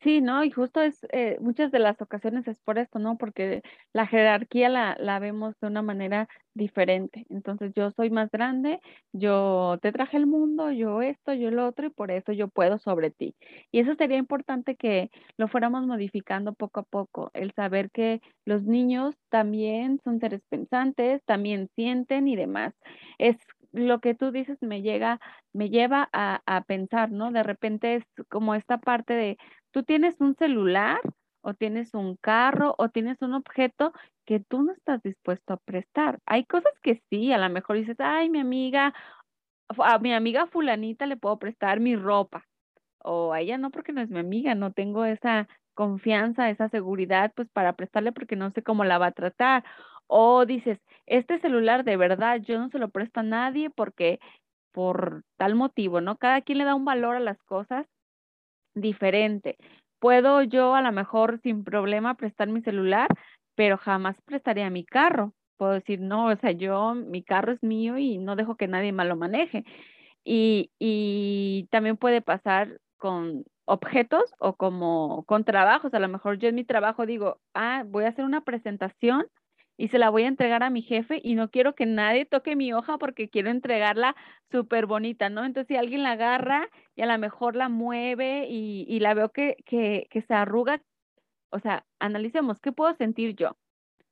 Sí, 0.00 0.20
¿no? 0.20 0.44
Y 0.44 0.50
justo 0.50 0.80
es, 0.80 1.06
eh, 1.12 1.36
muchas 1.40 1.70
de 1.72 1.78
las 1.78 2.00
ocasiones 2.00 2.46
es 2.48 2.60
por 2.60 2.78
esto, 2.78 2.98
¿no? 2.98 3.16
Porque 3.18 3.62
la 3.92 4.06
jerarquía 4.06 4.68
la, 4.68 4.96
la 5.00 5.18
vemos 5.18 5.54
de 5.60 5.66
una 5.66 5.82
manera 5.82 6.28
diferente. 6.54 7.26
Entonces 7.28 7.72
yo 7.74 7.90
soy 7.90 8.10
más 8.10 8.30
grande, 8.30 8.80
yo 9.12 9.78
te 9.82 9.92
traje 9.92 10.16
el 10.16 10.26
mundo, 10.26 10.70
yo 10.70 11.02
esto, 11.02 11.34
yo 11.34 11.50
lo 11.50 11.66
otro, 11.66 11.86
y 11.86 11.90
por 11.90 12.10
eso 12.10 12.32
yo 12.32 12.48
puedo 12.48 12.78
sobre 12.78 13.10
ti. 13.10 13.34
Y 13.72 13.80
eso 13.80 13.94
sería 13.96 14.16
importante 14.18 14.76
que 14.76 15.10
lo 15.36 15.48
fuéramos 15.48 15.86
modificando 15.86 16.54
poco 16.54 16.80
a 16.80 16.82
poco, 16.84 17.30
el 17.34 17.52
saber 17.52 17.90
que 17.90 18.20
los 18.44 18.62
niños 18.62 19.14
también 19.28 20.00
son 20.04 20.20
seres 20.20 20.42
pensantes, 20.48 21.22
también 21.24 21.68
sienten 21.74 22.28
y 22.28 22.36
demás. 22.36 22.74
Es 23.18 23.36
lo 23.76 24.00
que 24.00 24.14
tú 24.14 24.32
dices 24.32 24.58
me 24.62 24.82
llega, 24.82 25.20
me 25.52 25.70
lleva 25.70 26.08
a, 26.12 26.42
a 26.46 26.62
pensar, 26.64 27.10
¿no? 27.12 27.30
De 27.32 27.42
repente 27.42 27.96
es 27.96 28.04
como 28.28 28.54
esta 28.54 28.78
parte 28.78 29.14
de 29.14 29.38
tú 29.72 29.82
tienes 29.84 30.20
un 30.20 30.34
celular 30.36 31.00
o 31.42 31.54
tienes 31.54 31.94
un 31.94 32.16
carro 32.16 32.74
o 32.78 32.88
tienes 32.88 33.22
un 33.22 33.34
objeto 33.34 33.92
que 34.26 34.40
tú 34.40 34.62
no 34.62 34.72
estás 34.72 35.02
dispuesto 35.02 35.54
a 35.54 35.58
prestar. 35.58 36.18
Hay 36.26 36.44
cosas 36.46 36.72
que 36.82 37.02
sí, 37.10 37.32
a 37.32 37.38
lo 37.38 37.48
mejor 37.50 37.76
dices, 37.76 37.96
ay, 38.00 38.30
mi 38.30 38.40
amiga, 38.40 38.94
a 39.78 39.98
mi 39.98 40.12
amiga 40.14 40.46
fulanita 40.46 41.06
le 41.06 41.16
puedo 41.16 41.38
prestar 41.38 41.80
mi 41.80 41.96
ropa. 41.96 42.44
O 43.00 43.32
a 43.32 43.40
ella 43.40 43.58
no 43.58 43.70
porque 43.70 43.92
no 43.92 44.00
es 44.02 44.10
mi 44.10 44.18
amiga, 44.20 44.54
no 44.54 44.72
tengo 44.72 45.04
esa 45.04 45.48
confianza, 45.74 46.50
esa 46.50 46.68
seguridad, 46.68 47.32
pues 47.36 47.48
para 47.52 47.74
prestarle 47.74 48.12
porque 48.12 48.36
no 48.36 48.50
sé 48.52 48.62
cómo 48.62 48.84
la 48.84 48.98
va 48.98 49.08
a 49.08 49.12
tratar. 49.12 49.64
O 50.08 50.46
dices, 50.46 50.78
este 51.06 51.40
celular 51.40 51.84
de 51.84 51.96
verdad 51.96 52.40
yo 52.42 52.58
no 52.58 52.68
se 52.70 52.78
lo 52.78 52.88
presto 52.90 53.20
a 53.20 53.22
nadie 53.24 53.70
porque 53.70 54.20
por 54.72 55.24
tal 55.36 55.54
motivo, 55.54 56.00
¿no? 56.00 56.16
Cada 56.18 56.42
quien 56.42 56.58
le 56.58 56.64
da 56.64 56.74
un 56.74 56.84
valor 56.84 57.16
a 57.16 57.20
las 57.20 57.42
cosas 57.44 57.86
diferente. 58.74 59.56
Puedo 59.98 60.42
yo 60.42 60.74
a 60.74 60.82
lo 60.82 60.92
mejor 60.92 61.40
sin 61.42 61.64
problema 61.64 62.14
prestar 62.14 62.48
mi 62.48 62.62
celular, 62.62 63.08
pero 63.54 63.78
jamás 63.78 64.16
prestaría 64.24 64.70
mi 64.70 64.84
carro. 64.84 65.32
Puedo 65.56 65.72
decir, 65.72 66.00
no, 66.00 66.26
o 66.26 66.36
sea, 66.36 66.52
yo, 66.52 66.94
mi 66.94 67.22
carro 67.22 67.52
es 67.52 67.62
mío 67.62 67.96
y 67.98 68.18
no 68.18 68.36
dejo 68.36 68.56
que 68.56 68.68
nadie 68.68 68.92
más 68.92 69.06
lo 69.06 69.16
maneje. 69.16 69.64
Y, 70.24 70.70
y 70.78 71.68
también 71.70 71.96
puede 71.96 72.20
pasar 72.20 72.78
con 72.98 73.44
objetos 73.64 74.24
o 74.38 74.54
como 74.56 75.24
con 75.24 75.44
trabajos. 75.44 75.94
A 75.94 75.98
lo 76.00 76.08
mejor 76.08 76.38
yo 76.38 76.48
en 76.48 76.56
mi 76.56 76.64
trabajo 76.64 77.06
digo, 77.06 77.40
ah, 77.54 77.84
voy 77.86 78.04
a 78.04 78.08
hacer 78.08 78.24
una 78.24 78.42
presentación 78.42 79.26
y 79.76 79.88
se 79.88 79.98
la 79.98 80.10
voy 80.10 80.24
a 80.24 80.28
entregar 80.28 80.62
a 80.62 80.70
mi 80.70 80.82
jefe 80.82 81.20
y 81.22 81.34
no 81.34 81.50
quiero 81.50 81.74
que 81.74 81.86
nadie 81.86 82.24
toque 82.26 82.56
mi 82.56 82.72
hoja 82.72 82.98
porque 82.98 83.28
quiero 83.28 83.50
entregarla 83.50 84.16
súper 84.50 84.86
bonita, 84.86 85.28
¿no? 85.30 85.44
Entonces, 85.44 85.68
si 85.68 85.76
alguien 85.76 86.02
la 86.02 86.12
agarra 86.12 86.68
y 86.94 87.02
a 87.02 87.06
lo 87.06 87.18
mejor 87.18 87.56
la 87.56 87.68
mueve 87.68 88.46
y, 88.48 88.86
y 88.88 89.00
la 89.00 89.14
veo 89.14 89.30
que, 89.32 89.56
que, 89.66 90.06
que 90.10 90.22
se 90.22 90.34
arruga, 90.34 90.82
o 91.50 91.60
sea, 91.60 91.86
analicemos, 92.00 92.60
¿qué 92.60 92.72
puedo 92.72 92.94
sentir 92.96 93.36
yo? 93.36 93.56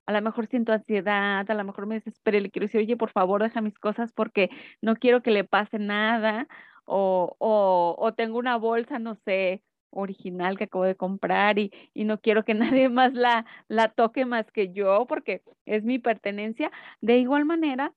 A 0.07 0.12
lo 0.12 0.22
mejor 0.22 0.46
siento 0.48 0.72
ansiedad, 0.72 1.50
a 1.50 1.55
lo 1.55 1.64
mejor 1.64 1.87
me 1.87 1.96
desespero 1.96 2.38
y 2.38 2.40
le 2.42 2.50
quiero 2.50 2.66
decir, 2.66 2.81
oye, 2.81 2.96
por 2.96 3.11
favor, 3.12 3.42
deja 3.42 3.61
mis 3.62 3.79
cosas 3.79 4.12
porque 4.12 4.50
no 4.83 4.96
quiero 4.96 5.22
que 5.22 5.31
le 5.31 5.44
pase 5.44 5.79
nada. 5.79 6.48
O, 6.87 7.37
o, 7.38 7.96
o 7.98 8.14
tengo 8.14 8.38
una 8.38 8.57
bolsa, 8.59 8.98
no 8.98 9.14
sé, 9.16 9.62
original 9.94 10.59
que 10.59 10.64
acabo 10.64 10.85
de 10.85 10.96
comprar 10.96 11.59
y, 11.59 11.72
y, 11.94 12.04
no 12.04 12.20
quiero 12.20 12.44
que 12.44 12.54
nadie 12.78 12.88
más 12.88 13.14
la, 13.14 13.46
la 13.68 13.88
toque 13.88 14.26
más 14.26 14.50
que 14.52 14.72
yo 14.72 15.07
porque 15.07 15.42
es 15.66 15.85
mi 15.85 15.98
pertenencia. 15.98 16.70
De 17.00 17.18
igual 17.18 17.44
manera, 17.44 17.92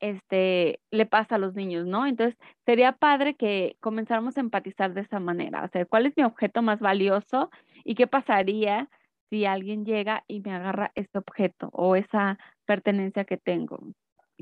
este, 0.00 0.80
le 0.90 1.06
pasa 1.06 1.36
a 1.36 1.38
los 1.38 1.54
niños, 1.54 1.86
¿no? 1.86 2.06
Entonces, 2.06 2.38
sería 2.66 2.92
padre 2.92 3.36
que 3.36 3.76
comenzáramos 3.80 4.36
a 4.36 4.40
empatizar 4.40 4.92
de 4.92 5.00
esa 5.02 5.18
manera, 5.20 5.64
o 5.64 5.68
sea, 5.68 5.86
¿cuál 5.86 6.06
es 6.06 6.14
mi 6.16 6.24
objeto 6.24 6.60
más 6.60 6.78
valioso 6.80 7.50
y 7.84 7.94
qué 7.94 8.06
pasaría 8.06 8.90
si 9.30 9.46
alguien 9.46 9.86
llega 9.86 10.24
y 10.28 10.40
me 10.40 10.52
agarra 10.52 10.92
este 10.94 11.18
objeto 11.18 11.70
o 11.72 11.96
esa 11.96 12.38
pertenencia 12.66 13.24
que 13.24 13.38
tengo? 13.38 13.80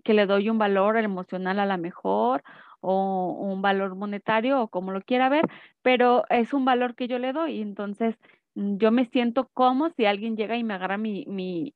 Que 0.02 0.14
le 0.14 0.26
doy 0.26 0.50
un 0.50 0.58
valor 0.58 0.96
emocional 0.96 1.60
a 1.60 1.66
la 1.66 1.76
mejor 1.76 2.42
o 2.82 3.32
un 3.40 3.62
valor 3.62 3.94
monetario 3.96 4.60
o 4.60 4.68
como 4.68 4.92
lo 4.92 5.00
quiera 5.02 5.28
ver, 5.30 5.46
pero 5.82 6.24
es 6.30 6.52
un 6.52 6.64
valor 6.64 6.94
que 6.96 7.08
yo 7.08 7.18
le 7.18 7.32
doy. 7.32 7.62
Entonces, 7.62 8.16
mm, 8.54 8.76
yo 8.78 8.92
me 8.92 9.06
siento 9.06 9.48
como 9.54 9.90
si 9.90 10.04
alguien 10.04 10.36
llega 10.36 10.56
y 10.56 10.64
me 10.64 10.74
agarra 10.74 10.98
mi, 10.98 11.24
mi, 11.26 11.74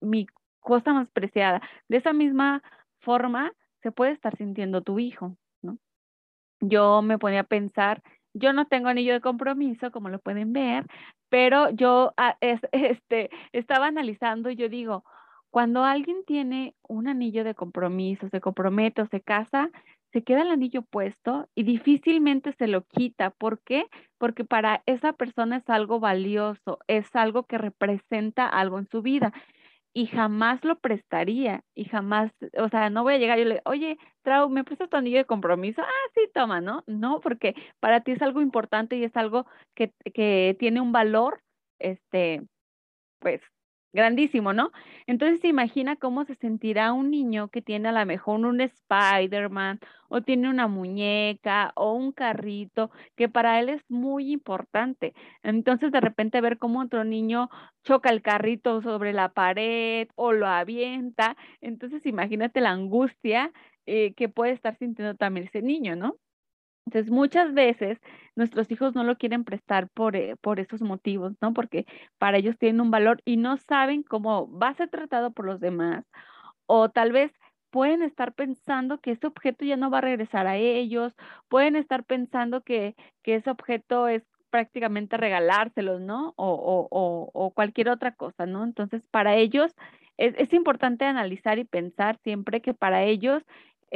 mi 0.00 0.26
cosa 0.60 0.94
más 0.94 1.10
preciada. 1.10 1.60
De 1.88 1.98
esa 1.98 2.12
misma 2.12 2.62
forma 3.00 3.52
se 3.82 3.92
puede 3.92 4.12
estar 4.12 4.36
sintiendo 4.36 4.82
tu 4.82 4.98
hijo, 4.98 5.36
¿no? 5.62 5.78
Yo 6.60 7.02
me 7.02 7.18
ponía 7.18 7.40
a 7.40 7.44
pensar, 7.44 8.02
yo 8.34 8.52
no 8.52 8.66
tengo 8.66 8.88
anillo 8.88 9.12
de 9.14 9.20
compromiso, 9.20 9.90
como 9.90 10.08
lo 10.08 10.20
pueden 10.20 10.52
ver, 10.52 10.86
pero 11.28 11.70
yo 11.70 12.14
ah, 12.16 12.36
este, 12.72 13.30
estaba 13.52 13.86
analizando 13.88 14.50
y 14.50 14.56
yo 14.56 14.68
digo, 14.68 15.04
cuando 15.50 15.84
alguien 15.84 16.24
tiene 16.26 16.74
un 16.88 17.08
anillo 17.08 17.44
de 17.44 17.54
compromiso, 17.54 18.28
se 18.28 18.40
compromete 18.40 19.02
o 19.02 19.06
se 19.06 19.20
casa, 19.20 19.70
se 20.14 20.22
queda 20.22 20.42
el 20.42 20.52
anillo 20.52 20.82
puesto 20.82 21.48
y 21.56 21.64
difícilmente 21.64 22.54
se 22.56 22.68
lo 22.68 22.84
quita. 22.84 23.30
¿Por 23.32 23.60
qué? 23.62 23.86
Porque 24.16 24.44
para 24.44 24.82
esa 24.86 25.12
persona 25.12 25.56
es 25.58 25.68
algo 25.68 26.00
valioso, 26.00 26.78
es 26.86 27.14
algo 27.16 27.44
que 27.44 27.58
representa 27.58 28.46
algo 28.46 28.78
en 28.78 28.88
su 28.88 29.02
vida 29.02 29.32
y 29.92 30.06
jamás 30.06 30.64
lo 30.64 30.78
prestaría 30.78 31.62
y 31.74 31.86
jamás, 31.86 32.32
o 32.58 32.68
sea, 32.68 32.90
no 32.90 33.02
voy 33.02 33.14
a 33.14 33.18
llegar 33.18 33.40
y 33.40 33.44
le, 33.44 33.60
oye, 33.64 33.98
Trau, 34.22 34.48
¿me 34.50 34.64
prestas 34.64 34.88
tu 34.88 34.96
anillo 34.96 35.18
de 35.18 35.24
compromiso? 35.26 35.82
Ah, 35.82 36.10
sí, 36.14 36.22
toma, 36.32 36.60
¿no? 36.60 36.84
No, 36.86 37.20
porque 37.20 37.54
para 37.80 38.00
ti 38.00 38.12
es 38.12 38.22
algo 38.22 38.40
importante 38.40 38.96
y 38.96 39.04
es 39.04 39.16
algo 39.16 39.46
que, 39.74 39.92
que 40.14 40.56
tiene 40.60 40.80
un 40.80 40.92
valor, 40.92 41.40
este, 41.80 42.42
pues, 43.20 43.40
grandísimo, 43.94 44.52
¿no? 44.52 44.72
Entonces 45.06 45.44
imagina 45.44 45.96
cómo 45.96 46.24
se 46.24 46.34
sentirá 46.34 46.92
un 46.92 47.10
niño 47.10 47.48
que 47.48 47.62
tiene 47.62 47.88
a 47.88 47.92
lo 47.92 48.04
mejor 48.06 48.40
un 48.44 48.60
Spider-Man 48.60 49.80
o 50.08 50.20
tiene 50.22 50.50
una 50.50 50.68
muñeca 50.68 51.72
o 51.76 51.92
un 51.94 52.12
carrito 52.12 52.90
que 53.16 53.28
para 53.30 53.58
él 53.60 53.70
es 53.70 53.82
muy 53.88 54.32
importante. 54.32 55.14
Entonces 55.42 55.92
de 55.92 56.00
repente 56.00 56.40
ver 56.42 56.58
cómo 56.58 56.80
otro 56.82 57.04
niño 57.04 57.48
choca 57.84 58.10
el 58.10 58.20
carrito 58.22 58.82
sobre 58.82 59.12
la 59.12 59.30
pared 59.30 60.08
o 60.16 60.32
lo 60.32 60.46
avienta, 60.48 61.36
entonces 61.60 62.04
imagínate 62.06 62.60
la 62.60 62.70
angustia 62.70 63.52
eh, 63.86 64.14
que 64.14 64.28
puede 64.28 64.52
estar 64.52 64.76
sintiendo 64.76 65.14
también 65.16 65.46
ese 65.46 65.62
niño, 65.62 65.96
¿no? 65.96 66.16
Entonces, 66.86 67.10
muchas 67.10 67.54
veces 67.54 67.98
nuestros 68.36 68.70
hijos 68.70 68.94
no 68.94 69.04
lo 69.04 69.16
quieren 69.16 69.44
prestar 69.44 69.88
por, 69.90 70.16
eh, 70.16 70.36
por 70.40 70.60
esos 70.60 70.82
motivos, 70.82 71.32
¿no? 71.40 71.54
Porque 71.54 71.86
para 72.18 72.38
ellos 72.38 72.58
tienen 72.58 72.80
un 72.80 72.90
valor 72.90 73.22
y 73.24 73.36
no 73.38 73.56
saben 73.56 74.02
cómo 74.02 74.50
va 74.58 74.68
a 74.68 74.74
ser 74.74 74.90
tratado 74.90 75.32
por 75.32 75.46
los 75.46 75.60
demás. 75.60 76.04
O 76.66 76.90
tal 76.90 77.12
vez 77.12 77.32
pueden 77.70 78.02
estar 78.02 78.34
pensando 78.34 78.98
que 79.00 79.12
ese 79.12 79.26
objeto 79.26 79.64
ya 79.64 79.76
no 79.76 79.90
va 79.90 79.98
a 79.98 80.00
regresar 80.02 80.46
a 80.46 80.56
ellos, 80.56 81.14
pueden 81.48 81.76
estar 81.76 82.04
pensando 82.04 82.62
que, 82.62 82.94
que 83.22 83.36
ese 83.36 83.50
objeto 83.50 84.08
es 84.08 84.22
prácticamente 84.50 85.16
regalárselos, 85.16 86.00
¿no? 86.00 86.32
O, 86.36 86.48
o, 86.52 86.88
o, 86.90 87.30
o 87.32 87.50
cualquier 87.52 87.88
otra 87.88 88.14
cosa, 88.14 88.46
¿no? 88.46 88.62
Entonces, 88.64 89.08
para 89.08 89.34
ellos 89.36 89.74
es, 90.16 90.34
es 90.38 90.52
importante 90.52 91.04
analizar 91.04 91.58
y 91.58 91.64
pensar 91.64 92.18
siempre 92.22 92.60
que 92.60 92.74
para 92.74 93.04
ellos 93.04 93.42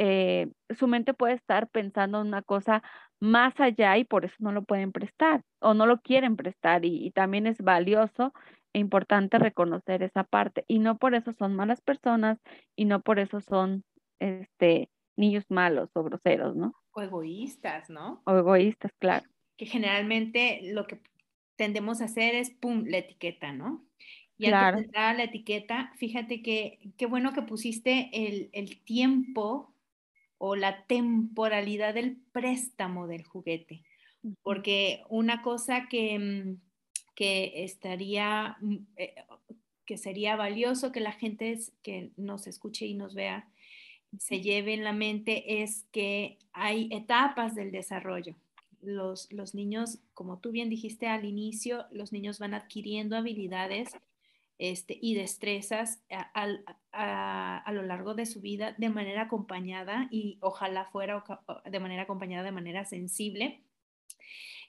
eh, 0.01 0.47
su 0.77 0.87
mente 0.87 1.13
puede 1.13 1.33
estar 1.33 1.67
pensando 1.67 2.21
en 2.21 2.27
una 2.27 2.41
cosa 2.41 2.81
más 3.19 3.59
allá 3.59 3.97
y 3.97 4.05
por 4.05 4.23
eso 4.23 4.35
no 4.39 4.53
lo 4.53 4.63
pueden 4.63 4.93
prestar 4.93 5.43
o 5.59 5.73
no 5.73 5.85
lo 5.85 5.99
quieren 5.99 6.37
prestar 6.37 6.85
y, 6.85 7.11
también 7.11 7.47
es 7.47 7.57
valioso 7.57 8.33
e 8.71 8.79
importante 8.79 9.37
reconocer 9.39 10.01
esa 10.01 10.23
parte 10.23 10.63
y 10.69 10.79
no 10.79 10.97
por 10.97 11.15
eso 11.15 11.33
son 11.33 11.53
malas 11.53 11.81
personas 11.81 12.39
y 12.77 12.85
no 12.85 13.01
por 13.01 13.19
eso 13.19 13.41
son 13.41 13.83
este 14.19 14.89
niños 15.17 15.43
malos 15.49 15.89
o 15.95 16.03
groseros, 16.03 16.55
¿no? 16.55 16.73
O 16.91 17.01
egoístas, 17.01 17.89
¿no? 17.89 18.21
O 18.23 18.37
egoístas, 18.37 18.93
claro. 18.99 19.25
Que 19.57 19.65
generalmente 19.65 20.61
lo 20.71 20.87
que 20.87 21.01
tendemos 21.57 21.99
a 21.99 22.05
hacer 22.05 22.35
es, 22.35 22.51
pum, 22.51 22.85
la 22.87 22.99
etiqueta, 22.99 23.51
¿no? 23.51 23.85
Y 24.37 24.45
antes 24.45 24.75
de 24.79 24.85
entrar 24.85 25.13
a 25.13 25.17
la 25.17 25.23
etiqueta, 25.25 25.91
fíjate 25.97 26.41
que 26.41 26.79
qué 26.95 27.05
bueno 27.05 27.33
que 27.33 27.41
pusiste 27.41 28.09
el, 28.13 28.49
el 28.53 28.79
tiempo 28.79 29.73
o 30.39 30.55
la 30.55 30.85
temporalidad 30.85 31.93
del 31.93 32.17
préstamo 32.31 33.07
del 33.07 33.23
juguete. 33.23 33.83
Porque 34.41 35.03
una 35.09 35.41
cosa 35.41 35.87
que, 35.87 36.17
mm, 36.17 36.61
que 37.15 37.63
estaría, 37.63 38.57
mm, 38.61 38.77
eh, 38.95 39.15
que 39.85 39.97
sería 39.97 40.35
valioso 40.35 40.91
que 40.91 41.01
la 41.01 41.11
gente 41.11 41.59
que 41.83 42.11
nos 42.17 42.47
escuche 42.47 42.85
y 42.85 42.95
nos 42.95 43.13
vea 43.13 43.47
se 44.17 44.41
lleve 44.41 44.73
en 44.73 44.83
la 44.83 44.93
mente 44.93 45.61
es 45.61 45.85
que 45.91 46.39
hay 46.53 46.89
etapas 46.91 47.53
del 47.53 47.71
desarrollo. 47.71 48.35
Los, 48.81 49.31
los 49.31 49.53
niños, 49.53 49.99
como 50.13 50.39
tú 50.39 50.51
bien 50.51 50.69
dijiste 50.69 51.07
al 51.07 51.25
inicio, 51.25 51.85
los 51.91 52.11
niños 52.11 52.39
van 52.39 52.53
adquiriendo 52.53 53.17
habilidades 53.17 53.89
este, 54.59 54.99
y 55.01 55.15
destrezas 55.15 56.03
a, 56.11 57.71
lo 57.71 57.81
largo 57.81 58.13
de 58.13 58.25
su 58.25 58.41
vida 58.41 58.75
de 58.77 58.89
manera 58.89 59.23
acompañada 59.23 60.09
y 60.11 60.37
ojalá 60.41 60.85
fuera 60.85 61.23
de 61.63 61.79
manera 61.79 62.03
acompañada 62.03 62.43
de 62.43 62.51
manera 62.51 62.83
sensible. 62.83 63.63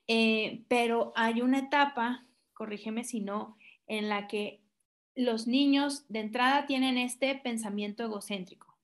Eh, 0.06 0.62
pero 0.68 1.12
hay 1.16 1.42
una 1.42 1.58
etapa, 1.58 2.24
corrígeme 2.54 3.02
si 3.02 3.20
no, 3.20 3.58
en 3.88 4.08
la 4.08 4.28
que 4.28 4.60
los 5.16 5.48
niños 5.48 6.04
de 6.08 6.20
entrada 6.20 6.66
tienen 6.66 6.96
este 6.96 7.34
pensamiento 7.34 8.04
egocéntrico, 8.04 8.78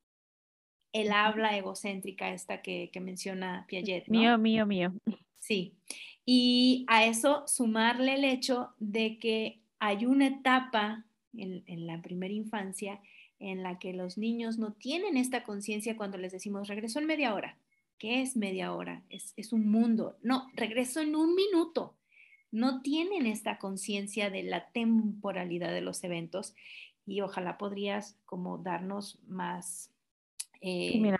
el 0.92 1.12
habla 1.12 1.56
egocéntrica 1.56 2.32
esta 2.32 2.62
que, 2.62 2.90
menciona 3.00 3.64
Piaget. 3.68 4.08
Mío, 4.08 4.38
mío, 4.38 4.66
mío. 4.66 4.92
Sí. 5.38 5.76
Y 6.24 6.84
a 6.88 7.04
eso 7.04 7.46
sumarle 7.46 8.14
el 8.14 8.24
hecho 8.24 8.74
de 8.78 9.18
que 9.18 9.60
hay 9.78 10.06
una 10.06 10.26
etapa 10.26 11.04
en, 11.34 11.86
la 11.86 12.00
primera 12.00 12.32
infancia 12.32 13.00
en 13.38 13.62
la 13.62 13.78
que 13.78 13.92
los 13.92 14.16
niños 14.16 14.58
no 14.58 14.72
tienen 14.72 15.16
esta 15.16 15.44
conciencia 15.44 15.96
cuando 15.96 16.18
les 16.18 16.32
decimos 16.32 16.68
regreso 16.68 16.98
en 16.98 17.06
media 17.06 17.34
hora. 17.34 17.58
¿Qué 17.98 18.22
es 18.22 18.36
media 18.36 18.72
hora? 18.72 19.02
Es, 19.08 19.52
un 19.52 19.68
mundo. 19.68 20.16
No, 20.22 20.48
regreso 20.54 21.00
en 21.00 21.16
un 21.16 21.34
minuto. 21.34 21.96
No 22.50 22.82
tienen 22.82 23.26
esta 23.26 23.58
conciencia 23.58 24.30
de 24.30 24.42
la 24.42 24.70
temporalidad 24.70 25.72
de 25.72 25.80
los 25.80 26.02
eventos 26.04 26.54
y 27.06 27.20
ojalá 27.20 27.58
podrías 27.58 28.16
como 28.24 28.58
darnos 28.58 29.18
más 29.26 29.90
eh, 30.60 31.16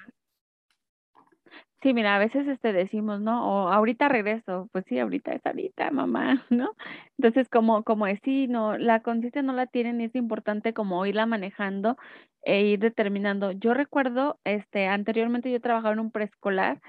a 1.90 2.18
veces 2.18 2.48
este 2.48 2.72
decimos, 2.72 3.20
¿no? 3.20 3.46
O 3.48 3.68
ahorita 3.68 4.08
regreso, 4.08 4.68
pues 4.72 4.84
sí, 4.88 4.98
ahorita 4.98 5.32
es 5.32 5.44
ahorita, 5.46 5.90
mamá, 5.90 6.44
¿no? 6.50 6.70
Entonces, 7.18 7.48
como, 7.48 7.84
como 7.84 8.06
es, 8.06 8.18
sí, 8.24 8.48
no, 8.48 8.76
la 8.78 9.00
conciencia 9.02 9.42
no 9.42 9.52
la 9.52 9.66
tienen 9.66 10.00
y 10.00 10.04
es 10.04 10.14
importante 10.14 10.72
como 10.74 11.04
irla 11.06 11.26
manejando 11.26 11.96
e 12.42 12.62
ir 12.62 12.80
determinando. 12.80 13.52
Yo 13.52 13.74
recuerdo, 13.74 14.38
este, 14.44 14.86
anteriormente 14.88 15.50
yo 15.50 15.60
trabajaba 15.60 15.94
en 15.94 16.00
un 16.00 16.10
preescolar 16.10 16.80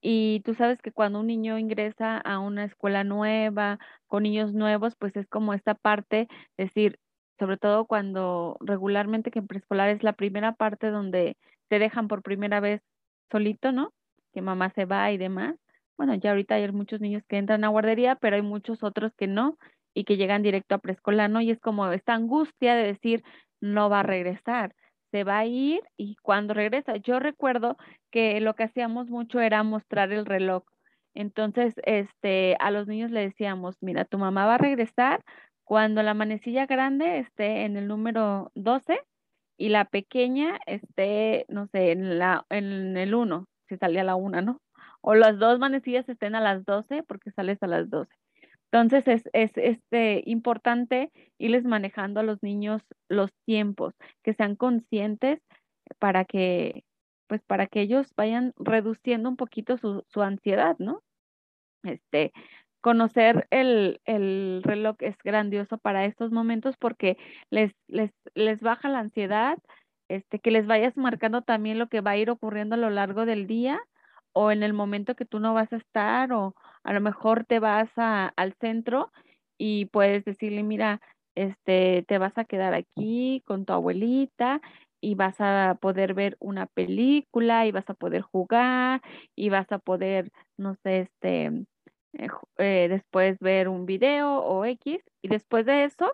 y 0.00 0.40
tú 0.44 0.54
sabes 0.54 0.80
que 0.82 0.92
cuando 0.92 1.20
un 1.20 1.26
niño 1.26 1.58
ingresa 1.58 2.18
a 2.18 2.38
una 2.38 2.64
escuela 2.64 3.04
nueva, 3.04 3.78
con 4.06 4.22
niños 4.22 4.54
nuevos, 4.54 4.94
pues 4.96 5.16
es 5.16 5.26
como 5.28 5.52
esta 5.54 5.74
parte, 5.74 6.28
es 6.56 6.68
decir, 6.68 6.98
sobre 7.38 7.58
todo 7.58 7.86
cuando 7.86 8.56
regularmente 8.60 9.30
que 9.30 9.40
en 9.40 9.46
preescolar 9.48 9.90
es 9.90 10.02
la 10.02 10.14
primera 10.14 10.52
parte 10.54 10.90
donde 10.90 11.36
te 11.68 11.78
dejan 11.78 12.08
por 12.08 12.22
primera 12.22 12.60
vez 12.60 12.80
solito, 13.30 13.72
¿no? 13.72 13.92
Que 14.36 14.42
mamá 14.42 14.70
se 14.74 14.84
va 14.84 15.10
y 15.12 15.16
demás. 15.16 15.56
Bueno, 15.96 16.14
ya 16.14 16.30
ahorita 16.30 16.56
hay 16.56 16.70
muchos 16.70 17.00
niños 17.00 17.22
que 17.26 17.38
entran 17.38 17.64
a 17.64 17.68
guardería, 17.68 18.16
pero 18.16 18.36
hay 18.36 18.42
muchos 18.42 18.82
otros 18.82 19.12
que 19.16 19.26
no 19.26 19.56
y 19.94 20.04
que 20.04 20.18
llegan 20.18 20.42
directo 20.42 20.74
a 20.74 20.78
preescolar, 20.78 21.30
¿no? 21.30 21.40
Y 21.40 21.50
es 21.50 21.58
como 21.58 21.90
esta 21.90 22.12
angustia 22.12 22.74
de 22.74 22.84
decir, 22.84 23.24
no 23.62 23.88
va 23.88 24.00
a 24.00 24.02
regresar, 24.02 24.74
se 25.10 25.24
va 25.24 25.38
a 25.38 25.46
ir 25.46 25.80
y 25.96 26.16
cuando 26.16 26.52
regresa. 26.52 26.96
Yo 26.98 27.18
recuerdo 27.18 27.78
que 28.10 28.38
lo 28.42 28.54
que 28.54 28.64
hacíamos 28.64 29.08
mucho 29.08 29.40
era 29.40 29.62
mostrar 29.62 30.12
el 30.12 30.26
reloj. 30.26 30.64
Entonces, 31.14 31.72
este, 31.84 32.56
a 32.60 32.70
los 32.70 32.86
niños 32.86 33.10
le 33.10 33.20
decíamos, 33.20 33.76
mira, 33.80 34.04
tu 34.04 34.18
mamá 34.18 34.44
va 34.44 34.56
a 34.56 34.58
regresar 34.58 35.24
cuando 35.64 36.02
la 36.02 36.12
manecilla 36.12 36.66
grande 36.66 37.20
esté 37.20 37.64
en 37.64 37.78
el 37.78 37.88
número 37.88 38.52
12 38.54 39.00
y 39.56 39.70
la 39.70 39.86
pequeña 39.86 40.58
esté, 40.66 41.46
no 41.48 41.68
sé, 41.68 41.92
en, 41.92 42.18
la, 42.18 42.44
en 42.50 42.98
el 42.98 43.14
1 43.14 43.46
si 43.68 43.76
salía 43.76 44.02
a 44.02 44.04
la 44.04 44.16
una, 44.16 44.42
¿no? 44.42 44.60
O 45.00 45.14
las 45.14 45.38
dos 45.38 45.58
manecillas 45.58 46.08
estén 46.08 46.34
a 46.34 46.40
las 46.40 46.64
12 46.64 47.02
porque 47.04 47.30
sales 47.30 47.62
a 47.62 47.66
las 47.66 47.90
12. 47.90 48.12
Entonces 48.72 49.06
es, 49.06 49.30
es 49.32 49.52
este, 49.56 50.22
importante 50.26 51.12
irles 51.38 51.64
manejando 51.64 52.20
a 52.20 52.24
los 52.24 52.42
niños 52.42 52.82
los 53.08 53.32
tiempos, 53.44 53.94
que 54.22 54.34
sean 54.34 54.56
conscientes 54.56 55.40
para 55.98 56.24
que, 56.24 56.84
pues 57.28 57.42
para 57.44 57.66
que 57.66 57.80
ellos 57.80 58.12
vayan 58.16 58.52
reduciendo 58.56 59.28
un 59.28 59.36
poquito 59.36 59.78
su, 59.78 60.04
su 60.08 60.22
ansiedad, 60.22 60.76
¿no? 60.78 61.02
Este, 61.84 62.32
conocer 62.80 63.46
el, 63.50 64.00
el, 64.04 64.62
reloj 64.64 64.96
es 65.00 65.16
grandioso 65.24 65.78
para 65.78 66.04
estos 66.04 66.30
momentos 66.32 66.76
porque 66.76 67.16
les, 67.50 67.72
les, 67.88 68.12
les 68.34 68.60
baja 68.60 68.88
la 68.88 69.00
ansiedad, 69.00 69.58
este, 70.08 70.38
que 70.38 70.50
les 70.50 70.66
vayas 70.66 70.96
marcando 70.96 71.42
también 71.42 71.78
lo 71.78 71.88
que 71.88 72.00
va 72.00 72.12
a 72.12 72.16
ir 72.16 72.30
ocurriendo 72.30 72.74
a 72.74 72.78
lo 72.78 72.90
largo 72.90 73.26
del 73.26 73.46
día 73.46 73.80
o 74.32 74.50
en 74.50 74.62
el 74.62 74.72
momento 74.72 75.14
que 75.16 75.24
tú 75.24 75.40
no 75.40 75.54
vas 75.54 75.72
a 75.72 75.76
estar 75.76 76.32
o 76.32 76.54
a 76.84 76.92
lo 76.92 77.00
mejor 77.00 77.44
te 77.44 77.58
vas 77.58 77.88
a, 77.96 78.32
al 78.36 78.54
centro 78.60 79.10
y 79.58 79.86
puedes 79.86 80.24
decirle, 80.24 80.62
mira, 80.62 81.00
este, 81.34 82.04
te 82.08 82.18
vas 82.18 82.36
a 82.38 82.44
quedar 82.44 82.74
aquí 82.74 83.42
con 83.46 83.64
tu 83.64 83.72
abuelita 83.72 84.60
y 85.00 85.14
vas 85.14 85.36
a 85.40 85.76
poder 85.80 86.14
ver 86.14 86.36
una 86.40 86.66
película 86.66 87.66
y 87.66 87.72
vas 87.72 87.88
a 87.88 87.94
poder 87.94 88.22
jugar 88.22 89.02
y 89.34 89.50
vas 89.50 89.70
a 89.72 89.78
poder, 89.78 90.30
no 90.56 90.74
sé, 90.82 91.00
este, 91.00 91.46
eh, 92.14 92.28
eh, 92.58 92.88
después 92.90 93.38
ver 93.40 93.68
un 93.68 93.86
video 93.86 94.38
o 94.40 94.64
X 94.64 95.00
y 95.22 95.28
después 95.28 95.66
de 95.66 95.84
eso, 95.84 96.12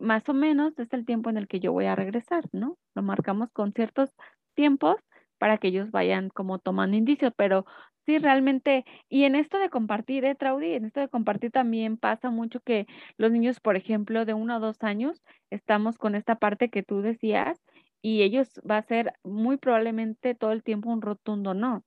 más 0.00 0.28
o 0.28 0.34
menos 0.34 0.78
es 0.78 0.92
el 0.92 1.04
tiempo 1.06 1.30
en 1.30 1.36
el 1.36 1.48
que 1.48 1.60
yo 1.60 1.72
voy 1.72 1.86
a 1.86 1.96
regresar, 1.96 2.44
¿no? 2.52 2.76
Lo 2.94 3.02
marcamos 3.02 3.50
con 3.52 3.72
ciertos 3.72 4.10
tiempos 4.54 4.96
para 5.38 5.58
que 5.58 5.68
ellos 5.68 5.90
vayan 5.90 6.30
como 6.30 6.58
tomando 6.58 6.96
indicios, 6.96 7.32
pero 7.36 7.66
sí, 8.06 8.18
realmente, 8.18 8.84
y 9.08 9.24
en 9.24 9.34
esto 9.34 9.58
de 9.58 9.70
compartir, 9.70 10.24
¿eh, 10.24 10.34
Traudy? 10.34 10.74
En 10.74 10.84
esto 10.86 11.00
de 11.00 11.08
compartir 11.08 11.50
también 11.50 11.96
pasa 11.96 12.30
mucho 12.30 12.60
que 12.60 12.86
los 13.18 13.30
niños, 13.32 13.60
por 13.60 13.76
ejemplo, 13.76 14.24
de 14.24 14.34
uno 14.34 14.56
o 14.56 14.60
dos 14.60 14.82
años, 14.82 15.22
estamos 15.50 15.98
con 15.98 16.14
esta 16.14 16.36
parte 16.36 16.70
que 16.70 16.82
tú 16.82 17.02
decías, 17.02 17.60
y 18.02 18.22
ellos 18.22 18.60
va 18.68 18.78
a 18.78 18.82
ser 18.82 19.14
muy 19.24 19.56
probablemente 19.56 20.34
todo 20.34 20.52
el 20.52 20.62
tiempo 20.62 20.90
un 20.90 21.02
rotundo 21.02 21.54
no 21.54 21.82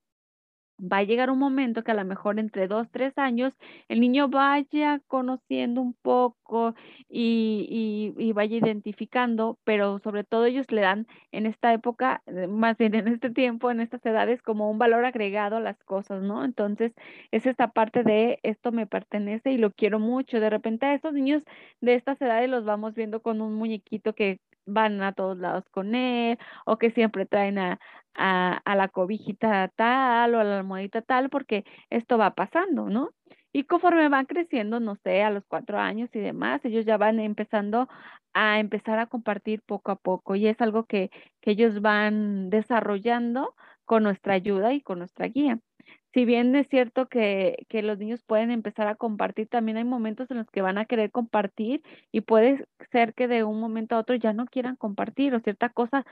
va 0.79 0.97
a 0.97 1.03
llegar 1.03 1.29
un 1.29 1.39
momento 1.39 1.83
que 1.83 1.91
a 1.91 1.95
lo 1.95 2.05
mejor 2.05 2.39
entre 2.39 2.67
dos, 2.67 2.87
tres 2.91 3.17
años 3.17 3.53
el 3.87 3.99
niño 3.99 4.29
vaya 4.29 5.01
conociendo 5.07 5.81
un 5.81 5.93
poco 5.93 6.75
y, 7.09 8.13
y, 8.17 8.31
vaya 8.33 8.57
identificando, 8.57 9.57
pero 9.63 9.99
sobre 9.99 10.23
todo 10.23 10.45
ellos 10.45 10.69
le 10.71 10.81
dan 10.81 11.07
en 11.31 11.45
esta 11.45 11.73
época, 11.73 12.21
eh, 12.27 12.47
más 12.47 12.77
bien 12.77 12.95
en 12.95 13.07
este 13.07 13.29
tiempo, 13.29 13.71
en 13.71 13.79
estas 13.81 14.05
edades, 14.05 14.41
como 14.41 14.69
un 14.69 14.77
valor 14.77 15.05
agregado 15.05 15.57
a 15.57 15.59
las 15.59 15.77
cosas, 15.83 16.21
¿no? 16.21 16.43
Entonces 16.45 16.93
es 17.31 17.45
esta 17.45 17.69
parte 17.69 18.03
de 18.03 18.39
esto 18.43 18.71
me 18.71 18.87
pertenece 18.87 19.51
y 19.51 19.57
lo 19.57 19.71
quiero 19.71 19.99
mucho. 19.99 20.39
De 20.39 20.49
repente 20.49 20.85
a 20.85 20.93
estos 20.93 21.13
niños 21.13 21.43
de 21.81 21.95
estas 21.95 22.21
edades 22.21 22.49
los 22.49 22.65
vamos 22.65 22.93
viendo 22.95 23.21
con 23.21 23.41
un 23.41 23.55
muñequito 23.55 24.13
que 24.13 24.39
van 24.67 25.01
a 25.01 25.13
todos 25.13 25.37
lados 25.39 25.63
con 25.71 25.95
él 25.95 26.37
o 26.65 26.77
que 26.77 26.91
siempre 26.91 27.25
traen 27.25 27.57
a, 27.57 27.79
a, 28.17 28.75
la 28.75 28.87
cobijita 28.89 29.69
tal 29.75 30.35
o 30.35 30.39
a 30.39 30.43
la 30.43 30.57
almohadita 30.59 31.01
tal, 31.01 31.29
porque 31.29 31.65
esto 31.89 32.17
va 32.17 32.35
pasando, 32.35 32.89
¿no? 32.89 33.11
Y 33.53 33.63
conforme 33.63 34.09
van 34.09 34.25
creciendo, 34.25 34.79
no 34.79 34.95
sé, 35.03 35.23
a 35.23 35.31
los 35.31 35.45
cuatro 35.47 35.79
años 35.79 36.09
y 36.13 36.19
demás, 36.19 36.63
ellos 36.65 36.85
ya 36.85 36.97
van 36.97 37.19
empezando 37.19 37.87
a 38.33 38.59
empezar 38.59 38.99
a 38.99 39.07
compartir 39.07 39.61
poco 39.63 39.91
a 39.91 39.95
poco 39.95 40.35
y 40.35 40.47
es 40.47 40.61
algo 40.61 40.85
que, 40.85 41.09
que 41.41 41.51
ellos 41.51 41.81
van 41.81 42.49
desarrollando 42.49 43.55
con 43.85 44.03
nuestra 44.03 44.33
ayuda 44.35 44.73
y 44.73 44.81
con 44.81 44.99
nuestra 44.99 45.27
guía. 45.27 45.59
Si 46.13 46.25
bien 46.25 46.55
es 46.55 46.67
cierto 46.69 47.07
que, 47.07 47.65
que 47.69 47.83
los 47.83 47.99
niños 47.99 48.23
pueden 48.23 48.49
empezar 48.51 48.87
a 48.87 48.95
compartir, 48.95 49.47
también 49.49 49.77
hay 49.77 49.83
momentos 49.83 50.31
en 50.31 50.37
los 50.37 50.49
que 50.49 50.61
van 50.61 50.77
a 50.77 50.85
querer 50.85 51.11
compartir 51.11 51.81
y 52.11 52.21
puede 52.21 52.65
ser 52.91 53.13
que 53.13 53.27
de 53.27 53.43
un 53.43 53.59
momento 53.59 53.95
a 53.95 53.99
otro 53.99 54.15
ya 54.15 54.33
no 54.33 54.45
quieran 54.45 54.75
compartir 54.77 55.35
o 55.35 55.39
cierta 55.41 55.69
cosa 55.69 56.05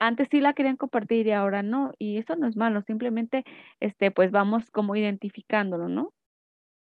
antes 0.00 0.28
sí 0.30 0.40
la 0.40 0.54
querían 0.54 0.76
compartir 0.76 1.26
y 1.28 1.32
ahora 1.32 1.62
no, 1.62 1.92
y 1.98 2.18
eso 2.18 2.36
no 2.36 2.48
es 2.48 2.56
malo, 2.56 2.82
simplemente 2.82 3.44
este 3.80 4.10
pues 4.12 4.30
vamos 4.32 4.70
como 4.70 4.96
identificándolo, 4.96 5.88
¿no? 5.88 6.12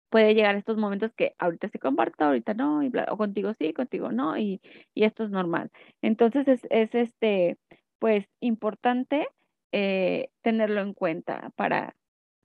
Puede 0.09 0.35
llegar 0.35 0.55
estos 0.55 0.77
momentos 0.77 1.13
que 1.15 1.35
ahorita 1.39 1.69
sí 1.69 1.79
comparto, 1.79 2.25
ahorita 2.25 2.53
no, 2.55 2.83
y 2.83 2.91
o 3.09 3.17
contigo 3.17 3.53
sí, 3.59 3.73
contigo 3.73 4.11
no, 4.13 4.37
y, 4.37 4.61
y 4.95 5.03
esto 5.05 5.25
es 5.25 5.31
normal. 5.31 5.69
Entonces 6.01 6.47
es, 6.47 6.61
es 6.71 6.95
este, 6.95 7.57
pues 7.99 8.25
importante 8.41 9.27
eh, 9.73 10.29
tenerlo 10.43 10.81
en 10.81 10.93
cuenta 10.93 11.51
para, 11.57 11.96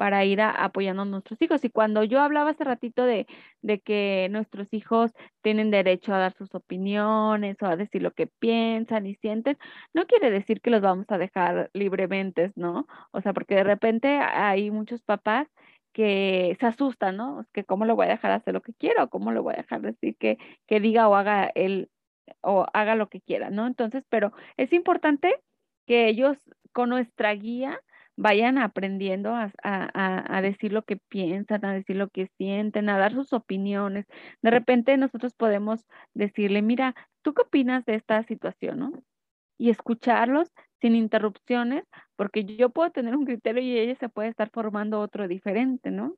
para 0.02 0.24
ir 0.24 0.40
apoyando 0.40 1.02
a 1.02 1.04
nuestros 1.04 1.40
hijos. 1.42 1.64
Y 1.64 1.70
cuando 1.70 2.02
yo 2.02 2.20
hablaba 2.20 2.50
hace 2.50 2.64
ratito 2.64 3.04
de, 3.04 3.28
de 3.60 3.78
que 3.78 4.26
nuestros 4.32 4.74
hijos 4.74 5.12
tienen 5.42 5.70
derecho 5.70 6.12
a 6.12 6.18
dar 6.18 6.32
sus 6.32 6.56
opiniones 6.56 7.56
o 7.62 7.66
a 7.66 7.76
decir 7.76 8.02
lo 8.02 8.10
que 8.10 8.26
piensan 8.26 9.06
y 9.06 9.14
sienten, 9.14 9.58
no 9.94 10.04
quiere 10.08 10.32
decir 10.32 10.60
que 10.60 10.70
los 10.70 10.80
vamos 10.80 11.06
a 11.10 11.18
dejar 11.18 11.70
libremente, 11.72 12.50
¿no? 12.56 12.88
O 13.12 13.20
sea, 13.20 13.32
porque 13.32 13.54
de 13.54 13.62
repente 13.62 14.08
hay 14.18 14.72
muchos 14.72 15.02
papás 15.02 15.46
que 15.92 16.56
se 16.58 16.66
asustan, 16.66 17.16
¿no? 17.16 17.46
Que 17.52 17.62
cómo 17.62 17.84
lo 17.84 17.94
voy 17.94 18.06
a 18.06 18.10
dejar 18.10 18.32
hacer 18.32 18.54
lo 18.54 18.62
que 18.62 18.74
quiero, 18.74 19.08
cómo 19.08 19.30
lo 19.30 19.44
voy 19.44 19.54
a 19.54 19.58
dejar 19.58 19.82
decir 19.82 20.16
que, 20.16 20.36
que 20.66 20.80
diga 20.80 21.08
o 21.08 21.14
haga 21.14 21.52
él 21.54 21.90
o 22.40 22.66
haga 22.72 22.96
lo 22.96 23.08
que 23.08 23.20
quiera, 23.20 23.50
¿no? 23.50 23.68
Entonces, 23.68 24.04
pero 24.08 24.32
es 24.56 24.72
importante 24.72 25.40
que 25.86 26.08
ellos 26.08 26.38
con 26.72 26.88
nuestra 26.88 27.32
guía 27.34 27.80
vayan 28.16 28.58
aprendiendo 28.58 29.34
a, 29.34 29.52
a, 29.62 30.36
a, 30.36 30.42
decir 30.42 30.72
lo 30.72 30.82
que 30.82 30.96
piensan, 30.96 31.64
a 31.64 31.72
decir 31.72 31.96
lo 31.96 32.08
que 32.08 32.28
sienten, 32.38 32.88
a 32.88 32.98
dar 32.98 33.12
sus 33.12 33.32
opiniones. 33.32 34.06
De 34.42 34.50
repente 34.50 34.96
nosotros 34.96 35.34
podemos 35.34 35.86
decirle, 36.14 36.62
mira, 36.62 36.94
¿tú 37.22 37.34
qué 37.34 37.42
opinas 37.42 37.84
de 37.86 37.94
esta 37.94 38.22
situación? 38.24 38.78
¿no? 38.78 38.92
Y 39.58 39.70
escucharlos 39.70 40.52
sin 40.80 40.94
interrupciones, 40.94 41.84
porque 42.16 42.44
yo 42.44 42.70
puedo 42.70 42.90
tener 42.90 43.16
un 43.16 43.24
criterio 43.24 43.62
y 43.62 43.78
ella 43.78 43.96
se 43.96 44.08
puede 44.08 44.28
estar 44.28 44.50
formando 44.50 45.00
otro 45.00 45.28
diferente, 45.28 45.90
¿no? 45.90 46.16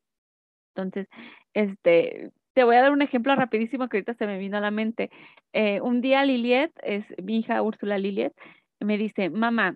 Entonces, 0.75 1.07
este, 1.53 2.31
te 2.53 2.63
voy 2.63 2.75
a 2.75 2.81
dar 2.81 2.91
un 2.91 3.01
ejemplo 3.01 3.35
rapidísimo 3.35 3.87
que 3.87 3.97
ahorita 3.97 4.15
se 4.15 4.27
me 4.27 4.39
vino 4.39 4.57
a 4.57 4.61
la 4.61 4.71
mente. 4.71 5.11
Eh, 5.53 5.81
un 5.81 6.01
día 6.01 6.25
Liliet, 6.25 6.71
es 6.83 7.05
mi 7.23 7.39
hija 7.39 7.61
Úrsula 7.61 7.97
Liliet, 7.97 8.33
me 8.79 8.97
dice, 8.97 9.29
mamá, 9.29 9.75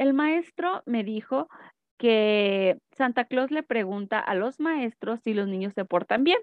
el 0.00 0.14
maestro 0.14 0.82
me 0.86 1.04
dijo 1.04 1.48
que 1.98 2.78
Santa 2.96 3.26
Claus 3.26 3.50
le 3.50 3.62
pregunta 3.62 4.18
a 4.18 4.34
los 4.34 4.58
maestros 4.58 5.20
si 5.20 5.34
los 5.34 5.46
niños 5.46 5.74
se 5.74 5.84
portan 5.84 6.24
bien. 6.24 6.38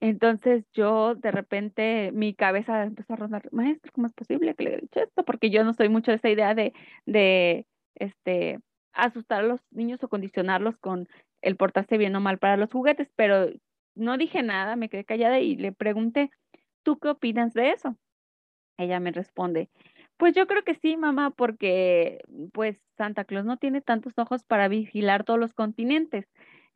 Entonces 0.00 0.64
yo 0.72 1.14
de 1.14 1.30
repente 1.30 2.10
mi 2.14 2.32
cabeza 2.32 2.84
empezó 2.84 3.12
a 3.12 3.16
rodar, 3.16 3.52
maestro, 3.52 3.92
¿cómo 3.92 4.06
es 4.06 4.14
posible 4.14 4.54
que 4.54 4.64
le 4.64 4.70
haya 4.70 4.78
dicho 4.80 5.00
esto? 5.00 5.24
Porque 5.26 5.50
yo 5.50 5.62
no 5.62 5.74
soy 5.74 5.90
mucho 5.90 6.10
de 6.10 6.16
esa 6.16 6.30
idea 6.30 6.54
de, 6.54 6.72
de 7.04 7.66
este, 7.96 8.60
asustar 8.94 9.40
a 9.40 9.46
los 9.46 9.60
niños 9.70 10.02
o 10.02 10.08
condicionarlos 10.08 10.78
con 10.78 11.06
el 11.42 11.56
portarse 11.56 11.98
bien 11.98 12.16
o 12.16 12.20
mal 12.20 12.38
para 12.38 12.56
los 12.56 12.72
juguetes, 12.72 13.12
pero 13.14 13.50
no 13.94 14.16
dije 14.16 14.42
nada, 14.42 14.76
me 14.76 14.88
quedé 14.88 15.04
callada 15.04 15.38
y 15.38 15.54
le 15.54 15.72
pregunté, 15.72 16.30
¿tú 16.82 16.98
qué 16.98 17.08
opinas 17.08 17.52
de 17.52 17.72
eso? 17.72 17.94
Ella 18.78 19.00
me 19.00 19.12
responde, 19.12 19.68
pues 20.20 20.34
yo 20.34 20.46
creo 20.46 20.62
que 20.64 20.74
sí, 20.74 20.98
mamá, 20.98 21.30
porque 21.30 22.20
pues 22.52 22.78
Santa 22.98 23.24
Claus 23.24 23.46
no 23.46 23.56
tiene 23.56 23.80
tantos 23.80 24.18
ojos 24.18 24.44
para 24.44 24.68
vigilar 24.68 25.24
todos 25.24 25.40
los 25.40 25.54
continentes. 25.54 26.26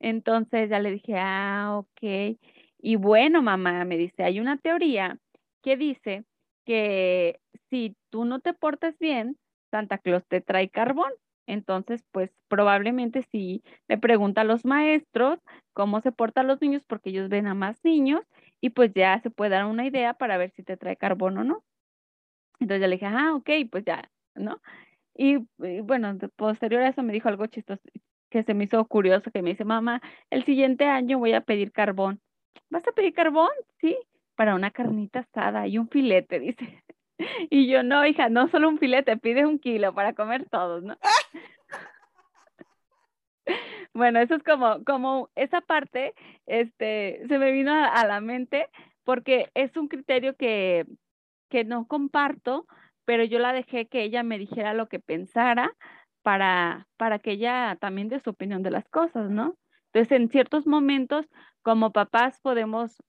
Entonces 0.01 0.71
ya 0.71 0.81
le 0.81 0.91
dije, 0.91 1.15
ah, 1.19 1.75
ok. 1.79 2.39
Y 2.79 2.97
bueno, 2.97 3.43
mamá, 3.43 3.85
me 3.85 3.99
dice, 3.99 4.25
hay 4.25 4.41
una 4.41 4.57
teoría 4.57 5.19
que 5.63 5.77
dice 5.77 6.25
que 6.65 7.39
si 7.71 7.97
tú 8.11 8.25
no 8.25 8.41
te 8.41 8.55
portas 8.55 8.99
bien, 8.99 9.37
Santa 9.71 9.99
Claus 9.99 10.27
te 10.27 10.41
trae 10.41 10.71
carbón. 10.71 11.13
Entonces, 11.47 12.03
pues 12.13 12.31
probablemente 12.49 13.23
sí 13.31 13.63
le 13.89 13.99
pregunta 13.99 14.41
a 14.41 14.45
los 14.45 14.65
maestros 14.65 15.39
cómo 15.75 16.01
se 16.01 16.13
portan 16.13 16.47
los 16.47 16.63
niños 16.63 16.85
porque 16.87 17.11
ellos 17.11 17.29
ven 17.29 17.47
a 17.47 17.55
más 17.55 17.85
niños 17.85 18.23
y 18.63 18.71
pues 18.71 18.93
ya 18.95 19.21
se 19.21 19.29
puede 19.31 19.51
dar 19.51 19.67
una 19.67 19.87
idea 19.87 20.15
para 20.15 20.39
ver 20.39 20.51
si 20.53 20.63
te 20.63 20.79
trae 20.79 20.97
carbón 20.97 21.37
o 21.39 21.45
no. 21.45 21.63
Entonces 22.61 22.81
yo 22.81 22.89
le 22.89 22.97
dije, 22.97 23.07
ah, 23.07 23.35
ok, 23.35 23.51
pues 23.71 23.85
ya, 23.85 24.11
¿no? 24.35 24.61
Y, 25.15 25.47
bueno, 25.83 26.17
posterior 26.37 26.83
a 26.83 26.89
eso 26.89 27.03
me 27.03 27.13
dijo 27.13 27.29
algo 27.29 27.47
chistoso 27.47 27.83
que 28.35 28.43
se 28.43 28.53
me 28.53 28.65
hizo 28.65 28.85
curioso, 28.87 29.31
que 29.31 29.43
me 29.43 29.51
dice, 29.51 29.65
mamá, 29.65 30.03
el 30.29 30.45
siguiente 30.45 30.87
año 30.87 31.21
voy 31.21 31.35
a 31.35 31.43
pedir 31.43 31.71
carbón. 31.71 32.21
¿Vas 32.69 32.83
a 32.89 32.91
pedir 32.91 33.15
carbón? 33.15 33.51
Sí, 33.81 33.97
para 34.35 34.57
una 34.57 34.73
carnita 34.73 35.21
asada 35.21 35.69
y 35.69 35.79
un 35.79 35.89
filete, 35.89 36.41
dice. 36.41 36.83
Y 37.49 37.69
yo, 37.69 37.85
no, 37.85 38.05
hija, 38.05 38.29
no 38.29 38.49
solo 38.49 38.69
un 38.69 38.81
filete, 38.81 39.17
pide 39.19 39.47
un 39.47 39.61
kilo 39.61 39.95
para 39.95 40.15
comer 40.15 40.49
todos, 40.51 40.83
¿no? 40.83 40.99
bueno, 43.95 44.19
eso 44.19 44.35
es 44.35 44.43
como, 44.43 44.83
como 44.83 45.31
esa 45.37 45.61
parte, 45.61 46.13
este, 46.47 47.23
se 47.29 47.39
me 47.39 47.53
vino 47.53 47.73
a 47.73 48.05
la 48.05 48.21
mente 48.21 48.67
porque 49.05 49.49
es 49.55 49.77
un 49.77 49.87
criterio 49.87 50.35
que, 50.35 50.87
que 51.55 51.63
no 51.63 51.87
comparto, 51.87 52.67
pero 53.05 53.23
yo 53.23 53.39
la 53.39 53.53
dejé 53.53 53.87
que 53.87 54.03
ella 54.03 54.25
me 54.25 54.41
dijera 54.41 54.75
lo 54.75 54.89
que 54.89 54.99
pensara 54.99 55.73
para, 56.23 56.89
para 56.97 57.21
que 57.21 57.31
ella 57.31 57.79
también 57.81 58.09
dé 58.09 58.19
su 58.19 58.31
opinión 58.31 58.65
de 58.65 58.73
las 58.73 58.89
cosas, 58.89 59.31
¿no? 59.31 59.57
Entonces, 59.93 60.19
en 60.19 60.31
ciertos 60.31 60.67
momentos, 60.67 61.27
como 61.63 61.93
papás, 61.93 62.41
podemos 62.41 63.01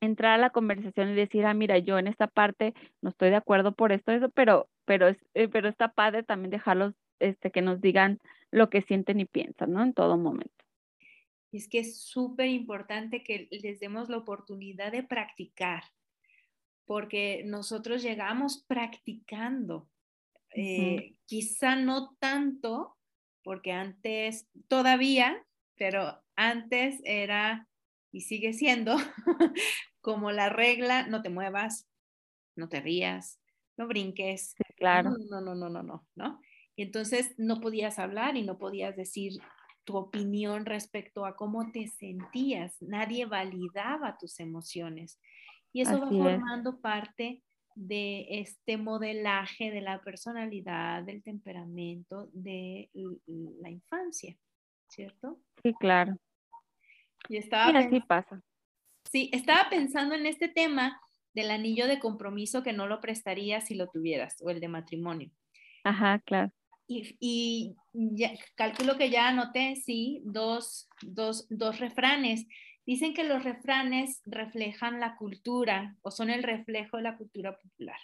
entrar 0.00 0.34
a 0.34 0.38
la 0.38 0.50
conversación 0.50 1.08
y 1.08 1.14
decir, 1.14 1.44
ah, 1.44 1.54
mira, 1.54 1.76
yo 1.78 1.98
en 1.98 2.06
esta 2.06 2.28
parte 2.28 2.72
no 3.02 3.10
estoy 3.10 3.30
de 3.30 3.36
acuerdo 3.36 3.74
por 3.74 3.90
esto, 3.90 4.12
eso, 4.12 4.28
pero, 4.30 4.68
pero, 4.84 5.08
eh, 5.08 5.48
pero 5.48 5.68
está 5.68 5.88
padre 5.88 6.22
también 6.22 6.50
dejarlos 6.50 6.94
este, 7.18 7.50
que 7.50 7.62
nos 7.62 7.80
digan 7.80 8.20
lo 8.52 8.70
que 8.70 8.82
sienten 8.82 9.18
y 9.18 9.24
piensan, 9.24 9.72
¿no? 9.72 9.82
En 9.82 9.92
todo 9.92 10.16
momento. 10.16 10.64
Es 11.50 11.68
que 11.68 11.80
es 11.80 12.00
súper 12.00 12.46
importante 12.46 13.24
que 13.24 13.48
les 13.50 13.80
demos 13.80 14.08
la 14.08 14.18
oportunidad 14.18 14.92
de 14.92 15.02
practicar, 15.02 15.82
porque 16.86 17.42
nosotros 17.44 18.02
llegamos 18.02 18.64
practicando, 18.66 19.90
eh, 20.54 21.16
quizá 21.26 21.76
no 21.76 22.16
tanto, 22.18 22.96
porque 23.42 23.72
antes, 23.72 24.48
todavía, 24.68 25.44
pero 25.76 26.22
antes 26.36 27.00
era 27.04 27.68
y 28.12 28.22
sigue 28.22 28.52
siendo 28.52 28.96
como 30.00 30.30
la 30.30 30.48
regla, 30.48 31.06
no 31.06 31.22
te 31.22 31.28
muevas, 31.28 31.88
no 32.54 32.68
te 32.68 32.80
rías, 32.80 33.40
no 33.76 33.86
brinques. 33.86 34.54
claro. 34.76 35.10
No, 35.10 35.40
no, 35.40 35.54
no, 35.54 35.68
no, 35.68 35.82
no, 35.82 36.06
no. 36.14 36.40
Y 36.76 36.82
entonces 36.82 37.34
no 37.36 37.60
podías 37.60 37.98
hablar 37.98 38.36
y 38.36 38.42
no 38.42 38.58
podías 38.58 38.96
decir 38.96 39.32
tu 39.84 39.96
opinión 39.96 40.66
respecto 40.66 41.24
a 41.24 41.36
cómo 41.36 41.70
te 41.72 41.88
sentías. 41.88 42.76
Nadie 42.80 43.24
validaba 43.24 44.18
tus 44.18 44.40
emociones. 44.40 45.20
Y 45.76 45.82
eso 45.82 46.00
va 46.00 46.08
formando 46.08 46.80
parte 46.80 47.42
de 47.74 48.26
este 48.30 48.78
modelaje 48.78 49.70
de 49.70 49.82
la 49.82 50.00
personalidad, 50.00 51.02
del 51.02 51.22
temperamento 51.22 52.30
de 52.32 52.88
la 53.60 53.68
infancia, 53.68 54.34
¿cierto? 54.88 55.38
Sí, 55.62 55.74
claro. 55.74 56.16
Y 57.28 57.36
estaba 57.36 57.78
así 57.78 58.00
pasa. 58.00 58.40
Sí, 59.12 59.28
estaba 59.34 59.68
pensando 59.68 60.14
en 60.14 60.24
este 60.24 60.48
tema 60.48 60.98
del 61.34 61.50
anillo 61.50 61.86
de 61.86 61.98
compromiso 61.98 62.62
que 62.62 62.72
no 62.72 62.86
lo 62.86 63.02
prestarías 63.02 63.66
si 63.66 63.74
lo 63.74 63.88
tuvieras, 63.88 64.36
o 64.40 64.48
el 64.48 64.60
de 64.60 64.68
matrimonio. 64.68 65.30
Ajá, 65.84 66.20
claro. 66.20 66.50
Y, 66.88 67.76
calculo 68.54 68.96
que 68.96 69.10
ya 69.10 69.28
anoté, 69.28 69.76
sí, 69.76 70.22
dos, 70.24 70.88
dos, 71.02 71.46
dos 71.50 71.80
refranes. 71.80 72.46
Dicen 72.86 73.14
que 73.14 73.24
los 73.24 73.42
refranes 73.42 74.22
reflejan 74.24 75.00
la 75.00 75.16
cultura 75.16 75.96
o 76.02 76.10
son 76.10 76.30
el 76.30 76.44
reflejo 76.44 76.96
de 76.96 77.02
la 77.02 77.16
cultura 77.16 77.58
popular. 77.58 77.98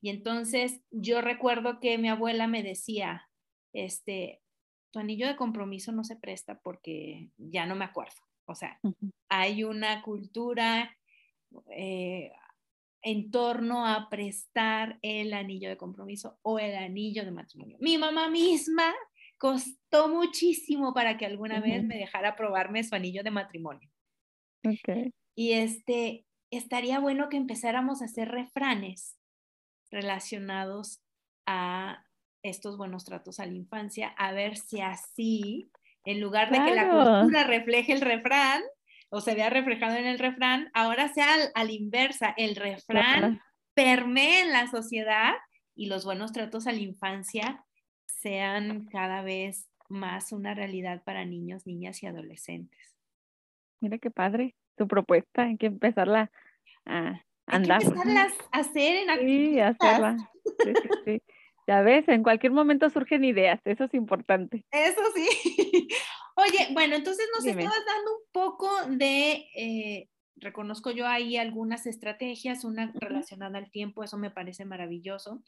Y 0.00 0.10
entonces 0.10 0.80
yo 0.90 1.20
recuerdo 1.20 1.78
que 1.78 1.98
mi 1.98 2.08
abuela 2.08 2.46
me 2.46 2.62
decía, 2.62 3.28
este, 3.72 4.40
tu 4.90 4.98
anillo 4.98 5.26
de 5.26 5.36
compromiso 5.36 5.92
no 5.92 6.04
se 6.04 6.16
presta 6.16 6.58
porque 6.60 7.28
ya 7.36 7.66
no 7.66 7.74
me 7.74 7.84
acuerdo. 7.84 8.16
O 8.46 8.54
sea, 8.54 8.80
hay 9.28 9.62
una 9.62 10.00
cultura 10.02 10.96
eh, 11.70 12.32
en 13.02 13.30
torno 13.30 13.86
a 13.86 14.08
prestar 14.08 14.98
el 15.02 15.34
anillo 15.34 15.68
de 15.68 15.76
compromiso 15.76 16.38
o 16.42 16.58
el 16.58 16.76
anillo 16.76 17.24
de 17.24 17.30
matrimonio. 17.30 17.76
Mi 17.80 17.98
mamá 17.98 18.30
misma 18.30 18.94
costó 19.36 20.08
muchísimo 20.08 20.94
para 20.94 21.18
que 21.18 21.26
alguna 21.26 21.60
vez 21.60 21.84
me 21.84 21.96
dejara 21.96 22.36
probarme 22.36 22.82
su 22.84 22.94
anillo 22.94 23.22
de 23.22 23.30
matrimonio. 23.30 23.90
Okay. 24.64 25.12
Y 25.34 25.52
este, 25.52 26.26
estaría 26.50 27.00
bueno 27.00 27.28
que 27.28 27.36
empezáramos 27.36 28.02
a 28.02 28.06
hacer 28.06 28.28
refranes 28.28 29.16
relacionados 29.90 31.00
a 31.46 32.04
estos 32.42 32.76
buenos 32.76 33.04
tratos 33.04 33.40
a 33.40 33.46
la 33.46 33.54
infancia, 33.54 34.08
a 34.16 34.32
ver 34.32 34.56
si 34.56 34.80
así, 34.80 35.70
en 36.04 36.20
lugar 36.20 36.50
de 36.50 36.58
que 36.64 36.74
la 36.74 36.90
cultura 36.90 37.44
refleje 37.44 37.92
el 37.92 38.00
refrán, 38.00 38.62
o 39.10 39.20
se 39.20 39.34
vea 39.34 39.50
reflejado 39.50 39.96
en 39.96 40.06
el 40.06 40.18
refrán, 40.18 40.70
ahora 40.74 41.08
sea 41.08 41.34
al, 41.54 41.70
inversa, 41.70 42.34
el 42.36 42.56
refrán 42.56 43.40
permee 43.74 44.40
en 44.40 44.52
la 44.52 44.66
sociedad 44.66 45.32
y 45.74 45.86
los 45.86 46.04
buenos 46.04 46.32
tratos 46.32 46.66
a 46.66 46.72
la 46.72 46.80
infancia 46.80 47.64
sean 48.06 48.86
cada 48.86 49.22
vez 49.22 49.68
más 49.88 50.32
una 50.32 50.54
realidad 50.54 51.02
para 51.04 51.24
niños, 51.24 51.66
niñas 51.66 52.02
y 52.02 52.06
adolescentes. 52.06 52.97
Mira 53.80 53.98
qué 53.98 54.10
padre 54.10 54.54
tu 54.76 54.86
propuesta, 54.86 55.42
hay 55.42 55.56
que 55.56 55.66
empezarla 55.66 56.30
a 56.86 57.24
andar. 57.46 57.80
Hay 57.80 57.86
que 57.86 57.86
empezarla 57.86 58.28
a 58.52 58.58
hacer 58.58 58.96
en 58.96 59.10
actividades. 59.10 59.76
Sí, 59.80 59.84
hacerla. 59.84 60.16
Sí, 60.44 60.72
sí, 60.82 60.88
sí. 61.04 61.22
Ya 61.66 61.82
ves, 61.82 62.08
en 62.08 62.22
cualquier 62.22 62.52
momento 62.52 62.88
surgen 62.88 63.24
ideas, 63.24 63.60
eso 63.66 63.84
es 63.84 63.94
importante. 63.94 64.64
Eso 64.70 65.02
sí. 65.14 65.28
Oye, 66.36 66.68
bueno, 66.72 66.96
entonces 66.96 67.28
nos 67.34 67.44
estabas 67.44 67.84
dando 67.84 68.16
un 68.16 68.22
poco 68.32 68.70
de, 68.88 69.48
eh, 69.54 70.08
reconozco 70.36 70.92
yo 70.92 71.06
ahí 71.06 71.36
algunas 71.36 71.86
estrategias, 71.86 72.64
una 72.64 72.92
relacionada 72.94 73.58
al 73.58 73.70
tiempo, 73.70 74.02
eso 74.02 74.16
me 74.16 74.30
parece 74.30 74.64
maravilloso. 74.64 75.42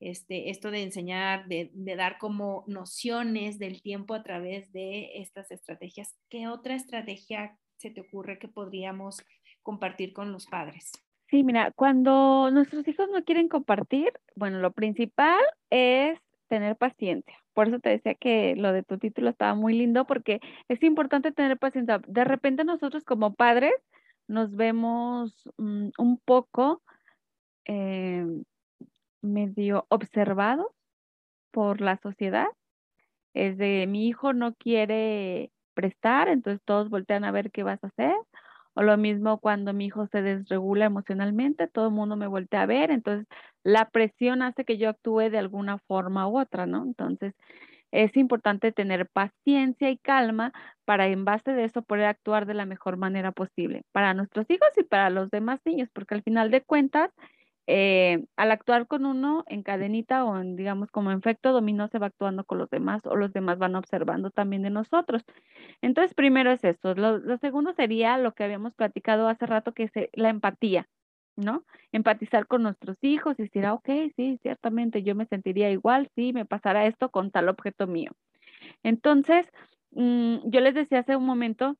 Este, 0.00 0.50
esto 0.50 0.70
de 0.70 0.82
enseñar, 0.82 1.48
de, 1.48 1.70
de, 1.74 1.96
dar 1.96 2.18
como 2.18 2.64
nociones 2.68 3.58
del 3.58 3.82
tiempo 3.82 4.14
a 4.14 4.22
través 4.22 4.72
de 4.72 5.10
estas 5.14 5.50
estrategias. 5.50 6.16
¿Qué 6.28 6.46
otra 6.46 6.74
estrategia 6.74 7.58
se 7.78 7.90
te 7.90 8.02
ocurre 8.02 8.38
que 8.38 8.48
podríamos 8.48 9.24
compartir 9.62 10.12
con 10.12 10.30
los 10.30 10.46
padres? 10.46 10.92
Sí, 11.30 11.44
mira, 11.44 11.72
cuando 11.72 12.50
nuestros 12.50 12.86
hijos 12.88 13.08
no 13.12 13.22
quieren 13.24 13.48
compartir, 13.48 14.12
bueno, 14.34 14.60
lo 14.60 14.72
principal 14.72 15.40
es 15.68 16.18
tener 16.48 16.76
paciencia. 16.76 17.36
Por 17.52 17.68
eso 17.68 17.78
te 17.78 17.90
decía 17.90 18.14
que 18.14 18.56
lo 18.56 18.72
de 18.72 18.82
tu 18.82 18.98
título 18.98 19.28
estaba 19.30 19.54
muy 19.54 19.74
lindo 19.74 20.06
porque 20.06 20.40
es 20.68 20.82
importante 20.82 21.32
tener 21.32 21.58
paciencia. 21.58 22.00
De 22.06 22.24
repente 22.24 22.64
nosotros 22.64 23.04
como 23.04 23.34
padres 23.34 23.74
nos 24.26 24.54
vemos 24.56 25.48
mm, 25.58 25.90
un 25.98 26.18
poco 26.24 26.82
eh, 27.66 28.24
medio 29.22 29.86
observados 29.88 30.68
por 31.50 31.80
la 31.80 31.98
sociedad. 31.98 32.46
Es 33.34 33.58
de 33.58 33.86
mi 33.88 34.08
hijo 34.08 34.32
no 34.32 34.54
quiere 34.54 35.50
prestar, 35.74 36.28
entonces 36.28 36.62
todos 36.64 36.90
voltean 36.90 37.24
a 37.24 37.30
ver 37.32 37.50
qué 37.50 37.62
vas 37.62 37.82
a 37.84 37.88
hacer 37.88 38.14
o 38.78 38.82
lo 38.82 38.96
mismo 38.96 39.38
cuando 39.40 39.72
mi 39.72 39.86
hijo 39.86 40.06
se 40.06 40.22
desregula 40.22 40.84
emocionalmente, 40.84 41.66
todo 41.66 41.88
el 41.88 41.94
mundo 41.94 42.14
me 42.14 42.28
voltea 42.28 42.62
a 42.62 42.66
ver, 42.66 42.92
entonces 42.92 43.26
la 43.64 43.90
presión 43.90 44.40
hace 44.40 44.64
que 44.64 44.78
yo 44.78 44.88
actúe 44.88 45.30
de 45.30 45.38
alguna 45.38 45.78
forma 45.78 46.28
u 46.28 46.38
otra, 46.38 46.64
¿no? 46.66 46.84
Entonces 46.84 47.34
es 47.90 48.16
importante 48.16 48.70
tener 48.70 49.08
paciencia 49.08 49.90
y 49.90 49.98
calma 49.98 50.52
para 50.84 51.08
en 51.08 51.24
base 51.24 51.54
de 51.54 51.64
eso 51.64 51.82
poder 51.82 52.04
actuar 52.04 52.46
de 52.46 52.54
la 52.54 52.66
mejor 52.66 52.98
manera 52.98 53.32
posible 53.32 53.82
para 53.90 54.14
nuestros 54.14 54.48
hijos 54.48 54.68
y 54.76 54.84
para 54.84 55.10
los 55.10 55.28
demás 55.30 55.58
niños, 55.64 55.88
porque 55.92 56.14
al 56.14 56.22
final 56.22 56.52
de 56.52 56.62
cuentas, 56.62 57.10
eh, 57.70 58.24
al 58.36 58.50
actuar 58.50 58.86
con 58.86 59.04
uno 59.04 59.44
en 59.46 59.62
cadenita 59.62 60.24
o 60.24 60.40
en, 60.40 60.56
digamos, 60.56 60.90
como 60.90 61.10
en 61.12 61.18
efecto 61.18 61.52
dominó, 61.52 61.86
se 61.88 61.98
va 61.98 62.06
actuando 62.06 62.44
con 62.44 62.56
los 62.56 62.70
demás 62.70 63.04
o 63.04 63.14
los 63.14 63.30
demás 63.34 63.58
van 63.58 63.76
observando 63.76 64.30
también 64.30 64.62
de 64.62 64.70
nosotros. 64.70 65.22
Entonces, 65.82 66.14
primero 66.14 66.50
es 66.50 66.64
eso. 66.64 66.94
Lo, 66.94 67.36
segundo 67.36 67.74
sería 67.74 68.16
lo 68.16 68.32
que 68.32 68.44
habíamos 68.44 68.74
platicado 68.74 69.28
hace 69.28 69.44
rato, 69.44 69.74
que 69.74 69.82
es 69.82 69.96
eh, 69.96 70.08
la 70.14 70.30
empatía, 70.30 70.88
¿no? 71.36 71.62
Empatizar 71.92 72.46
con 72.46 72.62
nuestros 72.62 72.96
hijos 73.04 73.38
y 73.38 73.42
decir, 73.42 73.66
ah, 73.66 73.74
ok, 73.74 73.90
sí, 74.16 74.38
ciertamente 74.40 75.02
yo 75.02 75.14
me 75.14 75.26
sentiría 75.26 75.70
igual 75.70 76.08
si 76.14 76.32
me 76.32 76.46
pasara 76.46 76.86
esto 76.86 77.10
con 77.10 77.30
tal 77.30 77.50
objeto 77.50 77.86
mío. 77.86 78.12
Entonces, 78.82 79.46
mm, 79.90 80.38
yo 80.44 80.60
les 80.60 80.74
decía 80.74 81.00
hace 81.00 81.16
un 81.16 81.26
momento 81.26 81.76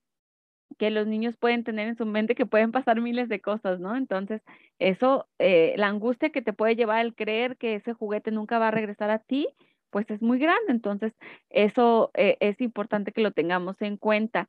que 0.78 0.90
los 0.90 1.06
niños 1.06 1.36
pueden 1.36 1.64
tener 1.64 1.88
en 1.88 1.96
su 1.96 2.06
mente 2.06 2.34
que 2.34 2.46
pueden 2.46 2.72
pasar 2.72 3.00
miles 3.00 3.28
de 3.28 3.40
cosas, 3.40 3.80
¿no? 3.80 3.96
Entonces, 3.96 4.42
eso, 4.78 5.26
eh, 5.38 5.74
la 5.76 5.88
angustia 5.88 6.30
que 6.30 6.42
te 6.42 6.52
puede 6.52 6.76
llevar 6.76 6.98
al 6.98 7.14
creer 7.14 7.56
que 7.56 7.74
ese 7.76 7.94
juguete 7.94 8.30
nunca 8.30 8.58
va 8.58 8.68
a 8.68 8.72
regresar 8.72 9.10
a 9.10 9.18
ti, 9.18 9.48
pues 9.90 10.08
es 10.10 10.22
muy 10.22 10.38
grande. 10.38 10.72
Entonces, 10.72 11.12
eso 11.50 12.10
eh, 12.14 12.36
es 12.40 12.60
importante 12.60 13.12
que 13.12 13.22
lo 13.22 13.32
tengamos 13.32 13.80
en 13.80 13.96
cuenta. 13.96 14.48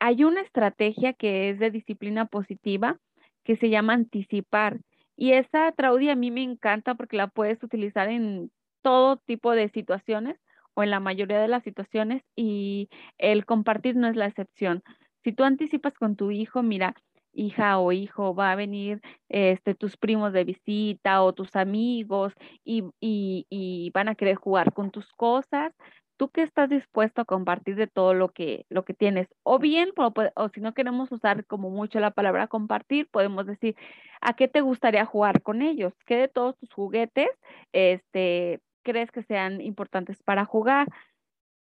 Hay 0.00 0.24
una 0.24 0.40
estrategia 0.42 1.12
que 1.12 1.50
es 1.50 1.58
de 1.58 1.70
disciplina 1.70 2.26
positiva 2.26 2.98
que 3.44 3.56
se 3.56 3.70
llama 3.70 3.94
anticipar. 3.94 4.80
Y 5.16 5.32
esa, 5.32 5.72
Traudy, 5.72 6.08
a 6.10 6.16
mí 6.16 6.30
me 6.30 6.42
encanta 6.42 6.94
porque 6.94 7.16
la 7.16 7.28
puedes 7.28 7.62
utilizar 7.62 8.08
en 8.08 8.50
todo 8.82 9.18
tipo 9.18 9.52
de 9.52 9.68
situaciones 9.70 10.36
o 10.74 10.82
en 10.82 10.90
la 10.90 11.00
mayoría 11.00 11.40
de 11.40 11.48
las 11.48 11.62
situaciones 11.62 12.22
y 12.36 12.88
el 13.18 13.44
compartir 13.44 13.96
no 13.96 14.08
es 14.08 14.16
la 14.16 14.26
excepción. 14.26 14.82
Si 15.24 15.32
tú 15.32 15.44
anticipas 15.44 15.94
con 15.94 16.16
tu 16.16 16.30
hijo, 16.30 16.62
mira, 16.62 16.94
hija 17.32 17.78
o 17.78 17.92
hijo, 17.92 18.34
va 18.34 18.52
a 18.52 18.56
venir 18.56 19.00
este, 19.28 19.74
tus 19.74 19.96
primos 19.96 20.32
de 20.32 20.44
visita 20.44 21.22
o 21.22 21.32
tus 21.32 21.56
amigos 21.56 22.34
y, 22.64 22.84
y, 23.00 23.90
van 23.94 24.08
a 24.08 24.14
querer 24.14 24.36
jugar 24.36 24.72
con 24.72 24.90
tus 24.90 25.12
cosas, 25.12 25.72
tú 26.16 26.30
qué 26.30 26.42
estás 26.42 26.68
dispuesto 26.68 27.22
a 27.22 27.24
compartir 27.24 27.76
de 27.76 27.86
todo 27.86 28.14
lo 28.14 28.30
que, 28.30 28.66
lo 28.68 28.84
que 28.84 28.94
tienes. 28.94 29.28
O 29.42 29.58
bien, 29.58 29.90
o, 29.96 30.12
o, 30.36 30.48
si 30.50 30.60
no 30.60 30.74
queremos 30.74 31.10
usar 31.12 31.46
como 31.46 31.70
mucho 31.70 32.00
la 32.00 32.10
palabra 32.10 32.46
compartir, 32.48 33.08
podemos 33.10 33.46
decir, 33.46 33.76
¿a 34.20 34.34
qué 34.34 34.48
te 34.48 34.60
gustaría 34.60 35.06
jugar 35.06 35.42
con 35.42 35.62
ellos? 35.62 35.94
¿Qué 36.06 36.16
de 36.16 36.28
todos 36.28 36.58
tus 36.58 36.72
juguetes 36.72 37.30
este, 37.72 38.60
crees 38.82 39.10
que 39.12 39.22
sean 39.22 39.60
importantes 39.60 40.22
para 40.22 40.44
jugar? 40.44 40.88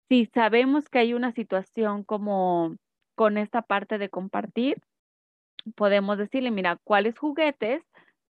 Si 0.09 0.27
sabemos 0.27 0.89
que 0.89 0.99
hay 0.99 1.13
una 1.13 1.31
situación 1.31 2.03
como 2.03 2.75
con 3.15 3.37
esta 3.37 3.61
parte 3.61 3.97
de 3.97 4.09
compartir, 4.09 4.81
podemos 5.75 6.17
decirle, 6.17 6.51
mira, 6.51 6.77
¿cuáles 6.83 7.17
juguetes 7.17 7.83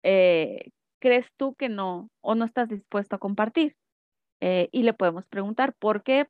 eh, 0.02 0.70
crees 1.00 1.26
tú 1.36 1.54
que 1.54 1.68
no 1.68 2.08
o 2.20 2.34
no 2.34 2.44
estás 2.44 2.68
dispuesto 2.68 3.16
a 3.16 3.20
compartir? 3.20 3.76
Eh, 4.40 4.68
y 4.72 4.82
le 4.82 4.92
podemos 4.92 5.26
preguntar 5.26 5.74
por 5.78 6.02
qué, 6.02 6.28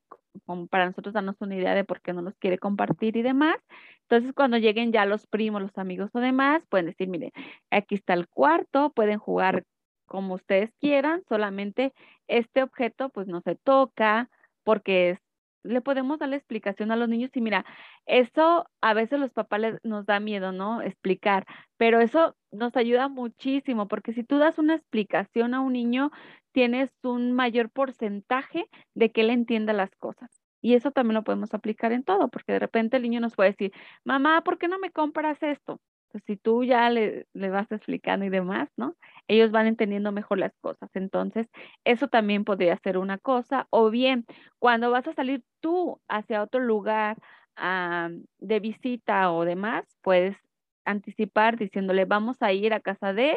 para 0.71 0.87
nosotros 0.87 1.15
darnos 1.15 1.37
una 1.41 1.57
idea 1.57 1.75
de 1.75 1.85
por 1.85 2.01
qué 2.01 2.13
no 2.13 2.23
los 2.23 2.37
quiere 2.39 2.59
compartir 2.59 3.17
y 3.17 3.23
demás. 3.23 3.57
Entonces, 4.03 4.33
cuando 4.33 4.59
lleguen 4.59 4.93
ya 4.93 5.05
los 5.07 5.27
primos, 5.27 5.63
los 5.63 5.77
amigos 5.79 6.11
o 6.15 6.21
demás, 6.21 6.63
pueden 6.69 6.87
decir, 6.87 7.09
mire, 7.09 7.33
aquí 7.71 7.97
está 7.97 8.15
el 8.15 8.29
cuarto, 8.29 8.91
pueden 8.91 9.19
jugar 9.19 9.65
como 10.07 10.35
ustedes 10.35 10.71
quieran, 10.81 11.23
solamente 11.29 11.93
este 12.29 12.63
objeto 12.63 13.09
pues 13.09 13.27
no 13.27 13.41
se 13.41 13.57
toca 13.57 14.31
porque 14.65 15.11
es 15.11 15.19
le 15.67 15.81
podemos 15.81 16.19
dar 16.19 16.29
la 16.29 16.37
explicación 16.37 16.91
a 16.91 16.97
los 16.97 17.09
niños 17.09 17.31
y 17.35 17.41
mira, 17.41 17.65
eso 18.07 18.67
a 18.81 18.95
veces 18.95 19.19
los 19.21 19.33
papás 19.33 19.61
les, 19.61 19.79
nos 19.85 20.07
da 20.07 20.21
miedo, 20.21 20.53
¿no? 20.53 20.83
Explicar, 20.83 21.47
pero 21.77 22.01
eso 22.01 22.37
nos 22.51 22.77
ayuda 22.77 23.09
muchísimo 23.09 23.89
porque 23.89 24.13
si 24.13 24.25
tú 24.25 24.39
das 24.39 24.59
una 24.59 24.75
explicación 24.75 25.55
a 25.55 25.61
un 25.61 25.73
niño, 25.75 26.11
tienes 26.53 26.91
un 27.03 27.33
mayor 27.33 27.71
porcentaje 27.71 28.67
de 28.95 29.13
que 29.13 29.21
él 29.23 29.31
entienda 29.31 29.73
las 29.73 29.91
cosas. 29.97 30.31
Y 30.63 30.75
eso 30.75 30.91
también 30.91 31.15
lo 31.15 31.25
podemos 31.25 31.53
aplicar 31.55 31.93
en 31.93 32.03
todo, 32.03 32.29
porque 32.29 32.53
de 32.53 32.59
repente 32.59 32.97
el 32.97 33.03
niño 33.03 33.21
nos 33.21 33.37
puede 33.37 33.51
decir, 33.51 33.73
mamá, 34.05 34.43
¿por 34.43 34.59
qué 34.59 34.69
no 34.69 34.79
me 34.79 34.91
compras 34.91 35.43
esto? 35.43 35.81
Pues 36.11 36.25
si 36.25 36.37
tú 36.37 36.65
ya 36.65 36.89
le, 36.91 37.27
le 37.35 37.51
vas 37.51 37.71
explicando 37.71 38.25
y 38.25 38.31
demás, 38.31 38.69
¿no? 38.77 38.97
Ellos 39.29 39.51
van 39.51 39.67
entendiendo 39.67 40.13
mejor 40.13 40.39
las 40.39 40.53
cosas. 40.61 40.91
Entonces, 40.95 41.49
eso 41.85 42.09
también 42.09 42.45
podría 42.45 42.77
ser 42.79 42.99
una 42.99 43.19
cosa. 43.19 43.67
O 43.71 43.91
bien, 43.91 44.27
cuando 44.59 44.91
vas 44.91 45.07
a 45.09 45.15
salir 45.15 45.43
tú 45.61 46.01
hacia 46.09 46.43
otro 46.43 46.61
lugar 46.61 47.19
ah, 47.57 48.11
de 48.39 48.61
visita 48.61 49.33
o 49.33 49.45
demás, 49.45 49.85
puedes 50.03 50.37
anticipar 50.85 51.59
diciéndole, 51.59 52.05
vamos 52.05 52.37
a 52.41 52.53
ir 52.53 52.73
a 52.73 52.81
casa 52.81 53.13
de 53.13 53.37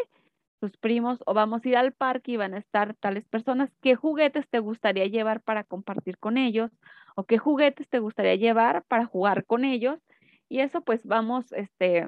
tus 0.60 0.78
primos 0.78 1.20
o 1.26 1.34
vamos 1.34 1.64
a 1.64 1.70
ir 1.70 1.78
al 1.78 1.94
parque 1.94 2.34
y 2.34 2.38
van 2.38 2.54
a 2.54 2.60
estar 2.60 2.96
tales 2.96 3.26
personas, 3.28 3.72
¿qué 3.82 3.96
juguetes 3.96 4.48
te 4.50 4.60
gustaría 4.60 5.06
llevar 5.06 5.42
para 5.42 5.64
compartir 5.64 6.18
con 6.18 6.38
ellos? 6.38 6.72
¿O 7.16 7.24
qué 7.24 7.38
juguetes 7.38 7.88
te 7.90 8.00
gustaría 8.00 8.36
llevar 8.36 8.84
para 8.88 9.06
jugar 9.06 9.46
con 9.46 9.66
ellos? 9.66 10.00
Y 10.50 10.60
eso 10.60 10.82
pues 10.82 11.06
vamos, 11.06 11.52
este, 11.54 12.08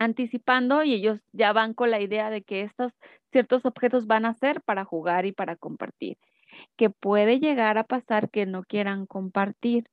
anticipando 0.00 0.82
y 0.82 0.94
ellos 0.94 1.20
ya 1.32 1.52
van 1.52 1.74
con 1.74 1.90
la 1.90 2.00
idea 2.00 2.30
de 2.30 2.42
que 2.42 2.62
estos 2.62 2.92
ciertos 3.30 3.64
objetos 3.66 4.06
van 4.06 4.24
a 4.24 4.34
ser 4.34 4.62
para 4.62 4.84
jugar 4.84 5.26
y 5.26 5.32
para 5.32 5.56
compartir. 5.56 6.18
Que 6.76 6.90
puede 6.90 7.38
llegar 7.38 7.78
a 7.78 7.84
pasar 7.84 8.30
que 8.30 8.46
no 8.46 8.64
quieran 8.64 9.06
compartir 9.06 9.84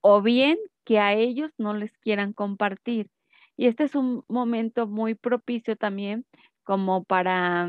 o 0.00 0.22
bien 0.22 0.58
que 0.84 1.00
a 1.00 1.12
ellos 1.12 1.50
no 1.58 1.74
les 1.74 1.92
quieran 1.98 2.32
compartir. 2.32 3.10
Y 3.56 3.66
este 3.66 3.84
es 3.84 3.96
un 3.96 4.24
momento 4.28 4.86
muy 4.86 5.14
propicio 5.16 5.76
también 5.76 6.24
como 6.62 7.02
para 7.04 7.68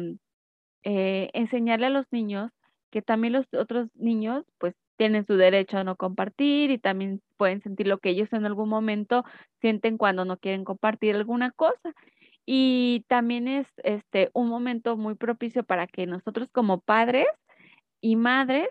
eh, 0.84 1.30
enseñarle 1.34 1.88
a 1.88 1.90
los 1.90 2.06
niños 2.12 2.52
que 2.92 3.02
también 3.02 3.34
los 3.34 3.48
otros 3.54 3.90
niños 3.96 4.46
pues 4.60 4.76
tienen 5.00 5.26
su 5.26 5.38
derecho 5.38 5.78
a 5.78 5.86
no 5.86 5.96
compartir 5.96 6.72
y 6.72 6.78
también 6.78 7.22
pueden 7.38 7.62
sentir 7.62 7.88
lo 7.88 8.00
que 8.00 8.10
ellos 8.10 8.34
en 8.34 8.46
algún 8.46 8.68
momento 8.68 9.24
sienten 9.62 9.98
cuando 9.98 10.26
no 10.26 10.38
quieren 10.38 10.66
compartir 10.66 11.16
alguna 11.16 11.52
cosa. 11.52 11.94
Y 12.46 13.06
también 13.08 13.48
es 13.48 13.68
este 13.84 14.30
un 14.34 14.50
momento 14.50 14.98
muy 14.98 15.16
propicio 15.16 15.64
para 15.64 15.88
que 15.88 16.06
nosotros 16.06 16.50
como 16.52 16.82
padres 16.82 17.28
y 18.02 18.18
madres 18.18 18.68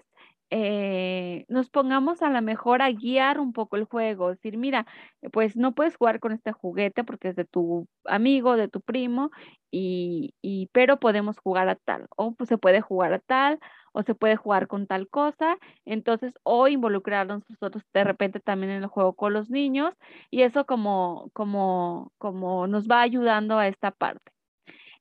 eh, 0.51 1.45
nos 1.49 1.71
pongamos 1.71 2.23
a 2.23 2.31
lo 2.31 2.41
mejor 2.43 2.83
a 2.83 2.91
guiar 2.91 3.41
un 3.41 3.53
poco 3.53 3.77
el 3.77 3.85
juego, 3.85 4.31
decir, 4.31 4.57
mira, 4.57 4.87
pues 5.33 5.57
no 5.57 5.75
puedes 5.75 5.97
jugar 5.97 6.21
con 6.21 6.33
este 6.33 6.53
juguete 6.53 7.05
porque 7.05 7.29
es 7.29 7.37
de 7.37 7.45
tu 7.45 7.87
amigo, 8.05 8.57
de 8.57 8.69
tu 8.69 8.81
primo, 8.81 9.31
y, 9.71 10.35
y 10.43 10.69
pero 10.73 10.99
podemos 10.99 11.39
jugar 11.39 11.69
a 11.69 11.77
tal, 11.77 12.07
o 12.17 12.33
pues 12.35 12.49
se 12.49 12.59
puede 12.59 12.81
jugar 12.81 13.13
a 13.13 13.19
tal, 13.21 13.59
o 13.93 14.03
se 14.03 14.15
puede 14.15 14.37
jugar 14.37 14.69
con 14.69 14.87
tal 14.87 15.09
cosa, 15.09 15.59
entonces, 15.85 16.33
o 16.45 16.69
involucrarnos 16.69 17.43
nosotros 17.49 17.85
de 17.93 18.05
repente 18.05 18.41
también 18.41 18.73
en 18.73 18.83
el 18.83 18.89
juego 18.89 19.15
con 19.15 19.33
los 19.35 19.51
niños, 19.51 19.95
y 20.31 20.43
eso 20.43 20.67
como, 20.67 21.31
como, 21.35 22.13
como 22.19 22.67
nos 22.67 22.87
va 22.89 23.03
ayudando 23.03 23.59
a 23.59 23.69
esta 23.69 23.91
parte. 23.91 24.33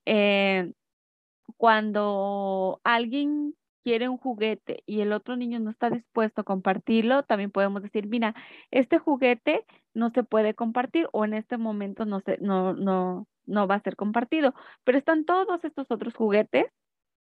Eh, 0.06 0.72
cuando 1.58 2.82
alguien 2.84 3.56
quiere 3.88 4.10
un 4.10 4.18
juguete 4.18 4.84
y 4.86 5.00
el 5.00 5.14
otro 5.14 5.38
niño 5.38 5.62
no 5.62 5.70
está 5.70 5.90
dispuesto 5.90 6.42
a 6.42 6.44
compartirlo, 6.44 7.24
también 7.24 7.52
podemos 7.52 7.82
decir, 7.82 8.06
mira, 8.06 8.36
este 8.70 9.00
juguete 9.00 9.66
no 9.94 10.10
se 10.10 10.26
puede 10.26 10.54
compartir 10.56 11.08
o 11.14 11.24
en 11.24 11.34
este 11.34 11.58
momento 11.58 12.04
no, 12.04 12.20
se, 12.20 12.38
no, 12.42 12.74
no, 12.74 13.28
no 13.46 13.66
va 13.66 13.76
a 13.76 13.80
ser 13.80 13.96
compartido, 13.96 14.54
pero 14.84 14.98
están 14.98 15.24
todos 15.24 15.64
estos 15.64 15.90
otros 15.90 16.14
juguetes, 16.16 16.66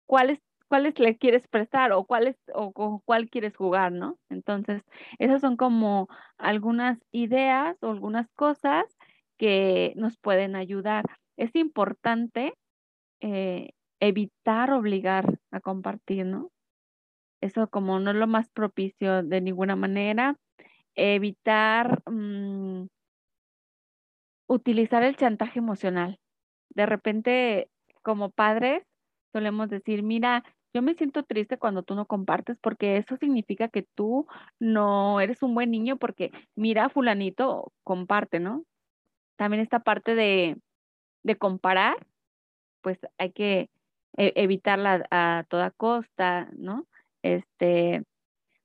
¿cuáles, 0.07 0.41
cuáles 0.67 0.99
le 0.99 1.19
quieres 1.19 1.47
prestar 1.49 1.93
o 1.93 2.07
cuáles 2.07 2.39
o 2.55 2.73
con 2.73 3.01
cuál 3.01 3.29
quieres 3.29 3.55
jugar, 3.55 3.93
¿no? 3.93 4.17
Entonces, 4.31 4.83
esas 5.19 5.43
son 5.43 5.59
como 5.59 6.09
algunas 6.39 6.99
ideas 7.13 7.77
o 7.83 7.91
algunas 7.91 8.31
cosas 8.37 8.87
que 9.37 9.93
nos 9.97 10.17
pueden 10.17 10.57
ayudar. 10.57 11.05
Es 11.37 11.55
importante 11.57 12.55
eh, 13.21 13.73
evitar 14.07 14.73
obligar 14.73 15.39
a 15.51 15.61
compartir, 15.61 16.27
¿no? 16.27 16.51
Eso 17.41 17.69
como 17.69 18.01
no 18.01 18.11
es 18.11 18.17
lo 18.17 18.27
más 18.27 18.49
propicio 18.51 19.23
de 19.23 19.41
ninguna 19.41 19.77
manera. 19.77 20.37
Evitar 20.95 22.03
mm, 22.11 22.87
utilizar 24.47 25.03
el 25.03 25.17
chantaje 25.17 25.59
emocional. 25.59 26.19
De 26.71 26.87
repente, 26.87 27.69
como 28.03 28.31
padres, 28.31 28.83
solemos 29.33 29.69
decir, 29.69 30.03
mira, 30.03 30.45
yo 30.75 30.83
me 30.83 30.95
siento 30.95 31.23
triste 31.23 31.59
cuando 31.59 31.83
tú 31.83 31.95
no 31.95 32.07
compartes 32.07 32.59
porque 32.61 32.97
eso 32.97 33.17
significa 33.17 33.69
que 33.69 33.87
tú 33.95 34.27
no 34.59 35.21
eres 35.21 35.43
un 35.43 35.55
buen 35.55 35.71
niño 35.71 35.99
porque 35.99 36.33
mira, 36.57 36.89
fulanito 36.89 37.73
comparte, 37.85 38.41
¿no? 38.41 38.65
También 39.37 39.63
esta 39.63 39.81
parte 39.81 40.15
de, 40.15 40.57
de 41.23 41.37
comparar, 41.37 41.97
pues 42.83 42.99
hay 43.19 43.33
que 43.33 43.71
e, 44.17 44.33
evitarla 44.37 45.07
a 45.11 45.45
toda 45.49 45.71
costa, 45.71 46.49
¿no? 46.57 46.87
este, 47.25 48.05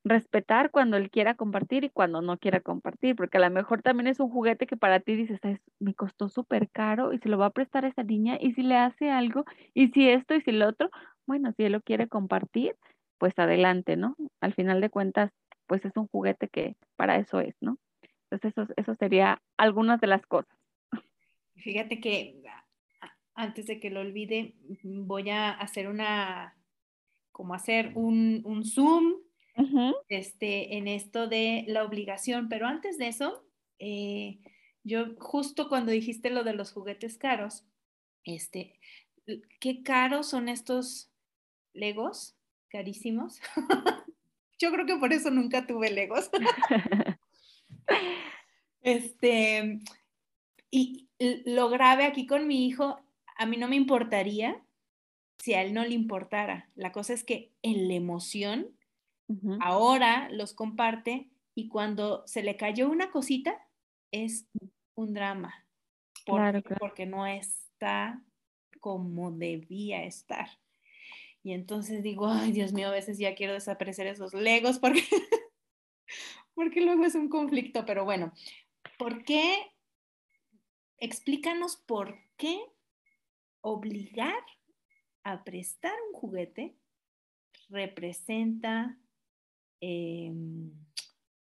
respetar 0.03 0.69
cuando 0.69 0.97
él 0.97 1.09
quiera 1.09 1.33
compartir 1.33 1.85
y 1.85 1.89
cuando 1.89 2.21
no 2.21 2.37
quiera 2.37 2.59
compartir, 2.59 3.15
porque 3.15 3.37
a 3.37 3.41
lo 3.41 3.49
mejor 3.49 3.81
también 3.81 4.07
es 4.07 4.19
un 4.19 4.29
juguete 4.29 4.67
que 4.67 4.77
para 4.77 4.99
ti 4.99 5.15
dices, 5.15 5.39
me 5.79 5.95
costó 5.95 6.29
súper 6.29 6.69
caro 6.69 7.13
y 7.13 7.19
se 7.19 7.29
lo 7.29 7.37
va 7.37 7.47
a 7.47 7.51
prestar 7.51 7.85
a 7.85 7.87
esa 7.87 8.03
niña 8.03 8.37
y 8.39 8.53
si 8.53 8.61
le 8.61 8.75
hace 8.75 9.09
algo 9.09 9.45
y 9.73 9.87
si 9.89 10.09
esto 10.09 10.35
y 10.35 10.41
si 10.41 10.51
lo 10.51 10.67
otro, 10.67 10.89
bueno, 11.25 11.53
si 11.55 11.63
él 11.63 11.71
lo 11.71 11.81
quiere 11.81 12.07
compartir, 12.07 12.75
pues 13.17 13.37
adelante, 13.39 13.95
¿no? 13.95 14.15
Al 14.41 14.53
final 14.53 14.81
de 14.81 14.89
cuentas, 14.89 15.31
pues 15.67 15.83
es 15.85 15.95
un 15.95 16.07
juguete 16.07 16.49
que 16.49 16.75
para 16.95 17.17
eso 17.17 17.39
es, 17.39 17.55
¿no? 17.61 17.77
Entonces 18.29 18.57
eso, 18.57 18.73
eso 18.75 18.95
sería 18.95 19.41
algunas 19.57 20.01
de 20.01 20.07
las 20.07 20.25
cosas. 20.25 20.55
Fíjate 21.55 21.99
que 21.99 22.41
antes 23.39 23.67
de 23.67 23.79
que 23.79 23.89
lo 23.89 24.01
olvide, 24.01 24.53
voy 24.83 25.29
a 25.29 25.51
hacer 25.51 25.87
una 25.87 26.57
como 27.31 27.53
hacer 27.53 27.93
un, 27.95 28.41
un 28.43 28.65
zoom 28.65 29.13
este, 30.09 30.75
en 30.75 30.89
esto 30.89 31.27
de 31.27 31.63
la 31.69 31.85
obligación. 31.85 32.49
Pero 32.49 32.67
antes 32.67 32.97
de 32.97 33.07
eso, 33.07 33.45
eh, 33.79 34.39
yo 34.83 35.15
justo 35.19 35.69
cuando 35.69 35.93
dijiste 35.93 36.29
lo 36.31 36.43
de 36.43 36.53
los 36.53 36.73
juguetes 36.73 37.17
caros, 37.17 37.63
este, 38.25 38.77
qué 39.61 39.83
caros 39.83 40.27
son 40.29 40.49
estos 40.49 41.09
Legos, 41.73 42.35
carísimos. 42.67 43.39
yo 44.59 44.69
creo 44.73 44.85
que 44.85 44.97
por 44.97 45.13
eso 45.13 45.31
nunca 45.31 45.65
tuve 45.65 45.91
Legos. 45.91 46.29
este, 48.81 49.79
y 50.69 51.07
lo 51.45 51.69
grave 51.69 52.03
aquí 52.03 52.27
con 52.27 52.45
mi 52.45 52.67
hijo, 52.67 52.99
a 53.39 53.45
mí 53.45 53.55
no 53.55 53.69
me 53.69 53.77
importaría 53.77 54.61
si 55.39 55.53
a 55.53 55.61
él 55.63 55.73
no 55.73 55.83
le 55.85 55.93
importara. 55.93 56.69
La 56.75 56.91
cosa 56.91 57.13
es 57.13 57.23
que 57.23 57.53
en 57.63 57.87
la 57.87 57.93
emoción, 57.93 58.75
ahora 59.61 60.27
los 60.29 60.53
comparte 60.53 61.29
y 61.55 61.69
cuando 61.69 62.27
se 62.27 62.43
le 62.43 62.57
cayó 62.57 62.89
una 62.89 63.11
cosita, 63.11 63.65
es 64.11 64.45
un 64.95 65.13
drama. 65.13 65.65
Porque 66.79 67.05
no 67.05 67.25
está 67.25 68.21
como 68.81 69.31
debía 69.31 70.03
estar. 70.03 70.49
Y 71.41 71.53
entonces 71.53 72.03
digo, 72.03 72.27
ay, 72.27 72.51
Dios 72.51 72.73
mío, 72.73 72.89
a 72.89 72.91
veces 72.91 73.17
ya 73.17 73.35
quiero 73.35 73.53
desaparecer 73.53 74.05
esos 74.07 74.33
legos 74.33 74.79
porque, 74.79 75.01
porque 76.53 76.81
luego 76.81 77.05
es 77.05 77.15
un 77.15 77.29
conflicto. 77.29 77.85
Pero 77.85 78.03
bueno, 78.03 78.33
¿por 78.97 79.23
qué? 79.23 79.55
Explícanos 80.97 81.77
por 81.77 82.19
qué 82.35 82.59
obligar 83.61 84.43
a 85.23 85.43
prestar 85.43 85.93
un 86.11 86.19
juguete 86.19 86.75
representa 87.69 88.97
em, 89.81 90.71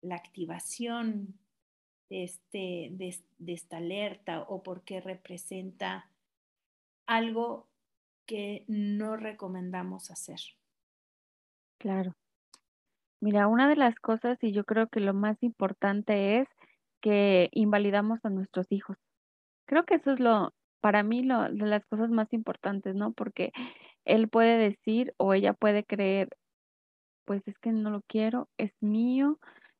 la 0.02 0.16
activación 0.16 1.38
de, 2.08 2.24
este, 2.24 2.88
de, 2.92 3.52
esta 3.52 3.78
alerta 3.78 4.42
o 4.42 4.62
porque 4.62 5.00
representa 5.00 6.10
algo 7.06 7.68
que 8.26 8.64
no 8.68 9.16
recomendamos 9.16 10.10
hacer. 10.10 10.40
Claro. 11.78 12.14
Mira, 13.20 13.46
una 13.46 13.68
de 13.68 13.76
las 13.76 13.94
cosas, 13.96 14.38
y 14.42 14.52
yo 14.52 14.64
creo 14.64 14.88
que 14.88 15.00
lo 15.00 15.14
más 15.14 15.42
importante 15.42 16.40
es 16.40 16.48
que 17.00 17.48
invalidamos 17.52 18.24
a 18.24 18.30
nuestros 18.30 18.70
hijos. 18.70 18.96
Creo 19.66 19.84
que 19.84 19.96
eso 19.96 20.12
es 20.12 20.20
lo, 20.20 20.52
para 20.80 21.02
mí 21.02 21.22
lo, 21.22 21.42
de 21.44 21.66
las 21.66 21.84
cosas 21.86 22.10
más 22.10 22.32
importantes, 22.32 22.94
¿no? 22.94 23.12
Porque 23.12 23.52
él 24.04 24.28
puede 24.28 24.58
decir 24.58 25.14
o 25.16 25.34
ella 25.34 25.52
puede 25.52 25.84
creer, 25.84 26.28
pues 27.24 27.42
es 27.46 27.58
que 27.58 27.72
no 27.72 27.90
lo 27.90 28.02
quiero, 28.02 28.48
es 28.58 28.72
mío, 28.80 29.38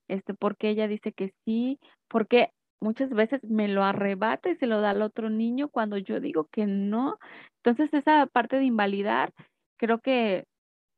este, 0.09 0.34
por 0.34 0.57
qué 0.57 0.70
ella 0.70 0.88
dice 0.88 1.12
que 1.12 1.32
sí, 1.44 1.78
porque 2.09 2.51
muchas 2.80 3.11
veces 3.11 3.42
me 3.44 3.68
lo 3.68 3.84
arrebata 3.84 4.51
y 4.51 4.57
se 4.57 4.66
lo 4.66 4.80
da 4.80 4.90
al 4.90 5.03
otro 5.03 5.30
niño 5.30 5.68
cuando 5.68 5.97
yo 5.99 6.20
digo 6.20 6.49
que 6.53 6.66
no. 6.66 7.18
Entonces 7.64 7.92
esa 7.94 8.26
parte 8.26 8.57
de 8.57 8.64
invalidar 8.64 9.32
creo 9.78 10.01
que 10.01 10.44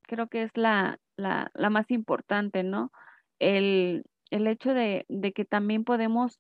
creo 0.02 0.26
que 0.28 0.42
es 0.42 0.50
la, 0.54 0.98
la, 1.16 1.50
la 1.54 1.70
más 1.70 1.90
importante, 1.90 2.62
¿no? 2.62 2.90
El, 3.38 4.04
el 4.30 4.46
hecho 4.46 4.74
de, 4.74 5.04
de, 5.08 5.32
que 5.32 5.44
también 5.44 5.84
podemos 5.84 6.38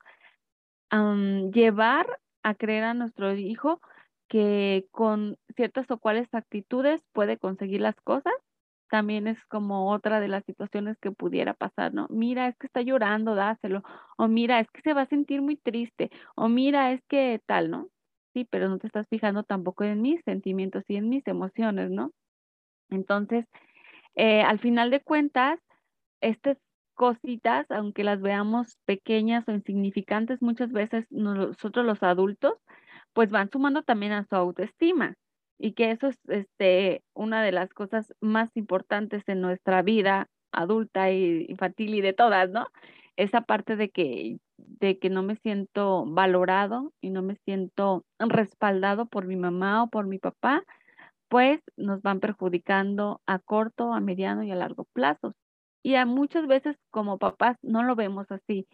llevar 0.90 2.06
a 2.42 2.54
creer 2.54 2.84
a 2.84 2.94
nuestro 2.94 3.34
hijo 3.34 3.80
que 4.28 4.86
con 4.90 5.36
ciertas 5.56 5.90
o 5.90 5.98
cuales 5.98 6.28
actitudes 6.32 7.02
puede 7.12 7.38
conseguir 7.38 7.80
las 7.80 7.96
cosas, 8.02 8.34
también 8.90 9.26
es 9.26 9.44
como 9.46 9.90
otra 9.92 10.20
de 10.20 10.28
las 10.28 10.44
situaciones 10.44 10.96
que 10.98 11.10
pudiera 11.10 11.54
pasar, 11.54 11.92
¿no? 11.94 12.06
Mira, 12.10 12.48
es 12.48 12.56
que 12.56 12.66
está 12.66 12.82
llorando, 12.82 13.34
dáselo, 13.34 13.82
o 14.16 14.28
mira, 14.28 14.60
es 14.60 14.70
que 14.70 14.82
se 14.82 14.94
va 14.94 15.02
a 15.02 15.06
sentir 15.06 15.42
muy 15.42 15.56
triste, 15.56 16.10
o 16.36 16.48
mira, 16.48 16.92
es 16.92 17.02
que 17.08 17.40
tal, 17.46 17.70
¿no? 17.70 17.88
Sí, 18.34 18.46
pero 18.50 18.68
no 18.68 18.78
te 18.78 18.86
estás 18.86 19.06
fijando 19.08 19.42
tampoco 19.42 19.84
en 19.84 20.02
mis 20.02 20.22
sentimientos 20.24 20.84
y 20.88 20.96
en 20.96 21.08
mis 21.08 21.26
emociones, 21.26 21.90
¿no? 21.90 22.12
Entonces, 22.90 23.46
eh, 24.16 24.42
al 24.42 24.58
final 24.60 24.90
de 24.90 25.00
cuentas, 25.02 25.60
estas 26.20 26.58
cositas, 26.98 27.70
aunque 27.70 28.02
las 28.04 28.20
veamos 28.20 28.76
pequeñas 28.84 29.46
o 29.48 29.52
insignificantes, 29.52 30.42
muchas 30.42 30.72
veces 30.72 31.06
nosotros 31.10 31.86
los 31.86 32.02
adultos, 32.02 32.54
pues 33.14 33.30
van 33.30 33.50
sumando 33.50 33.82
también 33.84 34.12
a 34.12 34.24
su 34.24 34.34
autoestima 34.34 35.14
y 35.58 35.74
que 35.74 35.92
eso 35.92 36.08
es 36.08 36.18
este, 36.26 37.02
una 37.14 37.42
de 37.42 37.52
las 37.52 37.72
cosas 37.72 38.12
más 38.20 38.50
importantes 38.56 39.22
en 39.28 39.40
nuestra 39.40 39.82
vida 39.82 40.26
adulta 40.52 41.12
y 41.12 41.46
infantil 41.48 41.94
y 41.94 42.00
de 42.00 42.14
todas, 42.14 42.50
¿no? 42.50 42.66
Esa 43.16 43.42
parte 43.42 43.76
de 43.76 43.90
que, 43.90 44.38
de 44.56 44.98
que 44.98 45.08
no 45.08 45.22
me 45.22 45.36
siento 45.36 46.04
valorado 46.04 46.92
y 47.00 47.10
no 47.10 47.22
me 47.22 47.36
siento 47.44 48.04
respaldado 48.18 49.06
por 49.06 49.26
mi 49.26 49.36
mamá 49.36 49.84
o 49.84 49.88
por 49.88 50.06
mi 50.08 50.18
papá, 50.18 50.64
pues 51.28 51.60
nos 51.76 52.02
van 52.02 52.18
perjudicando 52.20 53.20
a 53.26 53.38
corto, 53.38 53.92
a 53.94 54.00
mediano 54.00 54.42
y 54.42 54.50
a 54.50 54.56
largo 54.56 54.84
plazo. 54.92 55.34
Y 55.82 55.94
a 55.96 56.06
muchas 56.06 56.46
veces 56.46 56.76
como 56.90 57.18
papás 57.18 57.56
no 57.62 57.82
lo 57.82 57.96
vemos 57.96 58.30
así 58.30 58.66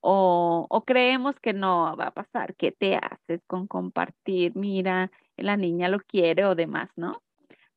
o, 0.00 0.66
o 0.70 0.84
creemos 0.84 1.36
que 1.40 1.52
no 1.52 1.96
va 1.96 2.08
a 2.08 2.14
pasar. 2.14 2.54
¿Qué 2.56 2.72
te 2.72 2.96
haces 2.96 3.40
con 3.46 3.66
compartir? 3.66 4.54
Mira, 4.56 5.10
la 5.36 5.56
niña 5.56 5.88
lo 5.88 6.00
quiere 6.00 6.44
o 6.44 6.54
demás, 6.54 6.90
¿no? 6.96 7.22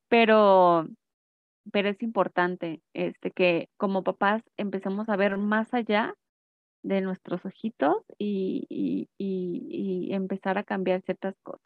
Pero, 0.10 0.88
pero 1.72 1.90
es 1.90 2.02
importante 2.04 2.82
este, 2.94 3.32
que 3.32 3.70
como 3.78 4.04
papás 4.04 4.44
empecemos 4.58 5.10
a 5.10 5.18
ver 5.18 5.38
más 5.38 5.74
allá 5.74 6.16
de 6.84 7.02
nuestros 7.02 7.46
ojitos 7.46 7.98
y, 8.20 8.66
y, 8.70 9.10
y, 9.18 10.08
y 10.10 10.14
empezar 10.14 10.58
a 10.58 10.64
cambiar 10.64 11.02
ciertas 11.04 11.36
cosas, 11.44 11.62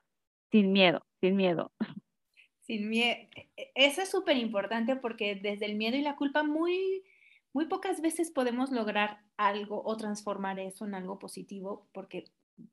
sin 0.51 0.73
miedo, 0.73 1.05
sin 1.21 1.35
miedo. 1.37 1.71
Sin 2.65 2.89
miedo. 2.89 3.15
E, 3.35 3.49
e, 3.57 3.71
eso 3.75 4.01
es 4.01 4.09
súper 4.09 4.37
importante 4.37 4.95
porque 4.95 5.35
desde 5.35 5.65
el 5.65 5.75
miedo 5.75 5.97
y 5.97 6.01
la 6.01 6.15
culpa 6.15 6.43
muy, 6.43 7.03
muy 7.53 7.65
pocas 7.65 8.01
veces 8.01 8.31
podemos 8.31 8.71
lograr 8.71 9.19
algo 9.37 9.83
o 9.85 9.97
transformar 9.97 10.59
eso 10.59 10.85
en 10.85 10.95
algo 10.95 11.19
positivo 11.19 11.87
porque 11.93 12.25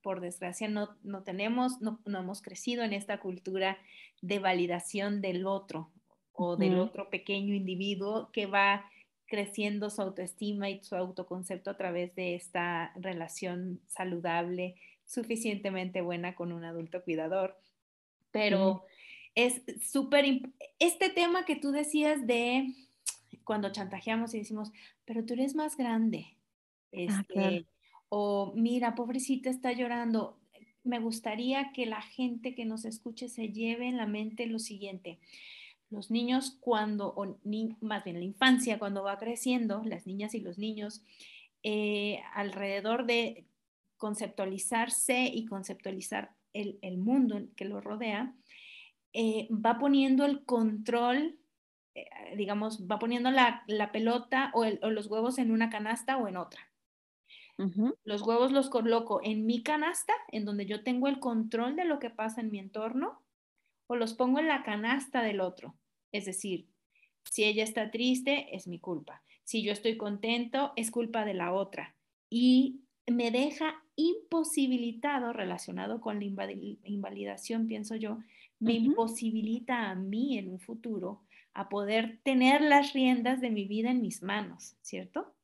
por 0.03 0.21
desgracia 0.21 0.69
no, 0.69 0.97
no 1.03 1.23
tenemos, 1.23 1.81
no, 1.81 2.01
no, 2.05 2.21
hemos 2.21 2.43
crecido 2.43 2.85
en 2.85 2.93
esta 2.93 3.19
cultura 3.19 3.79
de 4.21 4.39
validación 4.39 5.21
del 5.21 5.47
otro 5.47 5.91
o 6.33 6.57
del 6.57 6.79
otro 6.79 7.11
pequeño 7.11 7.55
individuo 7.55 8.31
que 8.33 8.47
va 8.47 8.91
creciendo 9.27 9.91
su 9.91 10.03
autoestima 10.03 10.71
y 10.71 10.83
su 10.83 10.97
autoconcepto 10.97 11.71
a 11.71 11.77
través 11.77 12.15
de 12.15 12.35
esta 12.35 12.93
relación 12.97 13.81
saludable, 13.87 14.75
suficientemente 15.05 16.01
buena 16.01 16.35
con 16.35 16.53
un 16.53 16.65
adulto 16.65 17.03
cuidador. 17.03 17.57
Pero 18.33 18.85
es 19.35 19.63
súper, 19.83 20.25
este 20.79 21.11
tema 21.11 21.45
que 21.45 21.57
tú 21.57 21.71
decías 21.71 22.27
de 22.27 22.75
cuando 23.45 23.73
chantajeamos 23.73 24.35
y 24.35 24.39
decimos, 24.39 24.73
pero 25.05 25.25
tú 25.25 25.35
eres 25.35 25.55
más 25.55 25.77
grande, 25.77 26.37
ah, 27.09 27.25
este, 27.27 27.67
o 28.09 28.53
mira, 28.55 28.95
pobrecita 28.95 29.51
está 29.51 29.73
llorando. 29.73 30.37
Me 30.83 30.99
gustaría 30.99 31.73
que 31.73 31.87
la 31.87 32.03
gente 32.03 32.55
que 32.55 32.65
nos 32.65 32.85
escuche 32.85 33.29
se 33.29 33.49
lleve 33.49 33.87
en 33.87 33.97
la 33.97 34.07
mente 34.07 34.47
lo 34.47 34.59
siguiente. 34.59 35.19
Los 35.91 36.11
niños 36.11 36.57
cuando, 36.61 37.13
o 37.15 37.39
ni, 37.45 37.77
más 37.81 38.05
bien 38.05 38.19
la 38.19 38.25
infancia 38.25 38.79
cuando 38.79 39.03
va 39.03 39.19
creciendo, 39.19 39.83
las 39.85 40.07
niñas 40.07 40.35
y 40.35 40.41
los 40.41 40.59
niños, 40.59 41.03
eh, 41.63 42.21
alrededor 42.35 43.07
de 43.07 43.45
conceptualizarse 43.97 45.25
y 45.25 45.45
conceptualizar 45.47 46.33
el, 46.53 46.79
el 46.83 46.97
mundo 46.97 47.43
que 47.55 47.65
lo 47.65 47.81
rodea, 47.81 48.35
eh, 49.13 49.49
va 49.51 49.79
poniendo 49.79 50.25
el 50.25 50.45
control, 50.45 51.39
eh, 51.95 52.07
digamos, 52.37 52.87
va 52.87 52.99
poniendo 52.99 53.31
la, 53.31 53.65
la 53.67 53.93
pelota 53.93 54.51
o, 54.55 54.65
el, 54.65 54.79
o, 54.83 54.91
los 54.91 55.07
huevos 55.07 55.39
en 55.39 55.51
una 55.51 55.71
canasta 55.71 56.17
o 56.17 56.29
en 56.29 56.37
otra. 56.37 56.67
Los 58.05 58.23
huevos 58.23 58.53
los 58.53 58.71
coloco 58.71 59.21
en 59.23 59.45
mi 59.45 59.63
canasta, 59.63 60.15
en 60.29 60.47
donde 60.47 60.65
yo 60.65 60.83
tengo 60.83 61.09
el 61.09 61.21
control 61.21 61.77
de 61.77 61.85
lo 61.85 61.99
que 61.99 62.09
pasa 62.09 62.41
en 62.41 62.51
mi 62.51 62.59
entorno, 62.59 63.23
o 63.87 63.97
los 63.97 64.15
pongo 64.15 64.39
en 64.39 64.49
la 64.49 64.63
canasta 64.63 65.21
del 65.23 65.43
otro. 65.43 65.75
Es 66.11 66.25
decir, 66.25 66.69
si 67.31 67.45
ella 67.45 67.63
está 67.63 67.91
triste, 67.91 68.57
es 68.57 68.67
mi 68.67 68.79
culpa. 68.79 69.23
Si 69.45 69.63
yo 69.63 69.73
estoy 69.73 69.99
contento, 69.99 70.73
es 70.77 70.91
culpa 70.91 71.27
de 71.27 71.35
la 71.35 71.53
otra. 71.53 71.95
Y 72.31 72.81
me 73.07 73.31
deja 73.31 73.83
imposibilitado 73.97 75.33
relacionado 75.33 76.01
con 76.01 76.19
la 76.19 76.25
invalidación, 76.85 77.67
pienso 77.67 77.97
yo, 77.97 78.21
me 78.61 78.75
imposibilita 78.75 79.91
a 79.91 79.95
mí 79.95 80.39
en 80.39 80.51
un 80.51 80.61
futuro 80.61 81.23
a 81.55 81.69
poder 81.69 82.21
tener 82.23 82.61
las 82.61 82.93
riendas 82.93 83.41
de 83.41 83.51
mi 83.51 83.67
vida 83.67 83.91
en 83.91 84.03
mis 84.03 84.23
manos, 84.23 84.77
¿cierto? 84.83 85.35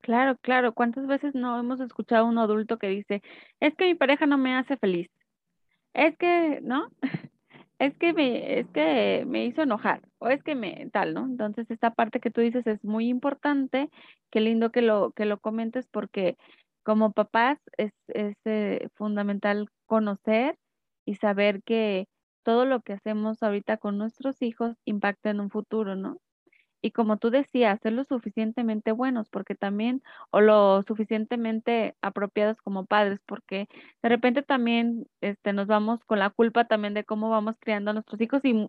Claro, 0.00 0.36
claro. 0.42 0.74
¿Cuántas 0.74 1.06
veces 1.06 1.34
no 1.34 1.58
hemos 1.58 1.80
escuchado 1.80 2.26
a 2.26 2.28
un 2.28 2.38
adulto 2.38 2.78
que 2.78 2.88
dice, 2.88 3.22
es 3.60 3.74
que 3.74 3.86
mi 3.86 3.94
pareja 3.94 4.26
no 4.26 4.36
me 4.36 4.54
hace 4.54 4.76
feliz? 4.76 5.08
Es 5.94 6.16
que, 6.18 6.60
¿no? 6.62 6.88
Es 7.80 7.92
que 7.98 8.12
me, 8.12 8.60
es 8.60 8.68
que 8.68 9.24
me 9.26 9.46
hizo 9.46 9.62
enojar, 9.62 10.00
o 10.18 10.28
es 10.28 10.42
que 10.44 10.54
me, 10.54 10.88
tal, 10.92 11.12
¿no? 11.12 11.24
Entonces, 11.26 11.68
esta 11.70 11.90
parte 11.90 12.20
que 12.20 12.30
tú 12.30 12.40
dices 12.40 12.64
es 12.68 12.82
muy 12.84 13.08
importante. 13.08 13.90
Qué 14.30 14.40
lindo 14.40 14.70
que 14.70 14.80
lo, 14.80 15.10
que 15.10 15.24
lo 15.24 15.38
comentes 15.38 15.86
porque 15.88 16.36
como 16.84 17.12
papás 17.12 17.58
es, 17.76 17.92
es 18.08 18.36
eh, 18.44 18.88
fundamental 18.94 19.68
conocer 19.86 20.56
y 21.04 21.16
saber 21.16 21.62
que 21.64 22.06
todo 22.44 22.66
lo 22.66 22.80
que 22.82 22.94
hacemos 22.94 23.42
ahorita 23.42 23.78
con 23.78 23.98
nuestros 23.98 24.42
hijos 24.42 24.76
impacta 24.84 25.30
en 25.30 25.40
un 25.40 25.50
futuro, 25.50 25.96
¿no? 25.96 26.18
y 26.84 26.90
como 26.90 27.16
tú 27.16 27.30
decías, 27.30 27.80
ser 27.80 27.94
lo 27.94 28.04
suficientemente 28.04 28.92
buenos, 28.92 29.30
porque 29.30 29.54
también, 29.54 30.02
o 30.30 30.42
lo 30.42 30.82
suficientemente 30.82 31.96
apropiados 32.02 32.60
como 32.60 32.84
padres, 32.84 33.20
porque 33.24 33.68
de 34.02 34.08
repente 34.10 34.42
también 34.42 35.06
este, 35.22 35.54
nos 35.54 35.66
vamos 35.66 36.04
con 36.04 36.18
la 36.18 36.28
culpa 36.28 36.66
también 36.66 36.92
de 36.92 37.04
cómo 37.04 37.30
vamos 37.30 37.56
criando 37.58 37.90
a 37.90 37.94
nuestros 37.94 38.20
hijos 38.20 38.44
y 38.44 38.68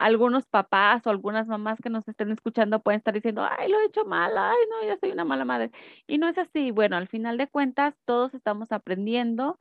algunos 0.00 0.48
papás 0.48 1.06
o 1.06 1.10
algunas 1.10 1.46
mamás 1.46 1.78
que 1.80 1.88
nos 1.88 2.08
estén 2.08 2.32
escuchando 2.32 2.80
pueden 2.82 2.98
estar 2.98 3.14
diciendo, 3.14 3.46
ay, 3.48 3.70
lo 3.70 3.78
he 3.80 3.86
hecho 3.86 4.04
mal, 4.06 4.36
ay, 4.36 4.58
no, 4.68 4.88
ya 4.88 4.96
soy 4.98 5.12
una 5.12 5.24
mala 5.24 5.44
madre. 5.44 5.70
Y 6.08 6.18
no 6.18 6.28
es 6.28 6.38
así. 6.38 6.72
Bueno, 6.72 6.96
al 6.96 7.06
final 7.06 7.38
de 7.38 7.46
cuentas, 7.46 7.94
todos 8.04 8.34
estamos 8.34 8.72
aprendiendo 8.72 9.60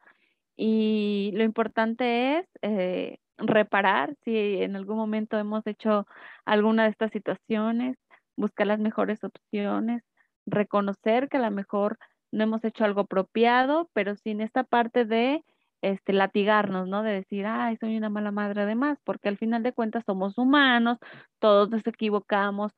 y 0.57 1.31
lo 1.35 1.43
importante 1.43 2.39
es 2.39 2.47
eh, 2.63 3.19
reparar 3.37 4.15
si 4.23 4.61
en 4.61 4.75
algún 4.75 4.97
momento 4.97 5.37
hemos 5.37 5.65
hecho 5.67 6.05
alguna 6.45 6.83
de 6.83 6.89
estas 6.89 7.11
situaciones, 7.11 7.97
buscar 8.35 8.67
las 8.67 8.79
mejores 8.79 9.23
opciones, 9.23 10.03
reconocer 10.45 11.29
que 11.29 11.37
a 11.37 11.41
lo 11.41 11.51
mejor 11.51 11.97
no 12.31 12.43
hemos 12.43 12.63
hecho 12.63 12.85
algo 12.85 13.01
apropiado, 13.01 13.89
pero 13.93 14.15
sin 14.15 14.41
esta 14.41 14.63
parte 14.63 15.05
de 15.05 15.43
este, 15.81 16.13
latigarnos, 16.13 16.87
¿no? 16.87 17.03
De 17.03 17.11
decir, 17.11 17.45
ay, 17.45 17.77
soy 17.77 17.97
una 17.97 18.09
mala 18.09 18.31
madre 18.31 18.61
además, 18.61 18.99
porque 19.03 19.29
al 19.29 19.37
final 19.37 19.63
de 19.63 19.73
cuentas 19.73 20.03
somos 20.05 20.37
humanos, 20.37 20.97
todos 21.39 21.69
nos 21.69 21.85
equivocamos, 21.87 22.71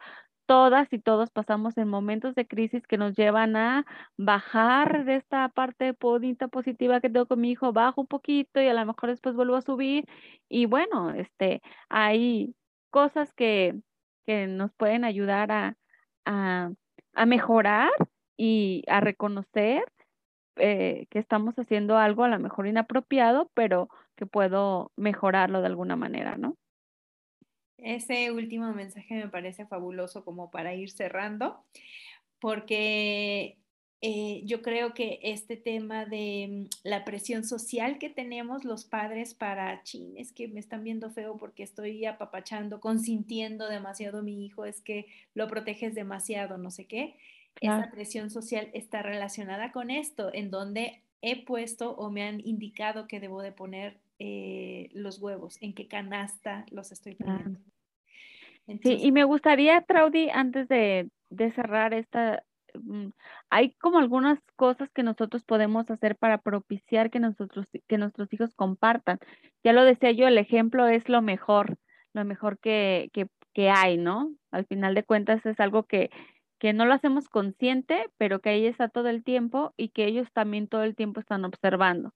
todas 0.46 0.92
y 0.94 1.00
todos 1.00 1.30
pasamos 1.32 1.78
en 1.78 1.88
momentos 1.88 2.36
de 2.36 2.48
crisis 2.48 2.88
que 2.88 2.98
nos 2.98 3.16
llevan 3.16 3.56
a 3.56 3.86
bajar 4.18 5.06
de 5.06 5.16
esta 5.16 5.50
parte 5.50 5.94
bonita, 6.00 6.48
positiva 6.48 7.02
que 7.02 7.10
tengo 7.10 7.26
con 7.28 7.42
mi 7.42 7.52
hijo, 7.52 7.74
bajo 7.74 8.02
un 8.02 8.08
poquito 8.08 8.62
y 8.62 8.68
a 8.68 8.74
lo 8.74 8.86
mejor 8.86 9.10
después 9.10 9.36
vuelvo 9.36 9.56
a 9.56 9.62
subir. 9.62 10.06
Y 10.50 10.66
bueno, 10.66 11.12
este, 11.12 11.62
hay 11.90 12.56
cosas 12.92 13.34
que, 13.34 13.76
que 14.26 14.48
nos 14.48 14.74
pueden 14.74 15.06
ayudar 15.06 15.52
a, 15.52 15.78
a, 16.26 16.72
a 17.14 17.26
mejorar 17.26 17.92
y 18.38 18.84
a 18.88 19.00
reconocer 19.02 19.84
eh, 20.58 21.08
que 21.10 21.20
estamos 21.20 21.56
haciendo 21.58 21.98
algo 21.98 22.24
a 22.24 22.28
lo 22.30 22.40
mejor 22.40 22.68
inapropiado, 22.68 23.50
pero 23.56 23.90
que 24.16 24.26
puedo 24.28 24.92
mejorarlo 24.98 25.62
de 25.62 25.68
alguna 25.68 25.96
manera, 25.96 26.38
¿no? 26.38 26.58
Ese 27.84 28.32
último 28.32 28.74
mensaje 28.74 29.16
me 29.16 29.28
parece 29.28 29.66
fabuloso 29.66 30.24
como 30.24 30.50
para 30.52 30.74
ir 30.74 30.90
cerrando, 30.90 31.64
porque 32.40 33.58
eh, 34.06 34.42
yo 34.44 34.62
creo 34.62 34.94
que 34.94 35.20
este 35.24 35.56
tema 35.56 36.06
de 36.06 36.48
mm, 36.50 36.66
la 36.84 37.06
presión 37.06 37.46
social 37.46 38.00
que 38.00 38.10
tenemos 38.10 38.66
los 38.66 38.84
padres 38.84 39.34
para, 39.34 39.82
chin, 39.84 40.14
es 40.18 40.34
que 40.34 40.50
me 40.50 40.60
están 40.60 40.84
viendo 40.84 41.10
feo 41.10 41.38
porque 41.38 41.64
estoy 41.64 42.06
apapachando, 42.06 42.82
consintiendo 42.82 43.70
demasiado 43.70 44.20
a 44.20 44.22
mi 44.22 44.46
hijo, 44.46 44.66
es 44.66 44.82
que 44.82 45.06
lo 45.34 45.48
proteges 45.48 45.96
demasiado, 45.96 46.58
no 46.58 46.70
sé 46.70 46.86
qué. 46.86 47.16
Esa 47.62 47.90
presión 47.92 48.30
social 48.30 48.70
está 48.74 49.04
relacionada 49.04 49.72
con 49.72 49.90
esto, 49.90 50.34
en 50.34 50.52
donde 50.52 51.02
he 51.22 51.46
puesto 51.46 51.96
o 51.96 52.10
me 52.10 52.24
han 52.24 52.46
indicado 52.46 53.08
que 53.08 53.22
debo 53.22 53.42
de 53.42 53.54
poner 53.54 54.00
eh, 54.20 54.90
los 54.92 55.20
huevos, 55.20 55.58
en 55.62 55.74
qué 55.74 55.88
canasta 55.88 56.66
los 56.72 56.92
estoy 56.92 57.16
poniendo. 57.16 57.60
Sí, 58.66 58.98
y 59.02 59.12
me 59.12 59.24
gustaría, 59.24 59.82
Traudy, 59.82 60.30
antes 60.30 60.68
de, 60.68 61.10
de 61.30 61.52
cerrar 61.52 61.94
esta, 61.94 62.44
Mm, 62.74 63.10
hay 63.50 63.74
como 63.76 64.00
algunas 64.00 64.40
cosas 64.56 64.90
que 64.94 65.04
nosotros 65.04 65.44
podemos 65.44 65.90
hacer 65.90 66.16
para 66.18 66.40
propiciar 66.40 67.10
que 67.12 67.20
nosotros 67.20 67.68
que 67.88 67.98
nuestros 67.98 68.32
hijos 68.34 68.54
compartan. 68.56 69.20
Ya 69.64 69.74
lo 69.74 69.84
decía 69.84 70.12
yo, 70.12 70.28
el 70.28 70.38
ejemplo 70.38 70.88
es 70.88 71.08
lo 71.10 71.22
mejor, 71.22 71.78
lo 72.14 72.26
mejor 72.26 72.60
que, 72.60 73.10
que, 73.14 73.28
que 73.54 73.70
hay, 73.70 73.98
¿no? 73.98 74.34
Al 74.52 74.66
final 74.66 74.96
de 74.96 75.04
cuentas 75.04 75.46
es 75.46 75.60
algo 75.60 75.84
que, 75.84 76.10
que 76.60 76.74
no 76.74 76.86
lo 76.86 76.94
hacemos 76.94 77.30
consciente, 77.30 78.10
pero 78.18 78.40
que 78.40 78.50
ahí 78.50 78.66
está 78.66 78.90
todo 78.90 79.10
el 79.10 79.24
tiempo 79.24 79.74
y 79.78 79.90
que 79.90 80.06
ellos 80.06 80.28
también 80.34 80.68
todo 80.68 80.84
el 80.84 80.96
tiempo 80.96 81.20
están 81.20 81.46
observando. 81.46 82.12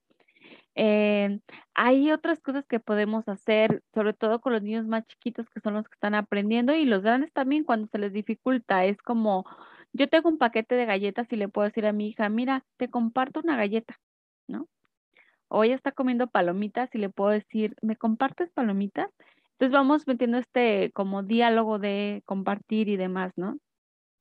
Eh, 0.80 1.40
hay 1.74 2.12
otras 2.12 2.40
cosas 2.40 2.66
que 2.68 2.80
podemos 2.80 3.28
hacer, 3.28 3.84
sobre 3.96 4.14
todo 4.14 4.40
con 4.42 4.54
los 4.54 4.62
niños 4.62 4.86
más 4.86 5.06
chiquitos 5.08 5.50
que 5.50 5.60
son 5.60 5.74
los 5.74 5.88
que 5.88 5.96
están 5.96 6.14
aprendiendo 6.16 6.76
y 6.76 6.86
los 6.86 7.02
grandes 7.02 7.34
también 7.34 7.64
cuando 7.64 7.88
se 7.92 7.98
les 7.98 8.14
dificulta. 8.14 8.86
Es 8.86 9.02
como 9.02 9.46
yo 9.94 10.08
tengo 10.08 10.30
un 10.30 10.38
paquete 10.38 10.76
de 10.76 10.86
galletas 10.86 11.28
y 11.32 11.36
le 11.38 11.50
puedo 11.50 11.68
decir 11.68 11.88
a 11.88 11.94
mi 11.94 12.10
hija, 12.10 12.30
mira, 12.30 12.64
te 12.78 12.90
comparto 12.90 13.40
una 13.42 13.58
galleta, 13.58 14.00
¿no? 14.48 14.68
O 15.50 15.64
ella 15.64 15.76
está 15.76 15.92
comiendo 15.92 16.28
palomitas 16.28 16.94
y 16.96 17.00
le 17.00 17.10
puedo 17.10 17.32
decir, 17.32 17.76
¿me 17.82 17.96
compartes 17.98 18.52
palomitas? 18.52 19.10
Entonces 19.54 19.74
vamos 19.74 20.08
metiendo 20.08 20.38
este 20.38 20.92
como 20.94 21.24
diálogo 21.24 21.80
de 21.80 22.22
compartir 22.26 22.90
y 22.90 22.98
demás, 22.98 23.34
¿no? 23.38 23.58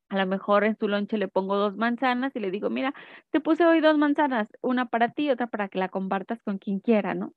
A 0.08 0.16
lo 0.18 0.26
mejor 0.26 0.64
en 0.64 0.76
su 0.78 0.88
lonche 0.88 1.18
le 1.18 1.28
pongo 1.28 1.56
dos 1.56 1.76
manzanas 1.76 2.34
y 2.36 2.40
le 2.40 2.50
digo, 2.50 2.70
mira, 2.70 2.94
te 3.30 3.40
puse 3.40 3.66
hoy 3.66 3.80
dos 3.80 3.98
manzanas, 3.98 4.48
una 4.62 4.86
para 4.86 5.10
ti 5.12 5.24
y 5.26 5.30
otra 5.30 5.48
para 5.48 5.68
que 5.68 5.78
la 5.78 5.88
compartas 5.88 6.42
con 6.42 6.58
quien 6.58 6.78
quiera, 6.80 7.14
¿no? 7.14 7.32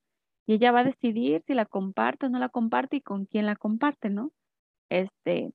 Y 0.48 0.54
ella 0.56 0.72
va 0.72 0.82
a 0.82 0.84
decidir 0.84 1.44
si 1.48 1.54
la 1.56 1.66
comparte 1.66 2.28
o 2.28 2.30
no 2.30 2.40
la 2.40 2.50
comparte 2.50 2.98
y 2.98 3.02
con 3.02 3.26
quién 3.26 3.46
la 3.48 3.56
comparte, 3.56 4.10
¿no? 4.10 4.32
Este, 4.90 5.52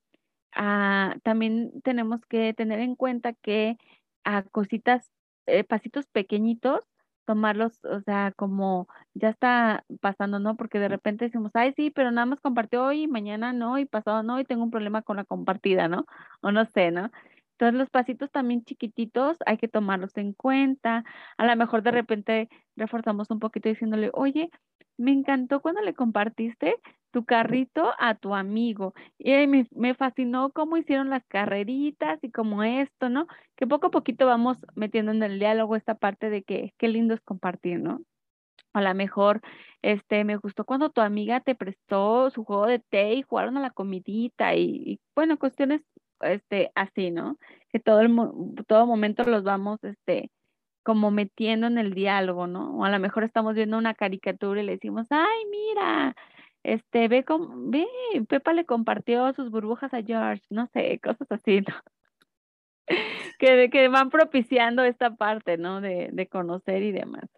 Ah, 0.57 1.17
también 1.25 1.81
tenemos 1.83 2.25
que 2.27 2.55
tener 2.55 2.81
en 2.81 2.97
cuenta 2.97 3.33
que 3.35 3.77
a 4.25 4.43
cositas, 4.45 5.11
eh, 5.47 5.65
pasitos 5.65 6.07
pequeñitos, 6.09 6.81
tomarlos, 7.25 7.85
o 7.85 8.01
sea, 8.03 8.33
como 8.37 8.89
ya 9.15 9.29
está 9.31 9.85
pasando, 10.01 10.39
¿no? 10.39 10.57
Porque 10.57 10.79
de 10.79 10.89
repente 10.89 11.27
decimos, 11.27 11.51
ay, 11.55 11.73
sí, 11.77 11.91
pero 11.91 12.11
nada 12.11 12.27
más 12.27 12.41
compartió 12.41 12.85
hoy, 12.85 13.09
mañana 13.09 13.53
no, 13.53 13.79
y 13.79 13.87
pasado 13.87 14.23
no, 14.23 14.41
y 14.41 14.45
tengo 14.45 14.63
un 14.65 14.71
problema 14.71 15.03
con 15.03 15.17
la 15.17 15.25
compartida, 15.25 15.89
¿no? 15.89 16.07
O 16.43 16.53
no 16.53 16.65
sé, 16.67 16.91
¿no? 16.91 17.11
Entonces 17.53 17.79
los 17.79 17.91
pasitos 17.91 18.31
también 18.33 18.65
chiquititos 18.65 19.39
hay 19.47 19.59
que 19.59 19.69
tomarlos 19.69 20.17
en 20.17 20.33
cuenta. 20.33 21.05
A 21.39 21.47
lo 21.47 21.57
mejor 21.57 21.83
de 21.83 21.93
repente 21.93 22.49
reforzamos 22.77 23.31
un 23.31 23.39
poquito 23.39 23.69
diciéndole, 23.69 24.11
oye, 24.13 24.51
me 24.97 25.13
encantó 25.13 25.61
cuando 25.61 25.81
le 25.83 25.95
compartiste 25.95 26.77
tu 27.15 27.25
carrito 27.25 27.93
a 28.01 28.17
tu 28.17 28.35
amigo. 28.35 28.93
Y 29.19 29.31
me, 29.47 29.69
me, 29.71 29.95
fascinó 29.95 30.51
cómo 30.51 30.77
hicieron 30.77 31.11
las 31.11 31.25
carreritas 31.27 32.19
y 32.23 32.33
como 32.33 32.65
esto, 32.65 33.09
¿no? 33.09 33.29
Que 33.55 33.69
poco 33.69 33.87
a 33.87 33.91
poquito 33.93 34.27
vamos 34.27 34.59
metiendo 34.75 35.13
en 35.13 35.23
el 35.23 35.39
diálogo 35.39 35.77
esta 35.77 35.95
parte 35.95 36.29
de 36.29 36.43
que 36.43 36.75
qué 36.77 36.89
lindo 36.89 37.15
es 37.15 37.21
compartir, 37.21 37.79
¿no? 37.79 38.03
A 38.73 38.83
lo 38.83 38.93
mejor, 38.95 39.43
este, 39.83 40.25
me 40.25 40.37
gustó 40.37 40.65
cuando 40.65 40.91
tu 40.91 41.01
amiga 41.03 41.39
te 41.41 41.55
prestó 41.55 42.31
su 42.31 42.45
juego 42.45 42.67
de 42.67 42.81
té 42.81 43.15
y 43.15 43.23
jugaron 43.23 43.57
a 43.57 43.61
la 43.61 43.71
comidita 43.71 44.57
y, 44.57 44.65
y 44.85 45.01
bueno, 45.15 45.39
cuestiones, 45.39 45.83
este, 46.21 46.73
así, 46.75 47.13
¿no? 47.13 47.39
Que 47.71 47.79
todo 47.79 48.01
el, 48.01 48.13
todo 48.67 48.87
momento 48.87 49.23
los 49.23 49.45
vamos, 49.45 49.85
este, 49.85 50.33
como 50.83 51.13
metiendo 51.13 51.69
en 51.69 51.79
el 51.79 51.95
diálogo, 51.95 52.49
¿no? 52.49 52.77
O 52.79 52.85
a 52.85 52.91
lo 52.91 52.99
mejor 52.99 53.23
estamos 53.23 53.55
viendo 53.55 53.79
una 53.79 53.95
caricatura 53.95 54.61
y 54.61 54.67
le 54.67 54.73
decimos, 54.73 55.07
ay, 55.11 55.45
mira, 55.51 56.17
este, 56.65 57.09
ve, 57.09 57.25
con, 57.25 57.71
ve, 57.71 57.87
Pepa 58.29 58.53
le 58.53 58.65
compartió 58.65 59.33
sus 59.35 59.51
burbujas 59.51 59.95
a 59.95 60.03
George, 60.03 60.43
no 60.51 60.67
sé, 60.73 60.99
cosas 60.99 61.31
así, 61.31 61.61
¿no? 61.61 61.75
que, 63.39 63.71
que 63.71 63.89
van 63.89 64.11
propiciando 64.11 64.83
esta 64.83 65.15
parte, 65.15 65.59
¿no? 65.59 65.81
De, 65.81 66.09
de 66.13 66.27
conocer 66.27 66.83
y 66.83 66.91
demás, 66.91 67.29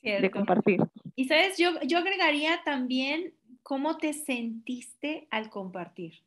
de 0.00 0.30
compartir. 0.30 0.80
Y 1.16 1.26
sabes, 1.26 1.58
yo, 1.58 1.72
yo 1.82 1.98
agregaría 1.98 2.62
también 2.64 3.34
cómo 3.62 3.98
te 3.98 4.12
sentiste 4.12 5.28
al 5.30 5.50
compartir. 5.50 6.22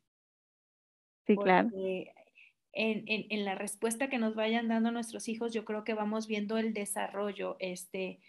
Sí, 1.26 1.36
claro. 1.36 1.70
En, 2.74 3.04
en, 3.06 3.26
en, 3.28 3.44
la 3.44 3.54
respuesta 3.54 4.08
que 4.08 4.18
nos 4.18 4.34
vayan 4.34 4.68
dando 4.68 4.92
nuestros 4.92 5.28
hijos, 5.28 5.52
yo 5.52 5.64
creo 5.64 5.84
que 5.84 5.92
vamos 5.92 6.26
viendo 6.26 6.56
el 6.56 6.72
desarrollo 6.72 7.56
este, 7.58 8.20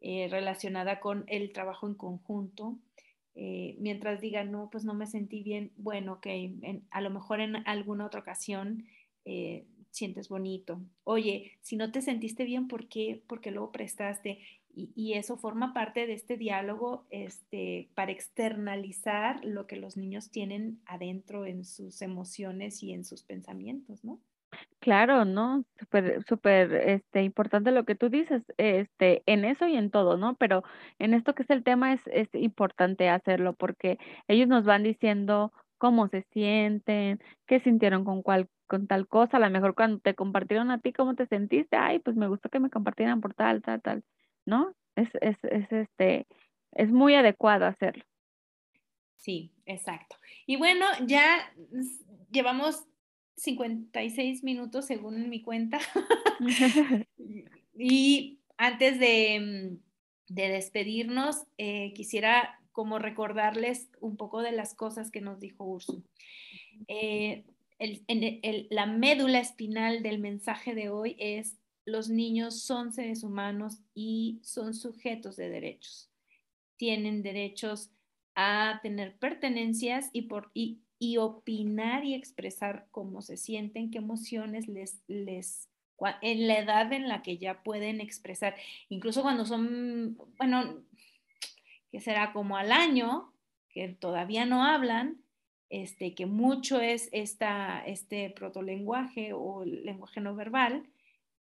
eh, 0.00 0.28
relacionada 0.30 1.00
con 1.00 1.24
el 1.28 1.52
trabajo 1.52 1.86
en 1.86 1.94
conjunto, 1.94 2.78
eh, 3.34 3.76
mientras 3.78 4.20
digan, 4.20 4.50
no, 4.50 4.70
pues 4.70 4.84
no 4.84 4.94
me 4.94 5.06
sentí 5.06 5.42
bien, 5.42 5.72
bueno, 5.76 6.20
que 6.20 6.82
a 6.90 7.00
lo 7.00 7.10
mejor 7.10 7.40
en 7.40 7.56
alguna 7.66 8.06
otra 8.06 8.20
ocasión 8.20 8.86
eh, 9.24 9.66
sientes 9.90 10.28
bonito. 10.28 10.80
Oye, 11.04 11.52
si 11.62 11.76
no 11.76 11.92
te 11.92 12.02
sentiste 12.02 12.44
bien, 12.44 12.68
¿por 12.68 12.88
qué? 12.88 13.22
Porque 13.26 13.50
luego 13.50 13.72
prestaste. 13.72 14.38
Y, 14.72 14.92
y, 14.94 15.14
eso 15.14 15.36
forma 15.36 15.74
parte 15.74 16.06
de 16.06 16.12
este 16.12 16.36
diálogo 16.36 17.04
este, 17.10 17.88
para 17.96 18.12
externalizar 18.12 19.44
lo 19.44 19.66
que 19.66 19.74
los 19.74 19.96
niños 19.96 20.30
tienen 20.30 20.80
adentro 20.86 21.44
en 21.44 21.64
sus 21.64 22.02
emociones 22.02 22.80
y 22.84 22.92
en 22.92 23.04
sus 23.04 23.24
pensamientos, 23.24 24.04
¿no? 24.04 24.20
Claro, 24.80 25.26
¿no? 25.26 25.64
Súper, 25.78 26.24
súper, 26.26 26.72
este, 26.72 27.22
importante 27.22 27.70
lo 27.70 27.84
que 27.84 27.94
tú 27.94 28.08
dices, 28.08 28.42
este, 28.56 29.22
en 29.26 29.44
eso 29.44 29.66
y 29.68 29.76
en 29.76 29.90
todo, 29.90 30.16
¿no? 30.16 30.36
Pero 30.36 30.64
en 30.98 31.12
esto 31.12 31.34
que 31.34 31.42
es 31.42 31.50
el 31.50 31.62
tema 31.62 31.92
es, 31.92 32.00
es 32.06 32.28
importante 32.32 33.10
hacerlo 33.10 33.52
porque 33.52 33.98
ellos 34.26 34.48
nos 34.48 34.64
van 34.64 34.82
diciendo 34.82 35.52
cómo 35.76 36.08
se 36.08 36.22
sienten, 36.32 37.20
qué 37.46 37.60
sintieron 37.60 38.04
con 38.04 38.22
cuál, 38.22 38.48
con 38.66 38.86
tal 38.86 39.06
cosa, 39.06 39.36
a 39.36 39.40
lo 39.40 39.50
mejor 39.50 39.74
cuando 39.74 39.98
te 39.98 40.14
compartieron 40.14 40.70
a 40.70 40.78
ti, 40.78 40.94
cómo 40.94 41.14
te 41.14 41.26
sentiste, 41.26 41.76
ay, 41.76 41.98
pues 41.98 42.16
me 42.16 42.28
gustó 42.28 42.48
que 42.48 42.60
me 42.60 42.70
compartieran 42.70 43.20
por 43.20 43.34
tal, 43.34 43.60
tal, 43.60 43.82
tal, 43.82 44.02
¿no? 44.46 44.72
Es, 44.96 45.10
es, 45.20 45.36
es 45.44 45.70
este, 45.72 46.26
es 46.72 46.90
muy 46.90 47.14
adecuado 47.14 47.66
hacerlo. 47.66 48.04
Sí, 49.16 49.52
exacto. 49.66 50.16
Y 50.46 50.56
bueno, 50.56 50.86
ya 51.04 51.52
llevamos 52.30 52.86
56 53.40 54.44
minutos 54.44 54.86
según 54.86 55.28
mi 55.28 55.42
cuenta. 55.42 55.78
y 57.78 58.38
antes 58.56 58.98
de, 58.98 59.40
mm, 59.40 60.34
de 60.34 60.48
despedirnos, 60.48 61.44
eh, 61.58 61.92
quisiera 61.94 62.60
como 62.72 62.98
recordarles 62.98 63.88
un 64.00 64.16
poco 64.16 64.42
de 64.42 64.52
las 64.52 64.74
cosas 64.74 65.10
que 65.10 65.20
nos 65.20 65.40
dijo 65.40 65.64
Ursu. 65.64 66.04
Eh, 66.88 67.44
el, 67.78 68.04
el, 68.08 68.66
la 68.70 68.86
médula 68.86 69.40
espinal 69.40 70.02
del 70.02 70.18
mensaje 70.18 70.74
de 70.74 70.90
hoy 70.90 71.16
es 71.18 71.58
los 71.86 72.08
niños 72.08 72.62
son 72.62 72.92
seres 72.92 73.24
humanos 73.24 73.78
y 73.94 74.38
son 74.42 74.74
sujetos 74.74 75.36
de 75.36 75.48
derechos. 75.48 76.10
Tienen 76.76 77.22
derechos 77.22 77.90
a 78.34 78.80
tener 78.82 79.16
pertenencias 79.18 80.10
y, 80.12 80.22
por, 80.22 80.50
y, 80.54 80.80
y 81.02 81.16
opinar 81.16 82.04
y 82.04 82.14
expresar 82.14 82.86
cómo 82.90 83.22
se 83.22 83.38
sienten, 83.38 83.90
qué 83.90 83.98
emociones 83.98 84.68
les, 84.68 85.02
les, 85.08 85.70
en 86.20 86.46
la 86.46 86.58
edad 86.58 86.92
en 86.92 87.08
la 87.08 87.22
que 87.22 87.38
ya 87.38 87.62
pueden 87.62 88.02
expresar, 88.02 88.54
incluso 88.90 89.22
cuando 89.22 89.46
son, 89.46 90.18
bueno, 90.36 90.84
que 91.90 92.00
será 92.00 92.34
como 92.34 92.58
al 92.58 92.70
año, 92.70 93.32
que 93.70 93.88
todavía 93.88 94.44
no 94.44 94.62
hablan, 94.62 95.24
este, 95.70 96.14
que 96.14 96.26
mucho 96.26 96.80
es 96.82 97.08
esta, 97.12 97.82
este 97.86 98.28
protolenguaje 98.28 99.32
o 99.32 99.64
lenguaje 99.64 100.20
no 100.20 100.36
verbal, 100.36 100.84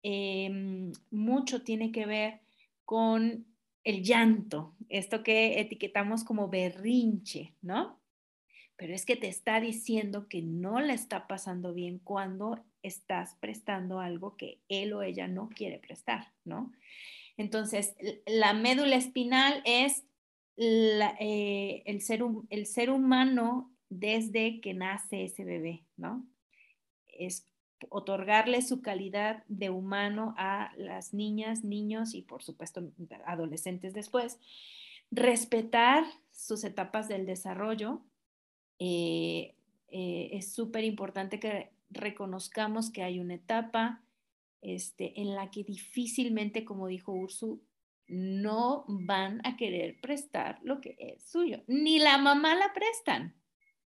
em, 0.01 0.91
mucho 1.11 1.61
tiene 1.61 1.91
que 1.91 2.07
ver 2.07 2.39
con 2.83 3.45
el 3.83 4.01
llanto, 4.01 4.73
esto 4.89 5.21
que 5.21 5.59
etiquetamos 5.59 6.23
como 6.23 6.49
berrinche, 6.49 7.53
¿no? 7.61 7.99
Pero 8.77 8.93
es 8.93 9.05
que 9.05 9.15
te 9.15 9.27
está 9.27 9.59
diciendo 9.59 10.27
que 10.27 10.41
no 10.41 10.79
le 10.79 10.93
está 10.93 11.27
pasando 11.27 11.73
bien 11.73 11.99
cuando 11.99 12.63
estás 12.83 13.35
prestando 13.39 13.99
algo 13.99 14.35
que 14.37 14.59
él 14.69 14.93
o 14.93 15.01
ella 15.01 15.27
no 15.27 15.49
quiere 15.49 15.79
prestar, 15.79 16.33
¿no? 16.43 16.71
Entonces, 17.37 17.95
la 18.25 18.53
médula 18.53 18.95
espinal 18.95 19.61
es 19.65 20.05
eh, 20.57 21.83
el, 21.85 22.01
ser, 22.01 22.21
el 22.49 22.65
ser 22.65 22.89
humano 22.89 23.71
desde 23.89 24.61
que 24.61 24.73
nace 24.73 25.25
ese 25.25 25.43
bebé, 25.43 25.83
¿no? 25.97 26.25
Es 27.07 27.47
otorgarle 27.89 28.61
su 28.61 28.81
calidad 28.81 29.43
de 29.47 29.69
humano 29.69 30.33
a 30.37 30.71
las 30.77 31.13
niñas, 31.13 31.63
niños 31.63 32.13
y 32.13 32.21
por 32.21 32.41
supuesto 32.41 32.89
adolescentes 33.25 33.93
después, 33.93 34.39
respetar 35.11 36.05
sus 36.31 36.63
etapas 36.63 37.07
del 37.07 37.25
desarrollo. 37.25 38.01
Eh, 38.79 39.55
eh, 39.89 40.29
es 40.33 40.53
súper 40.53 40.83
importante 40.83 41.39
que 41.39 41.71
reconozcamos 41.89 42.91
que 42.91 43.03
hay 43.03 43.19
una 43.19 43.35
etapa 43.35 44.03
este, 44.61 45.21
en 45.21 45.35
la 45.35 45.51
que 45.51 45.63
difícilmente, 45.63 46.65
como 46.65 46.87
dijo 46.87 47.13
Ursu, 47.13 47.61
no 48.07 48.85
van 48.87 49.41
a 49.45 49.57
querer 49.57 49.99
prestar 49.99 50.59
lo 50.63 50.81
que 50.81 50.95
es 50.99 51.23
suyo. 51.23 51.63
Ni 51.67 51.99
la 51.99 52.17
mamá 52.17 52.55
la 52.55 52.73
prestan. 52.73 53.35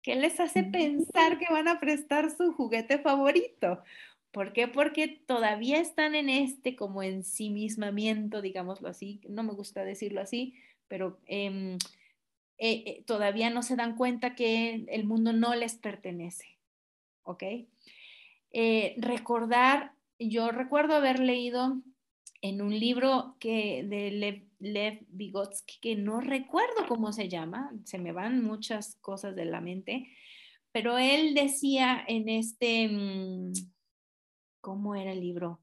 ¿Qué 0.02 0.16
les 0.16 0.40
hace 0.40 0.62
pensar 0.64 1.38
que 1.38 1.52
van 1.52 1.68
a 1.68 1.80
prestar 1.80 2.30
su 2.30 2.52
juguete 2.52 2.98
favorito? 2.98 3.82
¿Por 4.30 4.52
qué? 4.52 4.68
Porque 4.68 5.08
todavía 5.08 5.80
están 5.80 6.14
en 6.14 6.28
este 6.28 6.76
como 6.76 7.02
ensimismamiento, 7.02 8.40
digámoslo 8.40 8.88
así. 8.88 9.20
No 9.28 9.42
me 9.42 9.52
gusta 9.52 9.84
decirlo 9.84 10.20
así, 10.20 10.54
pero 10.86 11.18
em, 11.26 11.78
eh, 12.58 12.82
eh, 12.86 13.04
todavía 13.06 13.50
no 13.50 13.62
se 13.62 13.76
dan 13.76 13.96
cuenta 13.96 14.34
que 14.34 14.84
el 14.88 15.04
mundo 15.04 15.32
no 15.32 15.54
les 15.54 15.76
pertenece. 15.76 16.58
¿Ok? 17.22 17.44
Eh, 18.50 18.96
recordar, 18.98 19.92
yo 20.18 20.50
recuerdo 20.50 20.94
haber 20.94 21.20
leído 21.20 21.80
en 22.40 22.62
un 22.62 22.78
libro 22.78 23.36
que 23.38 23.84
de 23.84 24.10
Lev, 24.10 24.44
Lev, 24.58 25.06
Vygotsky, 25.08 25.78
que 25.80 25.96
no 25.96 26.20
recuerdo 26.20 26.86
cómo 26.88 27.12
se 27.12 27.28
llama, 27.28 27.72
se 27.84 27.98
me 27.98 28.12
van 28.12 28.42
muchas 28.42 28.96
cosas 28.96 29.36
de 29.36 29.44
la 29.44 29.60
mente, 29.60 30.08
pero 30.72 30.98
él 30.98 31.34
decía 31.34 32.04
en 32.06 32.28
este, 32.28 32.88
mm, 32.88 33.52
¿cómo 34.60 34.94
era 34.94 35.12
el 35.12 35.20
libro? 35.20 35.60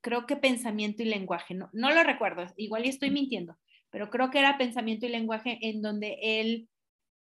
Creo 0.00 0.26
que 0.26 0.36
pensamiento 0.36 1.02
y 1.02 1.06
lenguaje, 1.06 1.54
no, 1.54 1.68
no 1.72 1.90
lo 1.92 2.02
recuerdo, 2.02 2.46
igual 2.56 2.84
estoy 2.84 3.10
mintiendo, 3.10 3.56
pero 3.92 4.10
creo 4.10 4.30
que 4.30 4.40
era 4.40 4.58
pensamiento 4.58 5.06
y 5.06 5.10
lenguaje 5.10 5.58
en 5.60 5.82
donde 5.82 6.18
él 6.20 6.68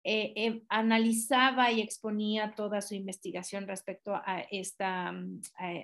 eh, 0.03 0.33
eh, 0.35 0.63
analizaba 0.67 1.71
y 1.71 1.79
exponía 1.79 2.55
toda 2.55 2.81
su 2.81 2.95
investigación 2.95 3.67
respecto 3.67 4.15
a, 4.15 4.39
esta, 4.49 5.11
mm, 5.11 5.41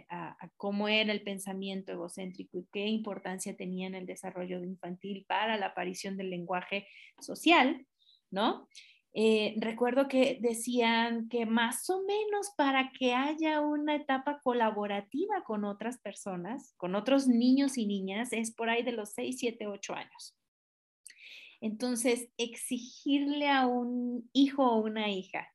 a, 0.09 0.49
cómo 0.57 0.87
era 0.87 1.13
el 1.13 1.21
pensamiento 1.21 1.91
egocéntrico 1.91 2.57
y 2.57 2.67
qué 2.71 2.87
importancia 2.87 3.55
tenía 3.55 3.85
en 3.85 3.93
el 3.93 4.07
desarrollo 4.07 4.63
infantil 4.63 5.23
para 5.27 5.55
la 5.57 5.67
aparición 5.67 6.17
del 6.17 6.31
lenguaje 6.31 6.87
social, 7.19 7.85
¿no? 8.31 8.67
Eh, 9.13 9.55
recuerdo 9.59 10.07
que 10.07 10.39
decían 10.41 11.29
que 11.29 11.45
más 11.45 11.87
o 11.89 12.01
menos 12.03 12.51
para 12.55 12.91
que 12.97 13.13
haya 13.13 13.61
una 13.61 13.95
etapa 13.95 14.39
colaborativa 14.43 15.43
con 15.43 15.63
otras 15.63 15.99
personas, 15.99 16.73
con 16.77 16.95
otros 16.95 17.27
niños 17.27 17.77
y 17.77 17.85
niñas, 17.85 18.33
es 18.33 18.51
por 18.53 18.69
ahí 18.69 18.83
de 18.83 18.93
los 18.93 19.13
6, 19.13 19.37
7, 19.39 19.67
8 19.67 19.93
años. 19.93 20.35
Entonces, 21.61 22.29
exigirle 22.37 23.49
a 23.49 23.65
un 23.65 24.29
hijo 24.33 24.63
o 24.63 24.83
una 24.83 25.09
hija, 25.09 25.53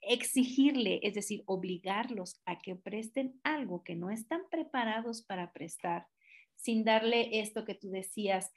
exigirle, 0.00 1.00
es 1.02 1.14
decir, 1.14 1.42
obligarlos 1.46 2.40
a 2.44 2.58
que 2.58 2.76
presten 2.76 3.38
algo 3.42 3.82
que 3.82 3.96
no 3.96 4.10
están 4.10 4.42
preparados 4.50 5.22
para 5.22 5.52
prestar, 5.52 6.06
sin 6.54 6.84
darle 6.84 7.40
esto 7.40 7.64
que 7.64 7.74
tú 7.74 7.90
decías, 7.90 8.52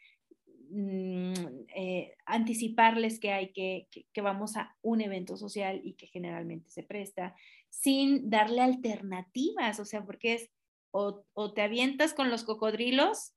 mm, 0.70 1.34
eh, 1.76 2.16
anticiparles 2.26 3.20
que 3.20 3.32
hay 3.32 3.52
que, 3.52 3.88
que, 4.14 4.22
vamos 4.22 4.56
a 4.56 4.76
un 4.82 5.02
evento 5.02 5.38
social 5.38 5.82
y 5.84 5.94
que 5.94 6.08
generalmente 6.08 6.70
se 6.70 6.84
presta, 6.84 7.36
sin 7.70 8.30
darle 8.30 8.62
alternativas, 8.62 9.80
o 9.80 9.86
sea, 9.86 10.06
porque 10.06 10.34
es 10.34 10.50
o, 10.92 11.24
o 11.34 11.54
te 11.54 11.62
avientas 11.62 12.14
con 12.14 12.30
los 12.30 12.44
cocodrilos 12.44 13.34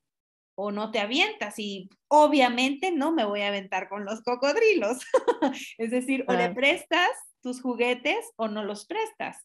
o 0.56 0.70
no 0.70 0.90
te 0.90 1.00
avientas 1.00 1.58
y 1.58 1.88
obviamente 2.08 2.92
no 2.92 3.12
me 3.12 3.24
voy 3.24 3.40
a 3.40 3.48
aventar 3.48 3.88
con 3.88 4.04
los 4.04 4.22
cocodrilos. 4.22 4.98
es 5.78 5.90
decir, 5.90 6.24
o 6.28 6.32
le 6.34 6.50
prestas 6.50 7.10
tus 7.42 7.60
juguetes 7.60 8.32
o 8.36 8.48
no 8.48 8.64
los 8.64 8.86
prestas. 8.86 9.44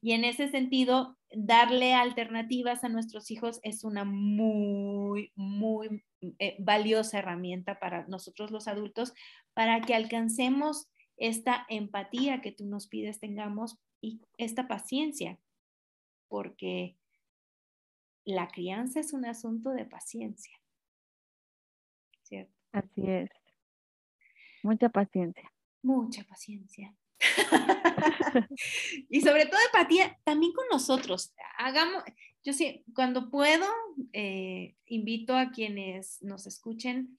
Y 0.00 0.12
en 0.12 0.24
ese 0.24 0.48
sentido, 0.48 1.16
darle 1.30 1.94
alternativas 1.94 2.82
a 2.82 2.88
nuestros 2.88 3.30
hijos 3.30 3.60
es 3.62 3.84
una 3.84 4.04
muy, 4.04 5.32
muy 5.36 6.02
eh, 6.38 6.56
valiosa 6.58 7.20
herramienta 7.20 7.78
para 7.78 8.06
nosotros 8.08 8.50
los 8.50 8.66
adultos, 8.66 9.14
para 9.54 9.80
que 9.80 9.94
alcancemos 9.94 10.88
esta 11.16 11.66
empatía 11.68 12.40
que 12.40 12.50
tú 12.50 12.66
nos 12.66 12.88
pides 12.88 13.20
tengamos 13.20 13.78
y 14.00 14.20
esta 14.38 14.66
paciencia, 14.66 15.38
porque 16.28 16.96
la 18.24 18.48
crianza 18.48 19.00
es 19.00 19.12
un 19.12 19.24
asunto 19.24 19.70
de 19.70 19.84
paciencia. 19.84 20.56
¿Cierto? 22.22 22.52
Así 22.72 23.02
es. 23.06 23.30
Mucha 24.62 24.88
paciencia. 24.88 25.52
Mucha 25.82 26.24
paciencia. 26.24 26.94
y 29.08 29.20
sobre 29.20 29.46
todo 29.46 29.60
empatía 29.66 30.18
también 30.24 30.52
con 30.52 30.64
nosotros. 30.70 31.34
Hagamos, 31.58 32.02
yo 32.44 32.52
sí, 32.52 32.84
cuando 32.94 33.30
puedo, 33.30 33.66
eh, 34.12 34.76
invito 34.86 35.36
a 35.36 35.50
quienes 35.50 36.22
nos 36.22 36.46
escuchen 36.46 37.18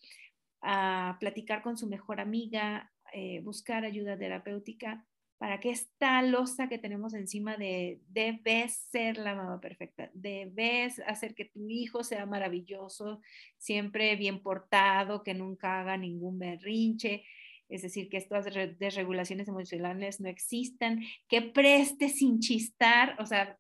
a 0.62 1.18
platicar 1.20 1.62
con 1.62 1.78
su 1.78 1.88
mejor 1.88 2.22
amiga, 2.22 2.92
eh, 3.12 3.42
buscar 3.42 3.84
ayuda 3.84 4.18
terapéutica 4.18 5.06
para 5.44 5.60
que 5.60 5.72
esta 5.72 6.22
losa 6.22 6.70
que 6.70 6.78
tenemos 6.78 7.14
encima 7.14 7.58
de 7.58 8.00
debes 8.08 8.78
ser 8.90 9.18
la 9.18 9.36
mamá 9.36 9.60
perfecta, 9.60 10.10
debes 10.14 11.02
hacer 11.06 11.36
que 11.36 11.44
tu 11.44 11.68
hijo 11.68 12.06
sea 12.06 12.26
maravilloso, 12.26 13.20
siempre 13.58 14.16
bien 14.16 14.42
portado, 14.42 15.22
que 15.22 15.34
nunca 15.34 15.82
haga 15.82 15.98
ningún 15.98 16.40
berrinche, 16.40 17.26
es 17.68 17.82
decir, 17.82 18.08
que 18.08 18.16
estas 18.16 18.46
desregulaciones 18.80 19.50
emocionales 19.50 20.22
no 20.22 20.30
existan, 20.30 21.02
que 21.28 21.42
preste 21.42 22.08
sin 22.08 22.40
chistar, 22.40 23.18
o 23.20 23.26
sea, 23.26 23.60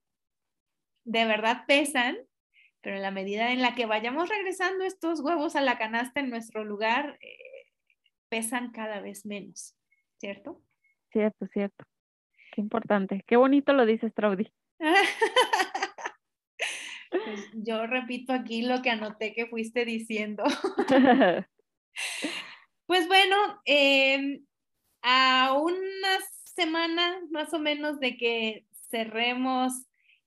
de 1.03 1.25
verdad 1.25 1.65
pesan, 1.67 2.15
pero 2.79 2.95
en 2.95 3.01
la 3.01 3.11
medida 3.11 3.51
en 3.51 3.61
la 3.61 3.75
que 3.75 3.87
vayamos 3.87 4.29
regresando 4.29 4.85
estos 4.85 5.19
huevos 5.19 5.57
a 5.57 5.61
la 5.61 5.77
canasta 5.77 6.21
en 6.21 6.29
nuestro 6.29 6.63
lugar, 6.63 7.19
eh, 7.19 7.73
pesan 8.29 8.71
cada 8.71 9.01
vez 9.01 9.25
menos, 9.25 9.75
¿cierto? 10.17 10.63
Cierto, 11.13 11.47
cierto. 11.53 11.85
Qué 12.51 12.61
importante. 12.61 13.23
Qué 13.25 13.37
bonito 13.37 13.71
lo 13.71 13.85
dices, 13.85 14.13
Traudy. 14.13 14.51
Pues, 17.09 17.47
yo 17.53 17.85
repito 17.85 18.33
aquí 18.33 18.63
lo 18.63 18.81
que 18.81 18.89
anoté 18.89 19.33
que 19.33 19.45
fuiste 19.45 19.85
diciendo. 19.85 20.43
pues 22.87 23.07
bueno, 23.07 23.35
em, 23.65 24.43
a 25.03 25.53
una 25.53 26.19
semana 26.55 27.21
más 27.29 27.53
o 27.53 27.59
menos 27.59 27.99
de 27.99 28.17
que 28.17 28.65
cerremos, 28.89 29.73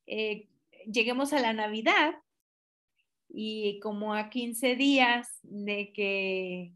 eh, 0.06 0.48
lleguemos 0.86 1.32
a 1.32 1.40
la 1.40 1.52
Navidad 1.52 2.14
y 3.28 3.80
como 3.80 4.14
a 4.14 4.30
15 4.30 4.76
días 4.76 5.28
de 5.42 5.92
que 5.92 6.72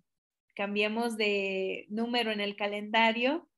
cambiemos 0.55 1.17
de 1.17 1.87
número 1.89 2.33
en 2.33 2.41
el 2.41 2.57
calendario, 2.57 3.49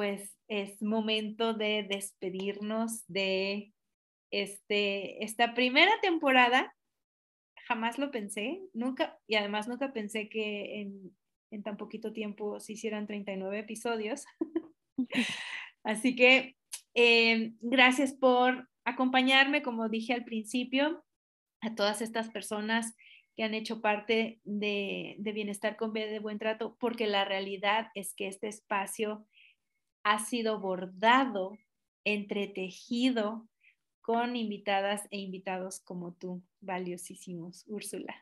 pues 0.00 0.34
es 0.48 0.80
momento 0.80 1.52
de 1.52 1.82
despedirnos 1.86 3.04
de 3.06 3.74
este, 4.30 5.22
esta 5.22 5.52
primera 5.52 5.92
temporada. 6.00 6.74
Jamás 7.68 7.98
lo 7.98 8.10
pensé, 8.10 8.62
nunca, 8.72 9.18
y 9.26 9.34
además 9.34 9.68
nunca 9.68 9.92
pensé 9.92 10.30
que 10.30 10.80
en, 11.50 11.62
tan 11.62 11.76
poquito 11.76 12.14
tiempo 12.14 12.60
se 12.60 12.72
hicieran 12.72 13.06
39 13.06 13.58
episodios. 13.58 14.24
Así 15.84 16.16
que 16.16 16.56
eh, 16.94 17.52
gracias 17.60 18.14
por 18.14 18.70
acompañarme, 18.86 19.60
como 19.60 19.90
dije 19.90 20.14
al 20.14 20.24
principio, 20.24 21.04
a 21.60 21.74
todas 21.74 22.00
estas 22.00 22.30
personas 22.30 22.96
que 23.36 23.42
han 23.42 23.52
hecho 23.52 23.82
parte 23.82 24.40
de, 24.44 25.16
de 25.18 25.32
Bienestar 25.32 25.76
con 25.76 25.92
B 25.92 26.06
de 26.06 26.20
Buen 26.20 26.38
Trato, 26.38 26.78
porque 26.80 27.06
la 27.06 27.26
realidad 27.26 27.88
es 27.94 28.14
que 28.14 28.28
este 28.28 28.48
espacio 28.48 29.26
ha 30.02 30.18
sido 30.18 30.60
bordado, 30.60 31.58
entretejido 32.04 33.46
con 34.00 34.36
invitadas 34.36 35.06
e 35.10 35.18
invitados 35.18 35.80
como 35.80 36.12
tú, 36.14 36.42
valiosísimos, 36.60 37.64
Úrsula. 37.68 38.14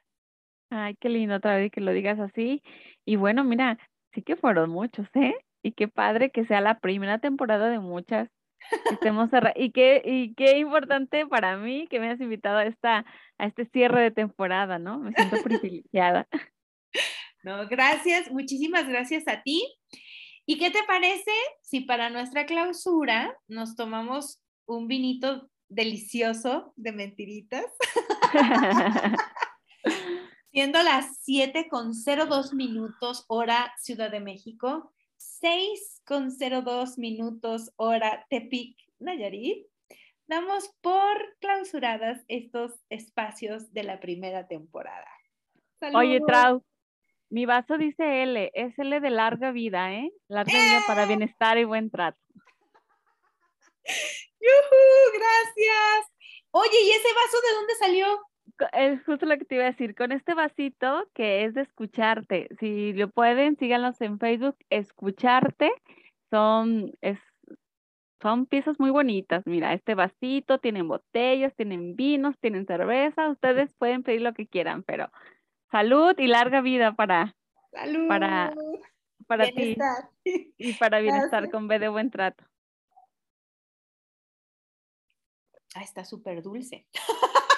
Ay, 0.71 0.97
qué 1.01 1.09
lindo 1.09 1.37
otra 1.37 1.57
vez 1.57 1.71
que 1.71 1.81
lo 1.81 1.93
digas 1.93 2.19
así. 2.21 2.63
Y 3.07 3.17
bueno, 3.17 3.45
mira, 3.45 3.79
sí 4.13 4.23
que 4.23 4.37
fueron 4.37 4.71
muchos, 4.71 5.09
¿eh? 5.15 5.35
Y 5.63 5.73
qué 5.73 5.89
padre 5.89 6.31
que 6.31 6.45
sea 6.47 6.61
la 6.61 6.79
primera 6.79 7.19
temporada 7.19 7.71
de 7.71 7.79
muchas. 7.79 8.29
Estemos 8.91 9.31
y 9.55 9.71
qué 9.71 10.03
y 10.05 10.35
qué 10.35 10.59
importante 10.59 11.27
para 11.27 11.57
mí 11.57 11.87
que 11.89 12.01
me 12.01 12.11
has 12.11 12.21
invitado 12.21 12.59
a 12.59 12.65
esta 12.65 13.07
a 13.39 13.47
este 13.47 13.67
cierre 13.67 14.03
de 14.03 14.11
temporada, 14.11 14.79
¿no? 14.79 14.99
Me 14.99 15.13
siento 15.13 15.37
privilegiada. 15.45 16.27
No, 17.43 17.67
gracias, 17.69 18.31
muchísimas 18.31 18.89
gracias 18.89 19.27
a 19.29 19.43
ti. 19.43 19.78
¿Y 20.51 20.57
qué 20.57 20.71
te 20.71 20.83
parece 20.85 21.31
si 21.61 21.81
para 21.81 22.09
nuestra 22.09 22.47
clausura 22.47 23.39
nos 23.49 23.77
tomamos 23.77 24.43
un 24.65 24.89
vinito 24.89 25.51
delicioso 25.69 26.73
de 26.75 26.93
mentiritas? 26.93 27.67
Siendo 30.51 30.83
las 30.83 31.19
7 31.21 31.69
con 31.69 31.93
02 31.93 32.55
minutos 32.55 33.27
hora 33.29 33.75
Ciudad 33.77 34.11
de 34.11 34.21
México, 34.21 34.91
6 35.19 36.01
con 36.07 36.31
02 36.31 36.97
minutos 36.97 37.71
hora 37.77 38.25
Tepic, 38.31 38.75
Nayarit, 39.01 39.67
damos 40.29 40.71
por 40.81 41.37
clausuradas 41.41 42.25
estos 42.27 42.73
espacios 42.89 43.71
de 43.75 43.83
la 43.83 44.01
primera 44.01 44.49
temporada. 44.49 45.11
Oye, 45.93 46.23
Trau, 46.27 46.65
mi 47.31 47.47
vaso 47.47 47.79
dice 47.79 48.23
L, 48.23 48.51
es 48.55 48.79
L 48.79 49.01
de 49.01 49.11
larga 49.11 49.53
vida, 49.53 49.93
¿eh? 49.93 50.11
Larga 50.29 50.53
vida 50.53 50.83
para 50.87 51.05
¡Eh! 51.05 51.09
bienestar 51.09 51.59
y 51.59 51.65
buen 51.65 51.91
trato. 51.91 52.19
¡Yuhu! 53.85 55.13
Gracias. 55.13 56.13
Oye, 56.51 56.77
¿y 56.85 56.91
ese 56.91 57.09
vaso 57.15 57.39
de 57.41 57.55
dónde 57.55 57.75
salió? 57.75 58.07
Es 58.73 59.05
justo 59.05 59.27
lo 59.27 59.37
que 59.37 59.45
te 59.45 59.57
iba 59.57 59.65
a 59.65 59.69
decir, 59.69 59.95
con 59.95 60.13
este 60.13 60.35
vasito 60.35 61.09
que 61.15 61.45
es 61.45 61.55
de 61.55 61.63
escucharte. 61.63 62.49
Si 62.59 62.93
lo 62.95 63.11
pueden, 63.11 63.57
síganlos 63.57 64.01
en 64.01 64.19
Facebook, 64.19 64.57
escucharte. 64.71 65.71
Son, 66.31 66.93
es, 67.01 67.19
son 68.21 68.47
piezas 68.47 68.81
muy 68.81 68.91
bonitas. 68.91 69.47
Mira, 69.47 69.75
este 69.75 69.95
vasito, 69.95 70.59
tienen 70.59 70.89
botellas, 70.89 71.55
tienen 71.55 71.95
vinos, 71.95 72.39
tienen 72.41 72.67
cerveza. 72.67 73.29
Ustedes 73.29 73.75
pueden 73.75 74.03
pedir 74.03 74.23
lo 74.23 74.33
que 74.33 74.47
quieran, 74.47 74.83
pero 74.83 75.11
salud 75.71 76.15
y 76.19 76.27
larga 76.27 76.61
vida 76.61 76.95
para, 76.95 77.37
para, 78.09 78.55
para 79.27 79.51
ti 79.51 79.77
y 80.57 80.73
para 80.75 81.01
bienestar 81.01 81.51
con 81.51 81.69
B 81.69 81.79
de 81.79 81.89
buen 81.89 82.11
trato. 82.11 82.45
Ah, 85.75 85.83
está 85.83 86.05
súper 86.05 86.43
dulce. 86.43 86.87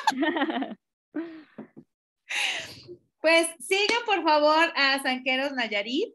pues 3.20 3.48
sigan 3.60 4.04
por 4.04 4.22
favor 4.22 4.72
a 4.76 5.02
Sanqueros 5.02 5.52
Nayarit. 5.52 6.14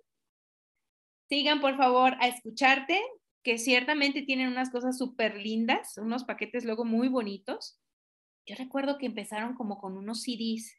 Sigan 1.29 1.61
por 1.61 1.77
favor 1.77 2.15
a 2.19 2.27
escucharte, 2.27 3.01
que 3.41 3.57
ciertamente 3.57 4.21
tienen 4.21 4.49
unas 4.49 4.69
cosas 4.69 4.97
súper 4.97 5.37
lindas, 5.37 5.97
unos 5.97 6.23
paquetes 6.23 6.65
luego 6.65 6.85
muy 6.85 7.07
bonitos. 7.07 7.79
Yo 8.45 8.55
recuerdo 8.55 8.97
que 8.97 9.07
empezaron 9.07 9.55
como 9.55 9.79
con 9.79 9.97
unos 9.97 10.21
CDs. 10.21 10.75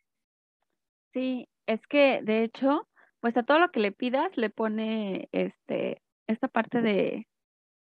Sí, 1.17 1.49
es 1.67 1.81
que 1.87 2.21
de 2.23 2.45
hecho, 2.45 2.87
pues 3.21 3.35
a 3.39 3.43
todo 3.43 3.59
lo 3.59 3.71
que 3.71 3.81
le 3.81 3.91
pidas 3.91 4.37
le 4.37 4.51
pone 4.51 5.31
este 5.33 6.03
esta 6.27 6.47
parte 6.47 6.83
de 6.83 7.27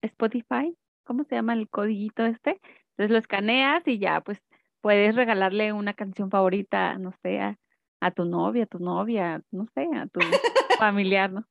Spotify, 0.02 0.76
¿cómo 1.04 1.24
se 1.24 1.36
llama 1.36 1.54
el 1.54 1.70
codiguito 1.70 2.26
este? 2.26 2.60
Entonces 2.90 3.10
lo 3.10 3.16
escaneas 3.16 3.88
y 3.88 3.98
ya, 3.98 4.20
pues 4.20 4.38
puedes 4.82 5.14
regalarle 5.14 5.72
una 5.72 5.94
canción 5.94 6.28
favorita, 6.30 6.98
no 6.98 7.14
sé, 7.22 7.40
a, 7.40 8.10
tu 8.10 8.26
novia, 8.26 8.64
a 8.64 8.66
tu 8.66 8.80
novia, 8.80 9.40
no 9.50 9.66
sé, 9.74 9.88
a 9.94 10.06
tu 10.08 10.20
familiar, 10.78 11.32
¿no? 11.32 11.46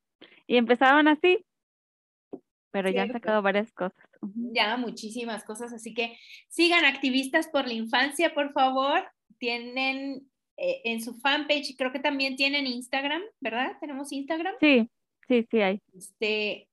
Y 0.46 0.58
empezaron 0.58 1.08
así, 1.08 1.44
pero 2.70 2.92
ya 2.92 3.04
han 3.04 3.12
sacado 3.12 3.42
varias 3.42 3.72
cosas. 3.72 4.08
Ya, 4.54 4.78
muchísimas 4.78 5.44
cosas, 5.46 5.74
así 5.74 5.96
que 5.96 6.16
sigan 6.48 6.86
activistas 6.86 7.48
por 7.48 7.66
la 7.66 7.74
infancia, 7.74 8.36
por 8.36 8.54
favor. 8.54 9.02
Tienen 9.40 10.31
eh, 10.64 10.82
en 10.84 11.02
su 11.02 11.16
fanpage, 11.16 11.76
creo 11.76 11.92
que 11.92 12.00
también 12.00 12.36
tienen 12.36 12.68
Instagram, 12.68 13.24
¿verdad? 13.40 13.78
¿Tenemos 13.80 14.12
Instagram? 14.12 14.54
Sí, 14.60 14.88
sí, 15.28 15.48
sí 15.50 15.60
hay. 15.60 15.82
Este, 15.98 16.70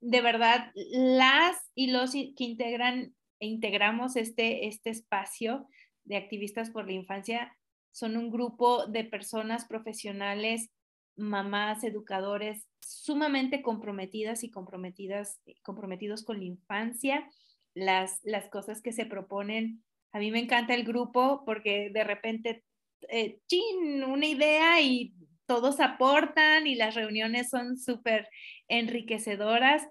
de 0.00 0.20
verdad, 0.20 0.72
las 0.74 1.56
y 1.76 1.92
los 1.92 2.12
que 2.12 2.44
integran 2.44 3.14
e 3.38 3.46
integramos 3.46 4.16
este, 4.16 4.66
este 4.66 4.90
espacio 4.90 5.68
de 6.04 6.16
activistas 6.16 6.70
por 6.70 6.86
la 6.86 6.92
infancia 6.92 7.56
son 7.92 8.16
un 8.16 8.28
grupo 8.28 8.86
de 8.86 9.04
personas 9.04 9.66
profesionales, 9.66 10.70
mamás, 11.16 11.84
educadores 11.84 12.66
sumamente 12.80 13.62
comprometidas 13.62 14.42
y 14.42 14.50
comprometidas, 14.50 15.40
comprometidos 15.62 16.24
con 16.24 16.38
la 16.38 16.44
infancia, 16.44 17.30
las, 17.72 18.20
las 18.24 18.48
cosas 18.48 18.82
que 18.82 18.92
se 18.92 19.06
proponen. 19.06 19.84
A 20.12 20.18
mí 20.18 20.30
me 20.30 20.40
encanta 20.40 20.74
el 20.74 20.84
grupo 20.84 21.44
porque 21.44 21.90
de 21.92 22.04
repente, 22.04 22.64
eh, 23.08 23.38
chin, 23.46 24.04
una 24.04 24.26
idea 24.26 24.80
y 24.80 25.14
todos 25.46 25.80
aportan 25.80 26.66
y 26.66 26.74
las 26.74 26.94
reuniones 26.94 27.50
son 27.50 27.78
súper 27.78 28.28
enriquecedoras. 28.68 29.86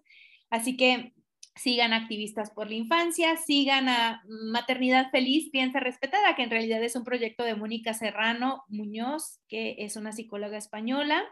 Así 0.49 0.77
que 0.77 1.13
sigan 1.55 1.93
activistas 1.93 2.51
por 2.51 2.69
la 2.69 2.75
infancia, 2.75 3.37
sigan 3.37 3.87
a 3.87 4.21
Maternidad 4.27 5.09
Feliz, 5.09 5.49
Piensa 5.51 5.79
Respetada, 5.79 6.35
que 6.35 6.43
en 6.43 6.49
realidad 6.49 6.83
es 6.83 6.95
un 6.95 7.05
proyecto 7.05 7.43
de 7.43 7.55
Mónica 7.55 7.93
Serrano 7.93 8.63
Muñoz, 8.67 9.39
que 9.47 9.75
es 9.79 9.95
una 9.95 10.11
psicóloga 10.11 10.57
española. 10.57 11.23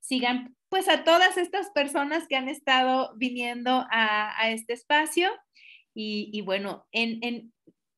Sigan 0.00 0.56
pues 0.68 0.88
a 0.88 1.04
todas 1.04 1.36
estas 1.36 1.70
personas 1.70 2.26
que 2.28 2.36
han 2.36 2.48
estado 2.48 3.14
viniendo 3.16 3.86
a, 3.90 4.50
este 4.50 4.72
espacio. 4.72 5.30
Y, 5.96 6.42
bueno, 6.42 6.86
en, 6.90 7.53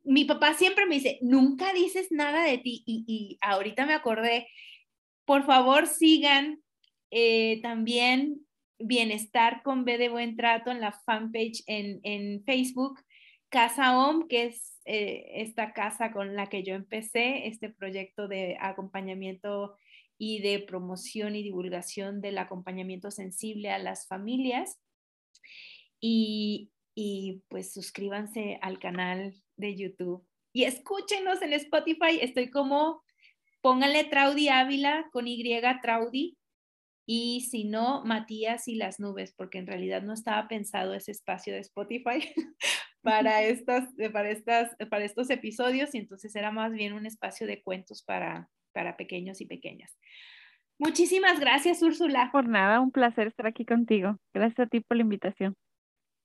mi 0.07 0.25
papá 0.25 0.55
siempre 0.55 0.87
me 0.87 0.97
dice, 0.97 1.19
nunca 1.21 1.73
dices 1.73 2.11
nada 2.11 2.45
de 2.45 2.59
ti. 2.59 2.83
Y, 2.87 3.39
ahorita 3.41 3.87
me 3.87 3.93
acordé, 3.93 4.49
por 5.25 5.45
favor 5.45 5.87
sigan 5.87 6.63
eh, 7.11 7.61
también 7.63 8.47
Bienestar 8.79 9.63
con 9.63 9.85
B 9.85 9.99
de 9.99 10.09
Buen 10.09 10.37
Trato 10.37 10.71
en 10.71 10.81
la 10.81 10.93
fanpage 10.93 11.63
en, 11.67 12.45
Facebook, 12.45 13.01
Casa 13.49 13.99
OM, 13.99 14.29
que 14.29 14.47
es 14.47 14.81
eh, 14.85 15.25
esta 15.37 15.73
casa 15.73 16.13
con 16.13 16.37
la 16.37 16.49
que 16.49 16.63
yo 16.63 16.75
empecé, 16.75 17.47
este 17.47 17.71
proyecto 17.71 18.29
de 18.29 18.57
acompañamiento 18.61 19.77
y 20.19 20.41
de 20.41 20.61
promoción 20.61 21.37
y 21.37 21.43
divulgación 21.43 22.21
del 22.21 22.39
acompañamiento 22.39 23.11
sensible 23.11 23.71
a 23.71 23.79
las 23.79 24.07
familias. 24.07 24.79
Y, 26.01 26.71
y 26.95 27.43
pues 27.49 27.73
suscríbanse 27.73 28.59
al 28.61 28.79
canal 28.79 29.35
de 29.57 29.77
YouTube 29.77 30.27
y 30.57 30.65
escúchenos 30.65 31.43
en 31.43 31.53
Spotify. 31.53 32.19
Estoy 32.23 32.49
como, 32.49 33.05
pónganle 33.61 34.05
Traudy 34.05 34.49
Ávila 34.49 35.07
con 35.13 35.29
Y 35.29 35.45
Traudy 35.83 36.39
y 37.07 37.43
si 37.43 37.65
no, 37.65 38.03
Matías 38.07 38.67
y 38.67 38.77
las 38.77 38.99
nubes, 38.99 39.35
porque 39.37 39.59
en 39.59 39.67
realidad 39.67 40.03
no 40.03 40.15
estaba 40.15 40.49
pensado 40.49 40.95
ese 40.95 41.11
espacio 41.11 41.53
de 41.53 41.61
Spotify 41.61 42.21
para, 43.03 43.43
estas, 43.43 43.91
para, 44.11 44.31
estas, 44.31 44.75
para 44.89 45.05
estos 45.05 45.29
episodios 45.29 45.95
y 45.95 45.99
entonces 45.99 46.35
era 46.35 46.51
más 46.51 46.73
bien 46.73 46.95
un 46.95 47.05
espacio 47.05 47.47
de 47.47 47.63
cuentos 47.63 48.03
para, 48.03 48.49
para 48.73 48.97
pequeños 48.97 49.43
y 49.43 49.47
pequeñas. 49.47 49.95
Muchísimas 50.79 51.39
gracias, 51.39 51.83
Úrsula. 51.83 52.31
Por 52.33 52.49
nada, 52.49 52.81
un 52.81 52.93
placer 52.93 53.27
estar 53.27 53.47
aquí 53.47 53.67
contigo. 53.67 54.19
Gracias 54.33 54.67
a 54.67 54.71
ti 54.71 54.81
por 54.81 54.97
la 54.97 55.03
invitación. 55.03 55.55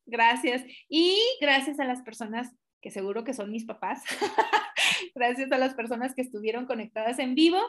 Gracias. 0.05 0.63
Y 0.87 1.17
gracias 1.41 1.81
a 1.81 1.85
las 1.85 2.01
personas 2.01 2.55
que 2.81 2.91
seguro 2.91 3.23
que 3.23 3.33
son 3.33 3.51
mis 3.51 3.65
papás. 3.65 4.03
gracias 5.15 5.51
a 5.51 5.57
las 5.57 5.73
personas 5.73 6.13
que 6.15 6.21
estuvieron 6.21 6.65
conectadas 6.65 7.19
en 7.19 7.35
vivo 7.35 7.59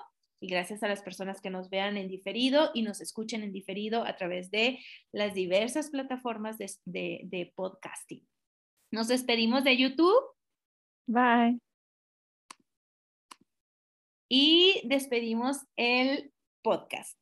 y 0.41 0.49
gracias 0.49 0.83
a 0.83 0.89
las 0.89 1.03
personas 1.03 1.41
que 1.41 1.51
nos 1.51 1.71
vean 1.71 1.97
en 1.97 2.09
diferido 2.09 2.71
y 2.75 2.83
nos 2.83 3.01
escuchen 3.01 3.45
en 3.45 3.53
diferido 3.53 4.05
a 4.05 4.17
través 4.17 4.51
de 4.51 4.81
las 5.13 5.35
diversas 5.35 5.91
plataformas 5.91 6.59
de, 6.59 7.53
podcasting. 7.55 8.27
Nos 8.91 9.07
despedimos 9.09 9.63
de 9.63 9.77
YouTube. 9.77 10.23
Bye. 11.07 11.61
Y 14.29 14.81
despedimos 14.85 15.59
el 15.77 16.33
podcast. 16.63 17.22